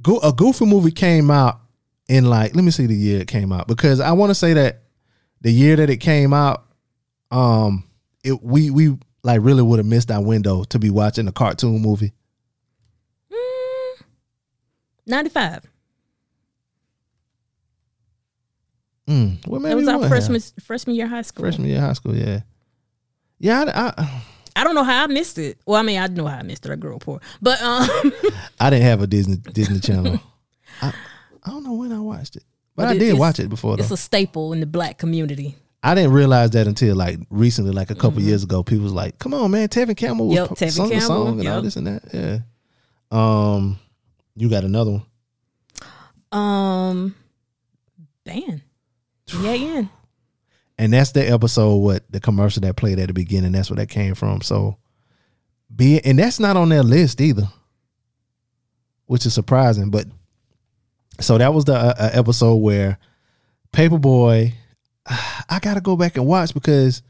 Go, 0.00 0.18
a 0.20 0.32
Goofy 0.32 0.64
movie 0.64 0.90
came 0.90 1.30
out 1.30 1.60
in 2.08 2.24
like. 2.24 2.54
Let 2.54 2.64
me 2.64 2.70
see 2.70 2.86
the 2.86 2.94
year 2.94 3.20
it 3.20 3.28
came 3.28 3.52
out 3.52 3.66
because 3.68 4.00
I 4.00 4.12
want 4.12 4.30
to 4.30 4.34
say 4.34 4.54
that 4.54 4.82
the 5.42 5.50
year 5.52 5.76
that 5.76 5.90
it 5.90 5.98
came 5.98 6.32
out, 6.32 6.64
um, 7.30 7.84
it 8.24 8.42
we 8.42 8.70
we 8.70 8.96
like 9.22 9.40
really 9.42 9.62
would 9.62 9.78
have 9.78 9.86
missed 9.86 10.10
our 10.10 10.22
window 10.22 10.64
to 10.64 10.78
be 10.78 10.88
watching 10.90 11.28
a 11.28 11.32
cartoon 11.32 11.80
movie. 11.82 12.12
95. 15.06 15.66
Mm, 19.08 19.46
well, 19.48 19.60
maybe 19.60 19.82
That 19.84 19.98
was 19.98 20.04
our 20.04 20.08
freshman 20.08 20.40
have. 20.40 20.64
freshman 20.64 20.94
year 20.96 21.08
high 21.08 21.22
school. 21.22 21.42
freshman 21.42 21.68
year 21.68 21.80
high 21.80 21.92
school. 21.92 22.14
Yeah, 22.16 22.40
yeah. 23.40 23.64
I, 23.66 23.92
I, 24.00 24.22
I 24.54 24.64
don't 24.64 24.74
know 24.74 24.84
how 24.84 25.04
I 25.04 25.06
missed 25.06 25.38
it. 25.38 25.58
Well, 25.66 25.80
I 25.80 25.82
mean, 25.82 25.98
I 25.98 26.06
know 26.08 26.26
how 26.26 26.38
I 26.38 26.42
missed 26.42 26.66
it. 26.66 26.72
I 26.72 26.76
grew 26.76 26.94
up 26.96 27.02
poor, 27.02 27.20
but 27.40 27.60
um, 27.62 27.88
I 28.60 28.70
didn't 28.70 28.84
have 28.84 29.02
a 29.02 29.06
Disney 29.06 29.36
Disney 29.36 29.80
Channel. 29.80 30.20
I, 30.82 30.92
I 31.44 31.50
don't 31.50 31.64
know 31.64 31.74
when 31.74 31.92
I 31.92 31.98
watched 32.00 32.36
it, 32.36 32.44
but, 32.76 32.88
I 32.88 32.94
it- 32.94 32.98
did 32.98 33.18
watch 33.18 33.40
it 33.40 33.48
before. 33.48 33.76
Though. 33.76 33.82
it's 33.82 33.90
a 33.92 33.96
staple 33.96 34.52
in 34.52 34.60
the 34.60 34.66
black 34.66 34.98
community. 34.98 35.56
I 35.84 35.96
didn't 35.96 36.12
realize 36.12 36.50
that 36.50 36.66
until 36.68 36.94
like 36.94 37.18
recently, 37.28 37.72
like 37.72 37.90
a 37.90 37.96
couple 37.96 38.22
years 38.22 38.44
ago. 38.44 38.62
People 38.62 38.84
was 38.84 38.92
like, 38.92 39.18
"Come 39.18 39.34
on, 39.34 39.50
man, 39.50 39.68
Tevin 39.68 39.96
Campbell 39.96 40.28
was 40.28 40.36
Yep, 40.36 40.48
Tevin 40.50 40.70
sung 40.70 40.88
the 40.90 41.00
song 41.00 41.40
and 41.40 41.48
all 41.48 41.60
this 41.62 41.74
and 41.76 41.86
that." 41.88 42.02
Yeah. 42.12 42.38
Um, 43.10 43.78
you 44.36 44.48
got 44.48 44.62
another 44.64 44.92
one? 44.92 46.40
Um, 46.40 47.14
ban. 48.24 48.62
Yeah, 49.40 49.54
yeah. 49.54 49.82
And 50.82 50.92
that's 50.92 51.12
the 51.12 51.24
episode. 51.24 51.76
What 51.76 52.02
the 52.10 52.18
commercial 52.18 52.60
that 52.62 52.74
played 52.74 52.98
at 52.98 53.06
the 53.06 53.12
beginning? 53.12 53.52
That's 53.52 53.70
where 53.70 53.76
that 53.76 53.88
came 53.88 54.16
from. 54.16 54.40
So, 54.40 54.78
be 55.74 56.00
and 56.04 56.18
that's 56.18 56.40
not 56.40 56.56
on 56.56 56.70
their 56.70 56.82
list 56.82 57.20
either, 57.20 57.48
which 59.06 59.24
is 59.24 59.32
surprising. 59.32 59.90
But 59.90 60.06
so 61.20 61.38
that 61.38 61.54
was 61.54 61.66
the 61.66 61.74
uh, 61.74 61.94
uh, 61.96 62.10
episode 62.12 62.56
where 62.56 62.98
Paper 63.70 63.96
Boi. 63.96 64.54
I 65.06 65.60
gotta 65.60 65.80
go 65.80 65.96
back 65.96 66.16
and 66.16 66.26
watch 66.26 66.52
because 66.52 67.00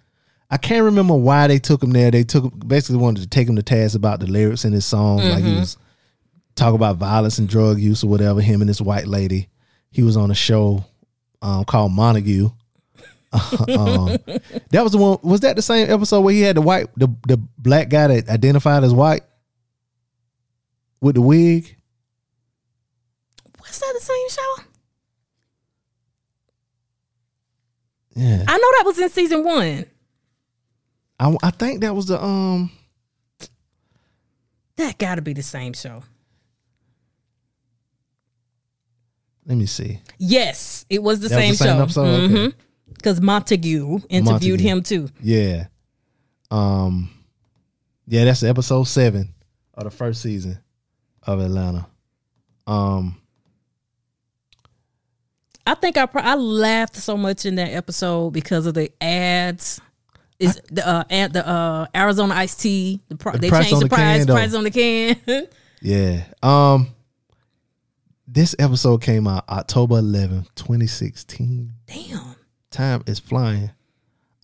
I 0.50 0.58
can't 0.58 0.84
remember 0.84 1.14
why 1.14 1.46
they 1.46 1.58
took 1.58 1.82
him 1.82 1.92
there. 1.92 2.10
They 2.10 2.24
took 2.24 2.52
basically 2.68 2.98
wanted 2.98 3.22
to 3.22 3.28
take 3.28 3.48
him 3.48 3.56
to 3.56 3.62
task 3.62 3.96
about 3.96 4.20
the 4.20 4.26
lyrics 4.26 4.66
in 4.66 4.74
his 4.74 4.84
songs, 4.84 5.24
like 5.24 5.44
he 5.44 5.54
was 5.56 5.78
talk 6.56 6.74
about 6.74 6.98
violence 6.98 7.38
and 7.38 7.48
drug 7.48 7.78
use 7.78 8.04
or 8.04 8.08
whatever. 8.08 8.42
Him 8.42 8.60
and 8.60 8.68
this 8.68 8.82
white 8.82 9.06
lady. 9.06 9.48
He 9.90 10.02
was 10.02 10.18
on 10.18 10.30
a 10.30 10.34
show 10.34 10.84
um, 11.40 11.64
called 11.64 11.92
Montague. 11.92 12.50
um, 13.78 14.18
that 14.70 14.82
was 14.82 14.92
the 14.92 14.98
one. 14.98 15.18
Was 15.22 15.40
that 15.40 15.56
the 15.56 15.62
same 15.62 15.90
episode 15.90 16.20
where 16.20 16.34
he 16.34 16.42
had 16.42 16.56
the 16.56 16.60
white, 16.60 16.86
the 16.96 17.08
the 17.26 17.38
black 17.58 17.88
guy 17.88 18.08
that 18.08 18.28
identified 18.28 18.84
as 18.84 18.92
white 18.92 19.22
with 21.00 21.14
the 21.14 21.22
wig? 21.22 21.76
Was 23.60 23.78
that 23.78 23.94
the 23.98 24.04
same 24.04 24.28
show? 24.28 24.62
Yeah, 28.14 28.44
I 28.46 28.58
know 28.58 28.70
that 28.76 28.82
was 28.84 28.98
in 28.98 29.08
season 29.08 29.44
one. 29.44 29.86
I, 31.18 31.36
I 31.42 31.50
think 31.50 31.80
that 31.80 31.94
was 31.94 32.06
the 32.06 32.22
um. 32.22 32.70
That 34.76 34.98
got 34.98 35.14
to 35.14 35.22
be 35.22 35.32
the 35.32 35.42
same 35.42 35.72
show. 35.72 36.02
Let 39.46 39.56
me 39.56 39.66
see. 39.66 40.00
Yes, 40.18 40.84
it 40.90 41.02
was 41.02 41.20
the 41.20 41.28
That 41.28 41.36
was 41.36 41.44
same 41.44 41.50
the 41.52 41.56
same 41.56 41.76
show. 41.76 41.82
episode? 41.82 42.30
Okay. 42.30 42.56
Because 42.94 43.20
Montague 43.20 44.00
interviewed 44.08 44.60
Montague. 44.60 44.68
him 44.68 44.82
too. 44.82 45.08
Yeah, 45.20 45.66
um, 46.50 47.10
yeah, 48.06 48.24
that's 48.24 48.42
episode 48.42 48.84
seven 48.84 49.34
of 49.74 49.84
the 49.84 49.90
first 49.90 50.22
season 50.22 50.58
of 51.22 51.40
Atlanta. 51.40 51.86
Um, 52.66 53.16
I 55.66 55.74
think 55.74 55.96
I 55.96 56.06
pro- 56.06 56.22
I 56.22 56.34
laughed 56.34 56.96
so 56.96 57.16
much 57.16 57.46
in 57.46 57.54
that 57.56 57.70
episode 57.70 58.30
because 58.32 58.66
of 58.66 58.74
the 58.74 58.90
ads. 59.02 59.80
Is 60.38 60.60
the 60.70 60.86
uh, 60.86 61.04
ad, 61.08 61.32
the 61.32 61.46
uh, 61.46 61.86
Arizona 61.94 62.34
iced 62.34 62.60
tea? 62.60 63.00
The, 63.08 63.16
pri- 63.16 63.32
The 63.32 63.38
they 63.38 63.50
changed 63.50 63.76
the 63.76 63.80
the 63.80 63.88
price 63.88 64.24
can, 64.24 64.34
price 64.34 64.54
on 64.54 64.64
the 64.64 64.70
can. 64.72 65.46
yeah. 65.80 66.24
Um, 66.42 66.88
this 68.26 68.56
episode 68.58 69.02
came 69.02 69.28
out 69.28 69.48
October 69.48 69.98
11, 69.98 70.46
2016. 70.56 71.72
Damn. 71.86 72.31
Time 72.72 73.02
is 73.06 73.20
flying. 73.20 73.70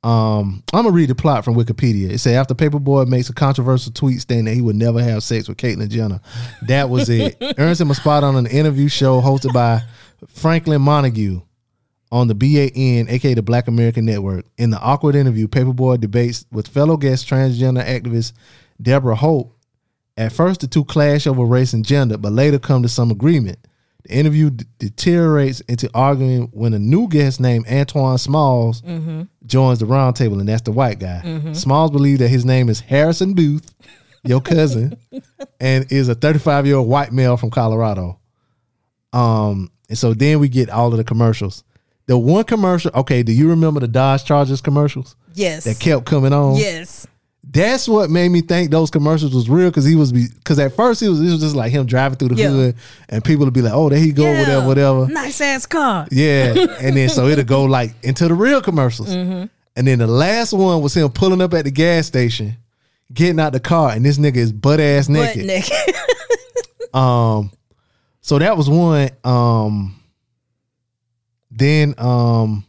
Um, 0.05 0.63
I'm 0.73 0.85
gonna 0.85 0.91
read 0.91 1.11
the 1.11 1.15
plot 1.17 1.45
from 1.45 1.57
Wikipedia. 1.57 2.11
It 2.11 2.19
said 2.19 2.37
after 2.37 2.55
Paper 2.55 2.79
Boi 2.79 3.05
makes 3.05 3.29
a 3.31 3.35
controversial 3.35 3.93
tweet 3.93 4.25
saying 4.29 4.45
that 4.45 4.55
he 4.55 4.63
would 4.63 4.77
never 4.77 5.03
have 5.03 5.25
sex 5.25 5.49
with 5.49 5.59
Caitlyn 5.59 5.89
Jenner, 5.89 6.21
that 6.63 6.89
was 6.89 7.09
it. 7.11 7.37
Earns 7.59 7.81
him 7.81 7.91
a 7.91 7.95
spot 7.95 8.23
on 8.23 8.37
an 8.37 8.47
interview 8.47 8.89
show 8.89 9.21
hosted 9.21 9.53
by 9.53 9.83
Franklin 10.29 10.83
Montague 10.83 11.41
on 12.13 12.29
the 12.29 12.35
BAN, 12.35 13.09
aka 13.09 13.35
the 13.35 13.43
Black 13.43 13.67
American 13.67 14.05
Network. 14.07 14.47
In 14.57 14.71
the 14.71 14.79
awkward 14.81 15.17
interview, 15.17 15.49
Paper 15.49 15.73
Boi 15.73 15.97
debates 15.97 16.47
with 16.53 16.69
fellow 16.69 16.97
guest 16.97 17.29
transgender 17.29 17.85
activist 17.85 18.33
Deborah 18.81 19.17
Hope 19.17 19.55
At 20.17 20.33
first, 20.33 20.61
the 20.61 20.69
two 20.69 20.85
clash 20.85 21.27
over 21.27 21.45
race 21.45 21.73
and 21.73 21.85
gender, 21.85 22.17
but 22.19 22.33
later 22.33 22.59
come 22.59 22.83
to 22.83 22.89
some 22.89 23.11
agreement. 23.11 23.59
The 24.05 24.11
interview 24.15 24.51
d- 24.51 24.65
deteriorates 24.79 25.61
into 25.63 25.91
arguing 25.93 26.49
when 26.53 26.73
a 26.73 26.79
new 26.79 27.09
guest 27.09 27.41
named 27.41 27.67
Antoine 27.69 28.19
Smalls 28.19 28.81
joins 29.45 29.81
the 29.81 29.87
roundtable, 29.87 30.39
and 30.39 30.49
that's 30.49 30.63
the 30.63 30.73
white 30.73 30.99
guy. 31.01 31.53
Smalls 31.53 31.91
believes 31.91 32.21
that 32.21 32.29
his 32.29 32.45
name 32.45 32.69
is 32.69 32.81
Harrison 32.81 33.35
Booth, 33.35 33.75
your 34.25 34.41
cousin, 34.41 34.97
and 35.61 35.91
is 35.91 36.09
a 36.09 36.15
35 36.15 36.67
year 36.67 36.77
old 36.77 36.89
white 36.89 37.13
male 37.13 37.37
from 37.37 37.51
Colorado. 37.51 38.19
Um, 39.13 39.71
and 39.89 39.99
so 39.99 40.15
then 40.15 40.39
we 40.39 40.49
get 40.49 40.71
all 40.71 40.91
of 40.93 40.97
the 40.99 41.05
commercials. 41.05 41.65
The 42.07 42.17
one 42.17 42.45
commercial, 42.45 42.91
okay, 42.95 43.23
do 43.23 43.33
you 43.33 43.49
remember 43.51 43.81
the 43.81 43.89
Dodge 43.89 44.25
Chargers 44.25 44.61
commercials 44.61 45.17
Yes. 45.35 45.65
that 45.65 45.79
kept 45.81 46.07
coming 46.07 46.33
on? 46.33 46.55
yes. 46.57 47.07
That's 47.51 47.89
what 47.89 48.11
made 48.11 48.29
me 48.29 48.43
think 48.43 48.71
those 48.71 48.91
commercials 48.91 49.35
was 49.35 49.49
real 49.49 49.71
because 49.71 49.87
he 49.87 49.97
was 49.97 50.13
because 50.13 50.59
at 50.59 50.75
first 50.77 51.01
it 51.03 51.09
was 51.09 51.21
it 51.21 51.31
was 51.31 51.41
just 51.41 51.57
like 51.57 51.73
him 51.73 51.87
driving 51.87 52.19
through 52.19 52.29
the 52.29 52.35
Yeah. 52.35 52.49
hood 52.51 52.77
and 53.09 53.25
people 53.25 53.47
would 53.47 53.55
be 53.55 53.63
like, 53.63 53.73
oh, 53.73 53.89
there 53.89 53.99
he 53.99 54.13
go, 54.13 54.25
Yeah. 54.25 54.41
whatever, 54.41 54.67
whatever. 54.67 55.07
Nice 55.09 55.41
ass 55.41 55.65
car. 55.65 56.07
Yeah, 56.11 56.53
and 56.81 56.95
then 56.97 57.09
so 57.09 57.27
it'll 57.27 57.45
go 57.45 57.65
like 57.65 57.95
into 58.03 58.29
the 58.29 58.35
real 58.35 58.61
commercials, 58.61 59.09
Mm-hmm. 59.09 59.47
and 59.77 59.87
then 59.87 59.99
the 59.99 60.07
last 60.07 60.53
one 60.53 60.83
was 60.83 60.95
him 60.95 61.09
pulling 61.11 61.41
up 61.41 61.55
at 61.55 61.65
the 61.65 61.71
gas 61.71 62.07
station, 62.07 62.55
getting 63.15 63.41
out 63.41 63.55
the 63.55 63.61
car, 63.61 63.93
and 63.93 64.05
this 64.05 64.19
nigga 64.19 64.37
is 64.37 64.53
butt 64.53 64.79
ass 64.79 65.07
Butt 65.09 65.17
naked. 65.37 65.47
naked. 65.47 65.73
Um, 66.95 67.51
so 68.23 68.39
that 68.39 68.57
was 68.57 68.69
one. 68.69 69.11
Um, 69.25 69.95
then 71.51 71.95
um, 71.99 72.65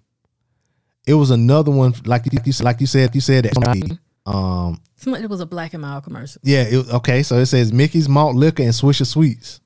it 1.07 1.13
was 1.13 1.31
another 1.31 1.71
one 1.71 1.93
like 2.05 2.25
you 2.31 2.39
you- 2.45 2.53
like 2.63 2.79
you 2.81 2.87
said 2.87 3.13
you 3.15 3.21
said 3.21 3.45
that. 3.45 3.99
Um, 4.33 4.81
Somebody- 4.97 5.23
it 5.23 5.29
was 5.29 5.41
a 5.41 5.45
black 5.45 5.73
and 5.73 5.81
mild 5.81 6.03
commercial. 6.03 6.41
yeah, 6.43 6.61
it, 6.63 6.87
okay. 6.95 7.23
So 7.23 7.37
it 7.37 7.45
says 7.47 7.71
Mickey's 7.73 8.07
Malt 8.09 8.35
Liquor 8.35 8.63
and 8.63 8.71
Swisher 8.73 9.05
Sweets, 9.07 9.59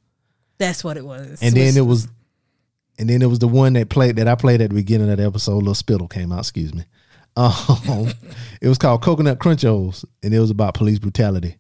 That's 0.58 0.84
what 0.84 0.96
it 0.98 1.06
was. 1.06 1.42
and 1.42 1.54
then 1.56 1.76
it 1.76 1.86
was, 1.86 2.08
and 3.00 3.10
then 3.10 3.22
it 3.22 3.26
was 3.28 3.40
the 3.40 3.48
one 3.48 3.74
that 3.74 3.90
played 3.90 4.16
that 4.18 4.28
I 4.28 4.36
played 4.36 4.62
at 4.62 4.70
the 4.70 4.76
beginning 4.76 5.10
of 5.10 5.18
the 5.18 5.26
episode. 5.26 5.58
Little 5.58 5.74
spittle 5.76 6.08
came 6.08 6.32
out. 6.32 6.40
Excuse 6.40 6.74
me. 6.74 6.84
Um, 7.36 8.12
it 8.62 8.68
was 8.68 8.78
called 8.78 9.02
Coconut 9.02 9.40
Crunchos, 9.40 10.06
and 10.22 10.32
it 10.34 10.40
was 10.40 10.52
about 10.52 10.76
police 10.76 11.00
brutality. 11.00 11.58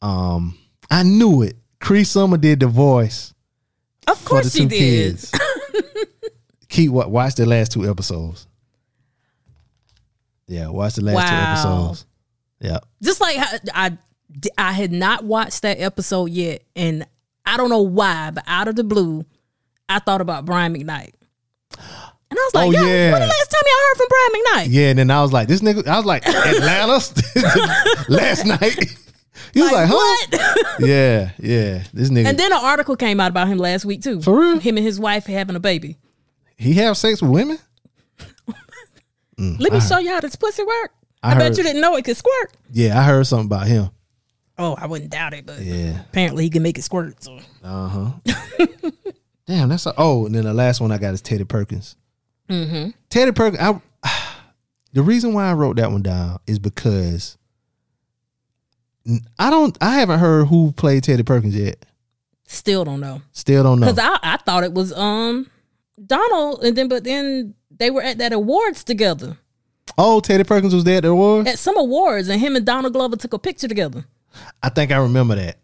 Um, 0.00 0.56
I 0.90 1.02
knew 1.02 1.42
it. 1.42 1.56
Cree 1.80 2.04
Summer 2.04 2.36
did 2.36 2.60
the 2.60 2.68
voice. 2.68 3.34
Of 4.06 4.24
course 4.24 4.52
she 4.52 4.60
two 4.60 4.68
did. 4.68 4.78
kids. 4.78 5.32
Keep 6.68 6.92
what 6.92 7.10
watch 7.10 7.34
the 7.34 7.44
last 7.46 7.72
two 7.72 7.90
episodes. 7.90 8.46
Yeah, 10.50 10.68
watch 10.68 10.94
the 10.96 11.04
last 11.04 11.28
two 11.28 11.34
episodes. 11.34 12.06
Yeah. 12.60 12.78
Just 13.02 13.20
like 13.20 13.36
I, 13.72 13.96
I 14.58 14.72
had 14.72 14.90
not 14.90 15.22
watched 15.24 15.62
that 15.62 15.78
episode 15.80 16.30
yet, 16.30 16.62
and 16.74 17.06
I 17.46 17.56
don't 17.56 17.70
know 17.70 17.82
why, 17.82 18.30
but 18.32 18.42
out 18.46 18.66
of 18.66 18.74
the 18.74 18.82
blue, 18.84 19.24
I 19.88 20.00
thought 20.00 20.20
about 20.20 20.44
Brian 20.44 20.74
McKnight. 20.74 21.12
And 21.78 22.38
I 22.38 22.48
was 22.52 22.54
like, 22.54 22.68
Oh, 22.68 22.70
"Yo, 22.72 22.84
yeah. 22.84 23.12
when 23.12 23.20
the 23.20 23.26
last 23.26 23.50
time 23.50 23.62
y'all 23.64 23.86
heard 23.88 23.96
from 23.96 24.06
Brian 24.08 24.30
McKnight? 24.44 24.66
Yeah, 24.74 24.88
and 24.90 24.98
then 24.98 25.10
I 25.10 25.22
was 25.22 25.32
like, 25.32 25.46
this 25.48 25.60
nigga, 25.60 25.86
I 25.86 25.96
was 25.96 26.04
like, 26.06 26.26
Atlanta 26.26 26.92
last 28.08 28.44
night. 28.46 28.96
He 29.54 29.62
was 29.62 29.72
like, 29.72 29.88
huh? 29.90 29.94
what? 29.96 30.80
Yeah, 30.86 31.30
yeah. 31.40 31.82
This 31.92 32.08
nigga, 32.10 32.26
and 32.26 32.38
then 32.38 32.52
an 32.52 32.58
article 32.62 32.94
came 32.94 33.18
out 33.18 33.30
about 33.30 33.48
him 33.48 33.58
last 33.58 33.84
week 33.84 34.00
too. 34.02 34.20
For 34.20 34.38
real? 34.38 34.58
Him 34.60 34.76
and 34.76 34.86
his 34.86 35.00
wife 35.00 35.26
having 35.26 35.56
a 35.56 35.60
baby. 35.60 35.96
he 36.56 36.74
have 36.74 36.96
sex 36.96 37.20
with 37.20 37.32
women? 37.32 37.58
Let 39.40 39.72
me 39.72 39.80
show 39.80 39.98
you 39.98 40.10
how 40.10 40.20
this 40.20 40.36
pussy 40.36 40.62
work. 40.64 40.92
I 41.22 41.34
I, 41.34 41.38
bet 41.38 41.56
you 41.56 41.62
didn't 41.62 41.80
know 41.82 41.96
it 41.96 42.04
could 42.04 42.16
squirt. 42.16 42.52
Yeah, 42.72 42.98
I 42.98 43.02
heard 43.02 43.26
something 43.26 43.46
about 43.46 43.66
him. 43.66 43.90
Oh, 44.58 44.74
I 44.78 44.86
wouldn't 44.86 45.10
doubt 45.10 45.32
it, 45.34 45.46
but 45.46 45.60
Yeah. 45.60 46.00
apparently 46.02 46.44
he 46.44 46.50
can 46.50 46.62
make 46.62 46.78
it 46.78 46.82
squirt. 46.82 47.22
So. 47.22 47.38
Uh 47.64 47.88
huh. 47.88 48.10
Damn, 49.46 49.68
that's 49.70 49.86
a, 49.86 49.94
oh, 49.96 50.26
and 50.26 50.34
then 50.34 50.44
the 50.44 50.54
last 50.54 50.80
one 50.80 50.92
I 50.92 50.98
got 50.98 51.14
is 51.14 51.22
Teddy 51.22 51.44
Perkins. 51.44 51.96
Mm-hmm. 52.48 52.90
Teddy 53.08 53.32
Perkins. 53.32 53.60
I, 53.62 53.80
the 54.92 55.02
reason 55.02 55.32
why 55.32 55.48
I 55.50 55.54
wrote 55.54 55.76
that 55.76 55.90
one 55.90 56.02
down 56.02 56.38
is 56.46 56.58
because 56.58 57.36
I 59.38 59.50
don't. 59.50 59.76
I 59.80 59.94
haven't 59.98 60.18
heard 60.20 60.46
who 60.46 60.72
played 60.72 61.04
Teddy 61.04 61.22
Perkins 61.22 61.56
yet. 61.56 61.84
Still 62.46 62.84
don't 62.84 63.00
know. 63.00 63.22
Still 63.32 63.62
don't 63.62 63.80
know. 63.80 63.86
Because 63.92 63.98
I, 63.98 64.18
I 64.22 64.36
thought 64.38 64.64
it 64.64 64.72
was 64.72 64.92
um 64.92 65.50
Donald, 66.06 66.62
and 66.64 66.76
then 66.76 66.88
but 66.88 67.04
then 67.04 67.54
they 67.80 67.90
were 67.90 68.02
at 68.02 68.18
that 68.18 68.32
awards 68.32 68.84
together 68.84 69.36
oh, 69.98 70.20
Teddy 70.20 70.44
Perkins 70.44 70.74
was 70.74 70.84
there 70.84 70.98
at 70.98 71.02
the 71.02 71.08
award. 71.08 71.46
at 71.46 71.58
some 71.58 71.76
awards, 71.76 72.28
and 72.28 72.40
him 72.40 72.56
and 72.56 72.64
Donald 72.64 72.92
Glover 72.92 73.16
took 73.16 73.32
a 73.32 73.38
picture 73.38 73.68
together. 73.68 74.04
I 74.62 74.68
think 74.68 74.90
I 74.92 74.98
remember 74.98 75.36
that. 75.36 75.58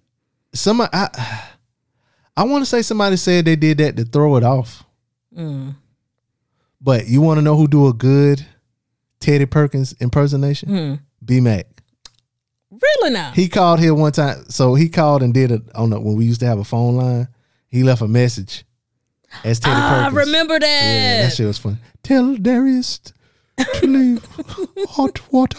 Some 0.53 0.81
I, 0.81 0.89
I 2.37 2.45
want 2.45 2.63
to 2.63 2.67
say 2.67 2.83
somebody 2.83 3.17
said 3.17 3.45
they 3.45 3.57
did 3.57 3.79
that 3.79 3.97
to 3.97 4.05
throw 4.05 4.37
it 4.37 4.45
off. 4.45 4.85
Mm. 5.37 5.77
But 6.81 7.07
you 7.07 7.21
want 7.21 7.39
to 7.39 7.43
know 7.43 7.57
who 7.57 7.69
do 7.69 7.89
a 7.89 7.93
good 7.93 8.45
Teddy 9.21 9.47
Perkins 9.47 9.95
impersonation? 10.01 10.69
Hmm. 10.69 10.95
B 11.25 11.41
Mac. 11.41 11.67
Really 12.71 13.11
now? 13.11 13.33
He 13.33 13.49
called 13.49 13.81
here 13.81 13.95
one 13.95 14.13
time. 14.13 14.45
So 14.49 14.75
he 14.75 14.89
called 14.89 15.23
and 15.23 15.33
did 15.33 15.51
it 15.51 15.63
on 15.75 15.91
the, 15.91 16.01
when 16.01 16.17
we 16.17 16.27
used 16.27 16.41
to 16.41 16.47
have 16.47 16.59
a 16.59 16.65
phone 16.65 16.97
line. 16.97 17.29
He 17.69 17.83
left 17.83 18.03
a 18.03 18.09
message 18.09 18.65
as 19.45 19.61
Teddy 19.61 19.75
Ah, 19.77 20.07
I 20.07 20.09
remember 20.11 20.59
that. 20.59 20.67
Yeah, 20.67 21.23
that 21.23 21.33
shit 21.35 21.47
was 21.47 21.59
fun. 21.59 21.79
Tell 22.03 22.37
Darius 22.37 23.01
to 23.59 23.87
leave 23.87 24.25
hot 24.91 25.33
water. 25.33 25.59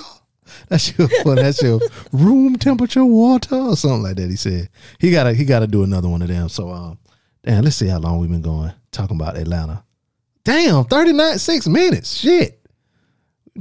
That 0.70 0.80
shit 0.80 0.98
was 0.98 1.14
fun. 1.24 1.36
That 1.36 1.56
shit 1.56 1.72
was 1.72 1.90
room 2.12 2.56
temperature 2.58 3.06
water 3.06 3.56
or 3.56 3.76
something 3.76 4.04
like 4.04 4.16
that. 4.18 4.30
He 4.30 4.36
said 4.36 4.70
he 5.00 5.12
gotta 5.12 5.34
he 5.34 5.46
gotta 5.46 5.68
do 5.68 5.84
another 5.84 6.10
one 6.10 6.22
of 6.22 6.28
them. 6.28 6.50
So 6.50 6.70
um, 6.70 7.00
damn, 7.44 7.64
let's 7.64 7.76
see 7.76 7.88
how 7.88 8.00
long 8.00 8.20
we've 8.20 8.30
been 8.30 8.42
going 8.42 8.72
talking 8.92 9.16
about 9.20 9.38
Atlanta. 9.38 9.84
Damn, 10.44 10.86
39, 10.86 11.40
six 11.40 11.68
minutes. 11.68 12.16
Shit. 12.18 12.54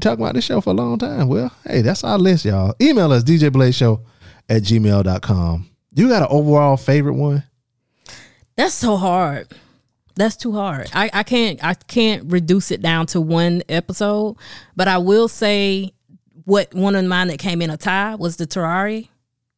Talking 0.00 0.22
about 0.24 0.34
this 0.34 0.44
show 0.44 0.60
for 0.60 0.70
a 0.70 0.74
long 0.74 0.98
time. 0.98 1.26
Well, 1.26 1.50
hey, 1.64 1.80
that's 1.82 2.04
our 2.04 2.18
list, 2.18 2.44
y'all. 2.44 2.74
Email 2.80 3.10
us, 3.12 3.24
djbladeshow 3.24 4.00
at 4.48 4.62
gmail.com. 4.62 5.70
You 5.94 6.08
got 6.08 6.22
an 6.22 6.28
overall 6.30 6.76
favorite 6.76 7.14
one? 7.14 7.42
That's 8.56 8.74
so 8.74 8.96
hard. 8.96 9.48
That's 10.16 10.36
too 10.36 10.52
hard. 10.52 10.90
I, 10.94 11.10
I 11.12 11.22
can't 11.22 11.62
I 11.62 11.74
can't 11.74 12.32
reduce 12.32 12.70
it 12.70 12.80
down 12.80 13.06
to 13.08 13.20
one 13.20 13.62
episode, 13.68 14.36
but 14.74 14.88
I 14.88 14.98
will 14.98 15.28
say 15.28 15.92
what 16.44 16.72
one 16.74 16.96
of 16.96 17.04
mine 17.04 17.28
that 17.28 17.38
came 17.38 17.60
in 17.60 17.70
a 17.70 17.76
tie 17.76 18.14
was 18.14 18.36
the 18.36 18.46
Tarrare 18.46 19.08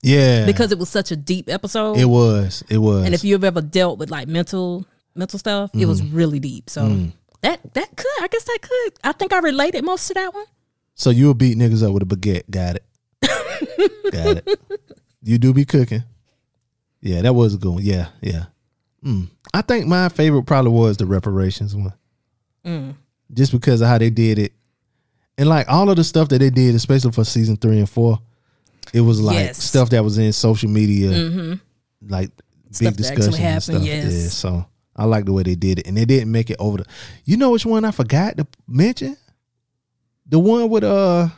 Yeah. 0.03 0.47
because 0.47 0.73
it 0.73 0.79
was 0.79 0.89
such 0.89 1.13
a 1.13 1.17
deep 1.17 1.49
episode. 1.49 1.97
it 1.99 2.07
was. 2.07 2.65
It 2.69 2.79
was. 2.79 3.05
and 3.05 3.15
if 3.15 3.25
you've 3.25 3.45
ever 3.45 3.61
dealt 3.61 3.99
with 3.99 4.11
like 4.11 4.27
mental 4.27 4.85
mental 5.15 5.39
stuff, 5.39 5.71
it 5.75 5.87
was 5.87 6.03
mm. 6.03 6.11
really 6.13 6.41
deep. 6.41 6.69
So 6.69 6.83
mm. 6.83 7.13
that 7.43 7.61
that 7.75 7.97
could 7.97 8.23
I 8.23 8.27
guess 8.27 8.45
that 8.45 8.59
could. 8.61 8.93
I 9.05 9.13
think 9.13 9.33
I 9.33 9.39
related 9.39 9.85
most 9.85 10.09
to 10.09 10.15
that 10.15 10.35
one. 10.35 10.47
So 10.95 11.11
you'll 11.11 11.35
beat 11.35 11.57
niggas 11.57 11.87
up 11.87 11.95
with 11.95 12.03
a 12.03 12.07
baguette. 12.07 12.51
Got 12.51 12.77
it. 12.77 12.85
Got 14.13 14.39
it. 14.39 14.61
You 15.23 15.39
do 15.39 15.55
be 15.55 15.65
cooking. 15.65 16.03
Yeah, 17.01 17.23
that 17.23 17.35
was 17.35 17.55
a 17.55 17.59
good 17.59 17.75
one. 17.75 17.85
Yeah, 17.85 18.09
yeah. 18.21 18.47
Mm. 19.05 19.29
I 19.55 19.63
think 19.63 19.87
my 19.87 20.09
favorite 20.09 20.45
probably 20.45 20.73
was 20.73 20.97
the 20.97 21.07
reparations 21.07 21.75
one. 21.77 21.95
Just 23.33 23.53
because 23.53 23.81
of 23.81 23.89
how 23.89 23.99
they 23.99 24.11
did 24.11 24.39
it. 24.39 24.53
And 25.39 25.49
like 25.49 25.69
all 25.69 25.89
of 25.89 25.97
the 25.97 26.05
stuff 26.05 26.29
that 26.31 26.39
they 26.39 26.51
did, 26.51 26.75
especially 26.75 27.13
for 27.13 27.25
season 27.25 27.57
three 27.57 27.79
and 27.79 27.89
four, 27.89 28.19
it 28.93 29.01
was 29.03 29.21
like 29.21 29.37
Yes. 29.37 29.63
stuff 29.63 29.91
that 29.91 30.03
was 30.03 30.19
in 30.19 30.33
social 30.33 30.69
media, 30.69 31.59
like 32.07 32.31
Stuff 32.71 32.91
big 32.93 32.97
discussions 32.97 33.39
and 33.39 33.63
stuff. 33.63 33.83
yes. 33.83 34.05
Yeah, 34.13 34.29
so 34.29 34.67
I 34.97 35.05
like 35.05 35.25
the 35.27 35.33
way 35.33 35.45
they 35.45 35.55
did 35.55 35.79
it, 35.79 35.87
and 35.87 35.97
they 35.97 36.05
didn't 36.05 36.31
make 36.33 36.51
it 36.51 36.57
over 36.59 36.79
the. 36.79 36.85
You 37.25 37.37
know 37.37 37.51
which 37.53 37.65
one 37.65 37.85
I 37.85 37.93
forgot 37.93 38.37
to 38.39 38.47
mention? 38.67 39.17
The 40.27 40.39
one 40.39 40.69
with 40.69 40.85
uh, 40.85 41.29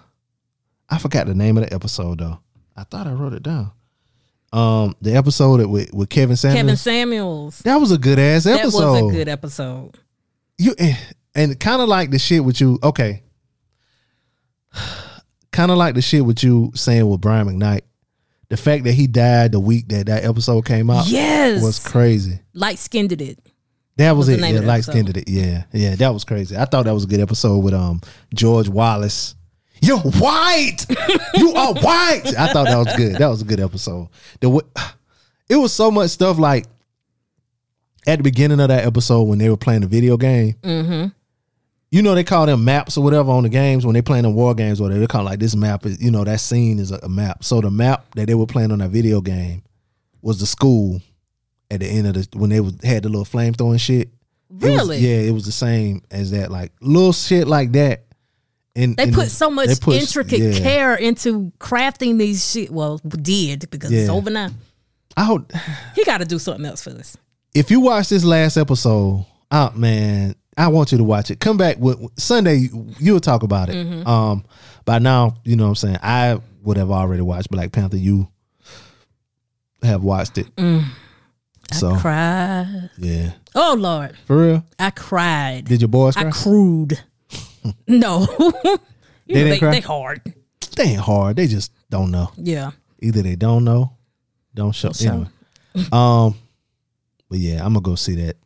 I 0.88 0.98
forgot 0.98 1.26
the 1.26 1.34
name 1.34 1.56
of 1.58 1.64
the 1.64 1.72
episode 1.74 2.18
though. 2.18 2.38
I 2.76 2.84
thought 2.84 3.06
I 3.06 3.12
wrote 3.12 3.34
it 3.34 3.42
down. 3.42 3.70
Um, 4.52 4.96
the 5.00 5.14
episode 5.16 5.64
with 5.68 5.92
with 5.94 6.08
Kevin 6.08 6.36
Samuels. 6.36 6.60
Kevin 6.60 6.76
Samuels. 6.76 7.58
that 7.60 7.76
was 7.76 7.92
a 7.92 7.98
good 7.98 8.18
ass 8.18 8.46
episode. 8.46 8.80
That 8.80 9.02
was 9.04 9.12
a 9.12 9.16
good 9.16 9.28
episode. 9.28 9.98
you 10.58 10.74
and, 10.78 10.98
and 11.34 11.60
kind 11.60 11.80
of 11.80 11.88
like 11.88 12.10
the 12.10 12.18
shit 12.18 12.44
with 12.44 12.60
you. 12.60 12.78
Okay, 12.82 13.22
kind 15.52 15.70
of 15.70 15.76
like 15.78 15.94
the 15.94 16.02
shit 16.02 16.24
with 16.24 16.42
you 16.42 16.72
saying 16.74 17.08
with 17.08 17.20
Brian 17.20 17.46
McKnight. 17.46 17.82
The 18.48 18.56
fact 18.56 18.82
that 18.84 18.92
he 18.94 19.06
died 19.06 19.52
the 19.52 19.60
week 19.60 19.86
that 19.88 20.06
that 20.06 20.24
episode 20.24 20.64
came 20.64 20.90
out 20.90 21.06
Yes. 21.06 21.62
was 21.62 21.78
crazy. 21.78 22.40
Light 22.52 22.78
skinned 22.80 23.12
it. 23.12 23.38
That 23.96 24.16
was, 24.16 24.28
was 24.28 24.40
it. 24.40 24.40
Yeah, 24.54 24.60
light 24.60 24.82
skinned 24.82 25.16
it. 25.16 25.28
Yeah, 25.28 25.64
yeah, 25.72 25.94
that 25.96 26.12
was 26.12 26.24
crazy. 26.24 26.56
I 26.56 26.64
thought 26.64 26.86
that 26.86 26.94
was 26.94 27.04
a 27.04 27.06
good 27.06 27.20
episode 27.20 27.58
with 27.58 27.74
um 27.74 28.00
George 28.34 28.68
Wallace. 28.68 29.36
You're 29.82 29.98
white. 29.98 30.84
you 31.34 31.52
are 31.54 31.72
white. 31.74 32.22
I 32.38 32.52
thought 32.52 32.66
that 32.66 32.76
was 32.78 32.96
good. 32.96 33.16
That 33.16 33.28
was 33.28 33.42
a 33.42 33.44
good 33.44 33.60
episode. 33.60 34.08
The 34.40 34.62
it 35.48 35.56
was 35.56 35.72
so 35.72 35.90
much 35.90 36.10
stuff 36.10 36.38
like 36.38 36.66
at 38.06 38.16
the 38.18 38.22
beginning 38.22 38.60
of 38.60 38.68
that 38.68 38.84
episode 38.86 39.24
when 39.24 39.38
they 39.38 39.48
were 39.48 39.56
playing 39.56 39.80
the 39.82 39.86
video 39.86 40.16
game. 40.16 40.54
Mm-hmm. 40.62 41.08
you 41.90 42.02
know 42.02 42.14
they 42.14 42.24
call 42.24 42.46
them 42.46 42.64
maps 42.64 42.96
or 42.96 43.04
whatever 43.04 43.30
on 43.32 43.42
the 43.42 43.48
games 43.48 43.84
when 43.84 43.94
they 43.94 44.02
playing 44.02 44.22
the 44.24 44.30
war 44.30 44.54
games 44.54 44.80
or 44.80 44.84
whatever. 44.84 45.00
They 45.00 45.06
call 45.06 45.24
like 45.24 45.38
this 45.40 45.56
map 45.56 45.84
is 45.86 46.00
you 46.02 46.10
know 46.10 46.24
that 46.24 46.40
scene 46.40 46.78
is 46.78 46.90
a, 46.92 46.96
a 47.02 47.08
map. 47.08 47.44
So 47.44 47.60
the 47.60 47.70
map 47.70 48.14
that 48.14 48.26
they 48.26 48.34
were 48.34 48.46
playing 48.46 48.72
on 48.72 48.78
that 48.78 48.90
video 48.90 49.20
game 49.20 49.62
was 50.22 50.38
the 50.40 50.46
school 50.46 51.00
at 51.70 51.80
the 51.80 51.86
end 51.86 52.06
of 52.06 52.14
the 52.14 52.38
when 52.38 52.50
they 52.50 52.60
was 52.60 52.74
had 52.82 53.02
the 53.02 53.08
little 53.08 53.24
flame 53.24 53.54
throwing 53.54 53.78
shit. 53.78 54.08
It 54.08 54.54
was- 54.62 54.62
Really? 54.62 54.98
yeah, 54.98 55.28
it 55.28 55.32
was 55.32 55.46
the 55.46 55.52
same 55.52 56.02
as 56.10 56.30
that. 56.32 56.50
Like 56.50 56.72
little 56.80 57.12
shit 57.12 57.46
like 57.48 57.72
that. 57.72 58.04
And 58.76 58.96
They 58.96 59.04
and 59.04 59.14
put 59.14 59.30
so 59.30 59.50
much 59.50 59.80
put- 59.80 59.96
intricate 59.96 60.38
yeah. 60.40 60.58
care 60.60 60.94
into 60.94 61.52
crafting 61.58 62.18
these 62.18 62.48
shit. 62.50 62.70
Well, 62.70 62.98
did 62.98 63.68
because 63.70 63.90
it's 63.90 64.08
Yeah. 64.08 64.14
over 64.14 64.30
now. 64.30 64.50
I 65.16 65.24
hope 65.24 65.52
He 65.96 66.04
got 66.04 66.18
to 66.18 66.24
do 66.24 66.38
something 66.38 66.64
else 66.64 66.82
for 66.82 66.90
this. 66.90 67.16
if 67.54 67.70
you 67.70 67.80
watch 67.80 68.08
this 68.08 68.22
last 68.24 68.56
episode, 68.56 69.26
oh 69.50 69.70
man, 69.74 70.36
I 70.56 70.68
want 70.68 70.92
you 70.92 70.98
to 70.98 71.04
watch 71.04 71.30
it. 71.32 71.40
Come 71.40 71.56
back 71.56 71.78
with 71.78 71.98
Sunday. 72.16 72.68
You'll 73.00 73.18
talk 73.20 73.42
about 73.42 73.68
it. 73.70 73.74
Mm-hmm. 73.74 74.06
Um, 74.06 74.44
by 74.84 74.98
now, 75.00 75.34
you 75.44 75.56
know 75.56 75.64
what 75.64 75.70
I'm 75.70 75.74
saying. 75.76 75.98
I 76.02 76.38
would 76.62 76.76
have 76.76 76.90
already 76.92 77.22
watched 77.22 77.50
Black 77.50 77.72
Panther. 77.72 77.96
You 77.96 78.28
have 79.82 80.02
watched 80.04 80.38
it. 80.38 80.46
So 81.72 81.96
Cried. 81.96 82.90
yeah, 82.98 83.32
Oh 83.54 83.74
Lord, 83.78 84.16
for 84.26 84.36
real. 84.46 84.64
I 84.78 84.90
cried. 84.90 85.64
Did 85.66 85.80
your 85.80 85.88
boys 85.88 86.16
I 86.16 86.30
cry? 86.30 86.88
no, 87.86 88.26
They 88.26 88.44
know, 88.44 88.78
didn't 89.28 89.50
they, 89.50 89.58
cry? 89.58 89.70
they 89.72 89.80
hard. 89.80 90.34
they 90.76 90.82
ain't 90.84 91.00
hard. 91.00 91.36
They 91.36 91.46
just 91.46 91.72
don't 91.90 92.10
know. 92.10 92.30
Yeah. 92.36 92.70
Either 93.00 93.22
they 93.22 93.36
don't 93.36 93.64
know, 93.64 93.96
don't 94.54 94.72
show. 94.74 94.92
show. 94.92 95.10
Anyway, 95.10 95.88
um, 95.92 96.34
but 97.28 97.38
yeah, 97.38 97.58
I'm 97.64 97.72
gonna 97.72 97.80
go 97.80 97.94
see 97.94 98.14
that. 98.26 98.36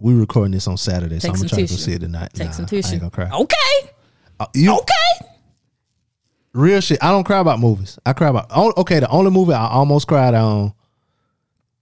We 0.00 0.14
recording 0.14 0.52
this 0.52 0.66
on 0.66 0.76
Saturday, 0.78 1.18
so 1.20 1.28
I'm 1.28 1.34
gonna 1.34 1.48
try 1.48 1.56
to 1.60 1.66
go 1.66 1.76
see 1.76 1.92
it 1.92 1.98
tonight. 2.00 2.30
Take 2.32 2.46
Nah, 2.48 2.52
some 2.52 2.64
I 2.64 2.68
tissue. 2.68 2.92
ain't 2.94 3.00
gonna 3.02 3.10
cry. 3.10 3.30
Okay. 3.30 3.90
Uh, 4.40 4.46
you, 4.54 4.72
Okay. 4.72 5.26
real 6.54 6.80
shit. 6.80 6.98
I 7.02 7.10
don't 7.10 7.24
cry 7.24 7.38
about 7.38 7.60
movies. 7.60 7.98
I 8.06 8.12
cry 8.14 8.28
about 8.28 8.50
okay. 8.78 9.00
The 9.00 9.08
only 9.10 9.30
movie 9.30 9.52
I 9.52 9.68
almost 9.68 10.06
cried 10.08 10.32
on, 10.34 10.72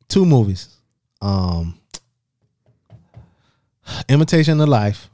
two 0.09 0.27
movies, 0.27 0.69
um, 1.23 1.79
Imitation 4.09 4.61
of 4.61 4.69
Life 4.69 5.09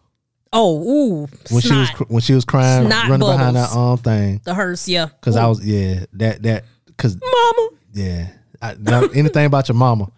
Oh, 0.56 0.80
ooh. 0.82 1.28
when 1.50 1.60
she 1.62 1.74
was 1.74 1.90
cr- 1.90 2.04
when 2.04 2.22
she 2.22 2.32
was 2.32 2.44
crying 2.44 2.86
Snot 2.86 3.08
running 3.10 3.26
behind 3.28 3.56
that 3.56 3.70
bubbles. 3.70 3.76
um 3.76 3.98
thing 3.98 4.40
the 4.44 4.54
hearse, 4.54 4.86
yeah. 4.88 5.06
because 5.06 5.36
I 5.36 5.46
was 5.48 5.64
yeah 5.66 6.04
that 6.14 6.42
that 6.44 6.64
because 6.86 7.18
Mama. 7.20 7.68
yeah 7.92 8.28
I, 8.62 8.76
anything 9.14 9.46
about 9.46 9.68
your 9.68 9.74
mama, 9.76 10.10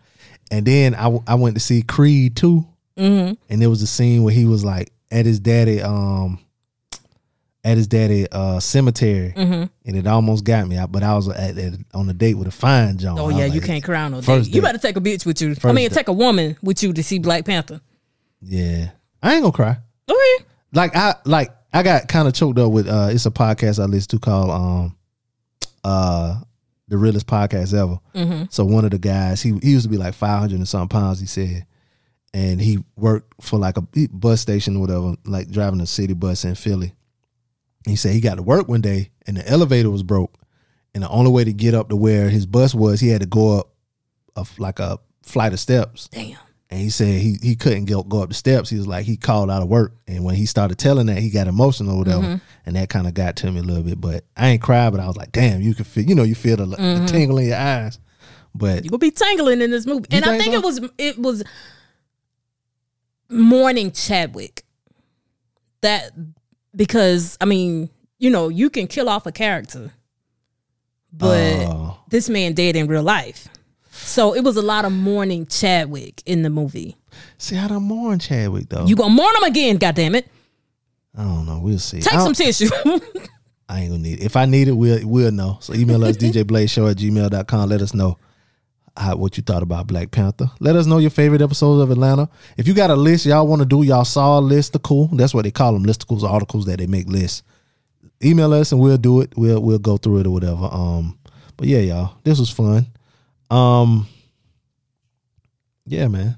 and 0.50 0.64
then 0.66 0.94
I 0.94 1.04
w- 1.04 1.22
I 1.26 1.34
went 1.36 1.56
to 1.56 1.60
see 1.60 1.82
Creed 1.82 2.36
2 2.36 2.66
Mm-hmm. 2.98 3.34
and 3.52 3.60
there 3.62 3.68
was 3.70 3.82
a 3.82 3.86
scene 3.86 4.22
where 4.22 4.32
he 4.32 4.44
was 4.46 4.64
like 4.64 4.90
at 5.10 5.26
his 5.26 5.38
daddy 5.40 5.82
um 5.82 6.38
at 7.64 7.76
his 7.76 7.86
daddy 7.88 8.26
uh 8.30 8.60
cemetery 8.60 9.32
Mm-hmm. 9.36 9.64
and 9.86 9.96
it 9.96 10.06
almost 10.06 10.44
got 10.44 10.66
me. 10.68 10.78
I- 10.78 10.86
But 10.86 11.02
I 11.02 11.14
was 11.16 11.28
at, 11.28 11.58
at 11.58 11.72
on 11.94 12.08
a 12.08 12.12
date 12.14 12.34
with 12.34 12.46
a 12.48 12.50
fine 12.52 12.96
John. 12.98 13.18
Oh 13.18 13.28
yeah, 13.30 13.46
you 13.46 13.60
can't 13.60 13.82
cry 13.82 14.02
on 14.02 14.12
no 14.12 14.20
date. 14.20 14.26
First 14.26 14.54
You 14.54 14.62
better 14.62 14.78
take 14.78 14.96
a 14.96 15.00
bitch 15.00 15.26
with 15.26 15.40
you. 15.42 15.56
I 15.64 15.72
mean, 15.72 15.88
date. 15.88 15.92
take 15.94 16.08
a 16.08 16.12
woman 16.12 16.56
with 16.62 16.82
you 16.82 16.92
to 16.92 17.02
see 17.02 17.18
Black 17.18 17.44
Panther. 17.44 17.80
Yeah, 18.40 18.90
I 19.22 19.34
ain't 19.34 19.42
gonna 19.42 19.52
cry. 19.52 19.78
Okay. 20.10 20.44
Like 20.72 20.96
I 20.96 21.14
like 21.24 21.50
I 21.72 21.82
got 21.82 22.08
kind 22.08 22.28
of 22.28 22.34
choked 22.34 22.58
up 22.58 22.72
with 22.72 22.88
uh 22.88 23.08
it's 23.10 23.26
a 23.26 23.30
podcast 23.30 23.82
I 23.82 23.86
listen 23.86 24.08
to 24.10 24.18
called 24.18 24.50
um 24.50 24.96
uh 25.84 26.40
the 26.88 26.96
realest 26.96 27.26
podcast 27.26 27.74
ever. 27.74 27.98
Mm-hmm. 28.14 28.44
So 28.50 28.64
one 28.64 28.84
of 28.84 28.90
the 28.92 28.98
guys 28.98 29.42
he 29.42 29.58
he 29.62 29.70
used 29.72 29.84
to 29.84 29.90
be 29.90 29.96
like 29.96 30.14
five 30.14 30.40
hundred 30.40 30.56
and 30.56 30.68
something 30.68 30.88
pounds. 30.88 31.20
He 31.20 31.26
said, 31.26 31.66
and 32.32 32.60
he 32.60 32.84
worked 32.96 33.42
for 33.42 33.58
like 33.58 33.76
a 33.76 33.82
bus 34.10 34.40
station 34.40 34.76
or 34.76 34.80
whatever, 34.80 35.16
like 35.24 35.50
driving 35.50 35.80
a 35.80 35.86
city 35.86 36.14
bus 36.14 36.44
in 36.44 36.54
Philly. 36.54 36.94
He 37.86 37.96
said 37.96 38.12
he 38.12 38.20
got 38.20 38.36
to 38.36 38.42
work 38.42 38.68
one 38.68 38.80
day 38.80 39.10
and 39.26 39.36
the 39.36 39.48
elevator 39.48 39.90
was 39.90 40.02
broke, 40.02 40.38
and 40.94 41.02
the 41.02 41.08
only 41.08 41.30
way 41.30 41.44
to 41.44 41.52
get 41.52 41.74
up 41.74 41.88
to 41.88 41.96
where 41.96 42.28
his 42.28 42.46
bus 42.46 42.74
was, 42.74 43.00
he 43.00 43.08
had 43.08 43.20
to 43.22 43.26
go 43.26 43.58
up 43.58 43.72
a 44.36 44.46
like 44.58 44.78
a 44.78 44.98
flight 45.22 45.52
of 45.52 45.60
steps. 45.60 46.08
Damn. 46.08 46.38
And 46.68 46.80
he 46.80 46.90
said 46.90 47.20
he 47.20 47.36
he 47.40 47.54
couldn't 47.54 47.84
go, 47.84 48.02
go 48.02 48.22
up 48.22 48.28
the 48.28 48.34
steps. 48.34 48.68
He 48.70 48.76
was 48.76 48.88
like 48.88 49.04
he 49.06 49.16
called 49.16 49.50
out 49.50 49.62
of 49.62 49.68
work, 49.68 49.92
and 50.08 50.24
when 50.24 50.34
he 50.34 50.46
started 50.46 50.78
telling 50.78 51.06
that, 51.06 51.18
he 51.18 51.30
got 51.30 51.46
emotional 51.46 51.94
or 51.94 51.98
whatever, 51.98 52.22
Mm-hmm. 52.22 52.36
and 52.66 52.74
that 52.76 52.88
kind 52.88 53.06
of 53.06 53.14
got 53.14 53.36
to 53.36 53.52
me 53.52 53.60
a 53.60 53.62
little 53.62 53.84
bit. 53.84 54.00
But 54.00 54.24
I 54.36 54.48
ain't 54.48 54.62
cried, 54.62 54.90
but 54.90 54.98
I 55.00 55.06
was 55.06 55.16
like, 55.16 55.30
damn, 55.30 55.60
you 55.60 55.74
can 55.74 55.84
feel, 55.84 56.02
you 56.04 56.16
know, 56.16 56.24
you 56.24 56.34
feel 56.34 56.56
the, 56.56 56.66
Mm-hmm. 56.66 57.06
the 57.06 57.12
tingle 57.12 57.38
in 57.38 57.46
your 57.48 57.56
eyes. 57.56 58.00
But 58.52 58.82
You 58.84 58.90
gonna 58.90 58.98
be 58.98 59.10
tangling 59.12 59.60
in 59.62 59.70
this 59.70 59.86
movie, 59.86 60.06
and 60.10 60.24
I 60.24 60.38
think 60.38 60.42
think 60.42 60.54
so? 60.54 60.58
it 60.58 60.64
was 60.64 60.90
it 60.98 61.18
was 61.18 61.44
mourning 63.28 63.92
Chadwick. 63.92 64.64
That 65.82 66.10
because 66.74 67.36
I 67.40 67.44
mean, 67.44 67.90
you 68.18 68.30
know, 68.30 68.48
you 68.48 68.70
can 68.70 68.86
kill 68.86 69.08
off 69.08 69.26
a 69.26 69.32
character, 69.32 69.92
but 71.12 71.66
Oh. 71.66 71.98
this 72.08 72.28
man 72.28 72.54
dead 72.54 72.76
in 72.76 72.86
real 72.88 73.02
life. 73.02 73.48
So 74.06 74.34
it 74.34 74.44
was 74.44 74.56
a 74.56 74.62
lot 74.62 74.84
of 74.84 74.92
mourning 74.92 75.46
Chadwick 75.46 76.22
in 76.26 76.42
the 76.42 76.50
movie. 76.50 76.96
see, 77.38 77.58
I 77.58 77.66
don't 77.66 77.82
mourn 77.82 78.18
Chadwick 78.18 78.68
though. 78.68 78.86
You 78.86 78.94
gonna 78.94 79.12
mourn 79.12 79.34
him 79.36 79.42
again? 79.42 79.76
God 79.76 79.94
damn 79.94 80.14
it! 80.14 80.28
I 81.16 81.22
don't 81.24 81.46
know. 81.46 81.58
We'll 81.58 81.78
see. 81.78 82.00
Take 82.00 82.20
some 82.20 82.32
tissue. 82.32 82.68
I 83.68 83.80
ain't 83.80 83.90
gonna 83.90 84.02
need 84.02 84.20
it. 84.20 84.24
If 84.24 84.36
I 84.36 84.44
need 84.46 84.68
it, 84.68 84.72
we'll 84.72 85.06
we'll 85.06 85.32
know. 85.32 85.58
So 85.60 85.74
email 85.74 86.04
us 86.04 86.16
djbladeshow 86.18 86.90
at 86.90 86.98
gmail.com. 86.98 87.68
Let 87.68 87.82
us 87.82 87.94
know 87.94 88.18
how, 88.96 89.16
what 89.16 89.36
you 89.36 89.42
thought 89.42 89.62
about 89.62 89.88
Black 89.88 90.10
Panther. 90.12 90.50
Let 90.60 90.76
us 90.76 90.86
know 90.86 90.98
your 90.98 91.10
favorite 91.10 91.42
episodes 91.42 91.82
of 91.82 91.90
Atlanta. 91.90 92.28
If 92.56 92.68
you 92.68 92.74
got 92.74 92.90
a 92.90 92.96
list 92.96 93.26
y'all 93.26 93.46
want 93.46 93.60
to 93.60 93.66
do, 93.66 93.82
y'all 93.82 94.04
saw 94.04 94.38
a 94.38 94.42
listicle. 94.42 95.14
That's 95.16 95.34
what 95.34 95.44
they 95.44 95.50
call 95.50 95.72
them, 95.72 95.84
listicles, 95.84 96.22
articles 96.22 96.66
that 96.66 96.78
they 96.78 96.86
make 96.86 97.08
lists. 97.08 97.42
Email 98.24 98.52
us 98.54 98.72
and 98.72 98.80
we'll 98.80 98.96
do 98.98 99.20
it. 99.20 99.32
We'll 99.36 99.60
we'll 99.60 99.78
go 99.78 99.96
through 99.96 100.20
it 100.20 100.26
or 100.26 100.30
whatever. 100.30 100.68
Um, 100.70 101.18
but 101.56 101.66
yeah, 101.66 101.80
y'all, 101.80 102.14
this 102.22 102.38
was 102.38 102.50
fun. 102.50 102.86
Um, 103.50 104.06
yeah, 105.86 106.08
man. 106.08 106.36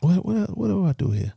What 0.00 0.24
what 0.24 0.56
what 0.56 0.68
do 0.68 0.86
I 0.86 0.92
do 0.92 1.10
here? 1.10 1.32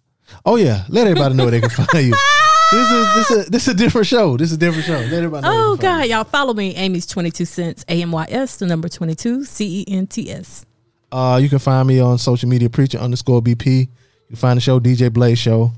Oh 0.45 0.57
yeah, 0.57 0.86
let 0.89 1.07
everybody 1.07 1.36
know 1.36 1.45
where 1.45 1.51
they 1.51 1.62
can 1.62 1.70
find 1.70 2.07
you. 2.07 2.14
This 2.72 2.91
is 2.91 3.16
this 3.16 3.32
is 3.32 3.45
this 3.47 3.62
is 3.68 3.74
a 3.74 3.78
different 3.78 4.05
show. 4.05 4.38
This 4.38 4.49
is 4.49 4.57
a 4.57 4.60
different 4.60 4.86
show. 4.86 4.93
Let 4.93 5.12
everybody 5.12 5.41
know. 5.41 5.51
oh 5.51 5.70
where 5.70 5.78
they 5.78 5.82
can 5.82 5.89
find 5.89 6.01
God, 6.01 6.16
y'all 6.16 6.24
follow 6.24 6.53
me, 6.53 6.76
Amy's 6.76 7.07
twenty 7.07 7.32
two 7.32 7.45
cents, 7.45 7.84
A 7.89 7.99
M 7.99 8.12
Y 8.12 8.28
S, 8.30 8.57
the 8.57 8.68
number 8.68 8.88
twenty 8.88 9.16
two, 9.16 9.43
C 9.43 9.80
E 9.80 9.86
N 9.91 10.05
T 10.05 10.30
S. 10.30 10.68
Uh, 11.12 11.39
you 11.41 11.49
can 11.49 11.57
find 11.57 11.88
me 11.88 11.99
on 11.99 12.20
social 12.20 12.47
media, 12.47 12.70
preacher 12.70 12.99
underscore 12.99 13.41
BP. 13.41 13.80
You 13.80 13.88
can 14.28 14.36
find 14.36 14.57
the 14.57 14.62
show 14.62 14.80
DJ 14.80 15.12
Blaze 15.12 15.39
Show. 15.39 15.72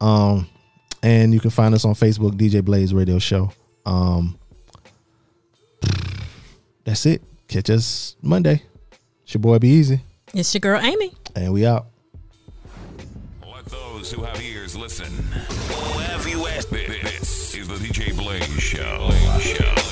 Um, 0.00 0.48
and 1.04 1.32
you 1.32 1.38
can 1.38 1.50
find 1.50 1.72
us 1.72 1.84
on 1.84 1.94
Facebook, 1.94 2.32
DJ 2.32 2.64
Blaze 2.64 2.92
Radio 2.92 3.20
Show. 3.20 3.52
Um, 3.86 4.36
that's 6.84 7.06
it. 7.06 7.22
Catch 7.48 7.70
us 7.70 8.16
Monday. 8.22 8.62
It's 9.24 9.34
your 9.34 9.40
boy 9.40 9.58
Be 9.58 9.68
Easy, 9.68 10.00
It's 10.34 10.52
your 10.54 10.60
girl 10.60 10.80
Amy. 10.80 11.12
and 11.34 11.52
we 11.52 11.66
out. 11.66 11.86
Let 13.42 13.64
those 13.66 14.12
who 14.12 14.22
have 14.22 14.40
ears 14.42 14.76
listen. 14.76 15.10
Have 16.08 16.26
you 16.28 16.46
asked? 16.46 16.70
This 16.70 17.54
is 17.54 17.68
the 17.68 17.74
DJ 17.76 18.16
Blaze 18.16 18.44
Show. 18.60 19.10
Show. 19.40 19.83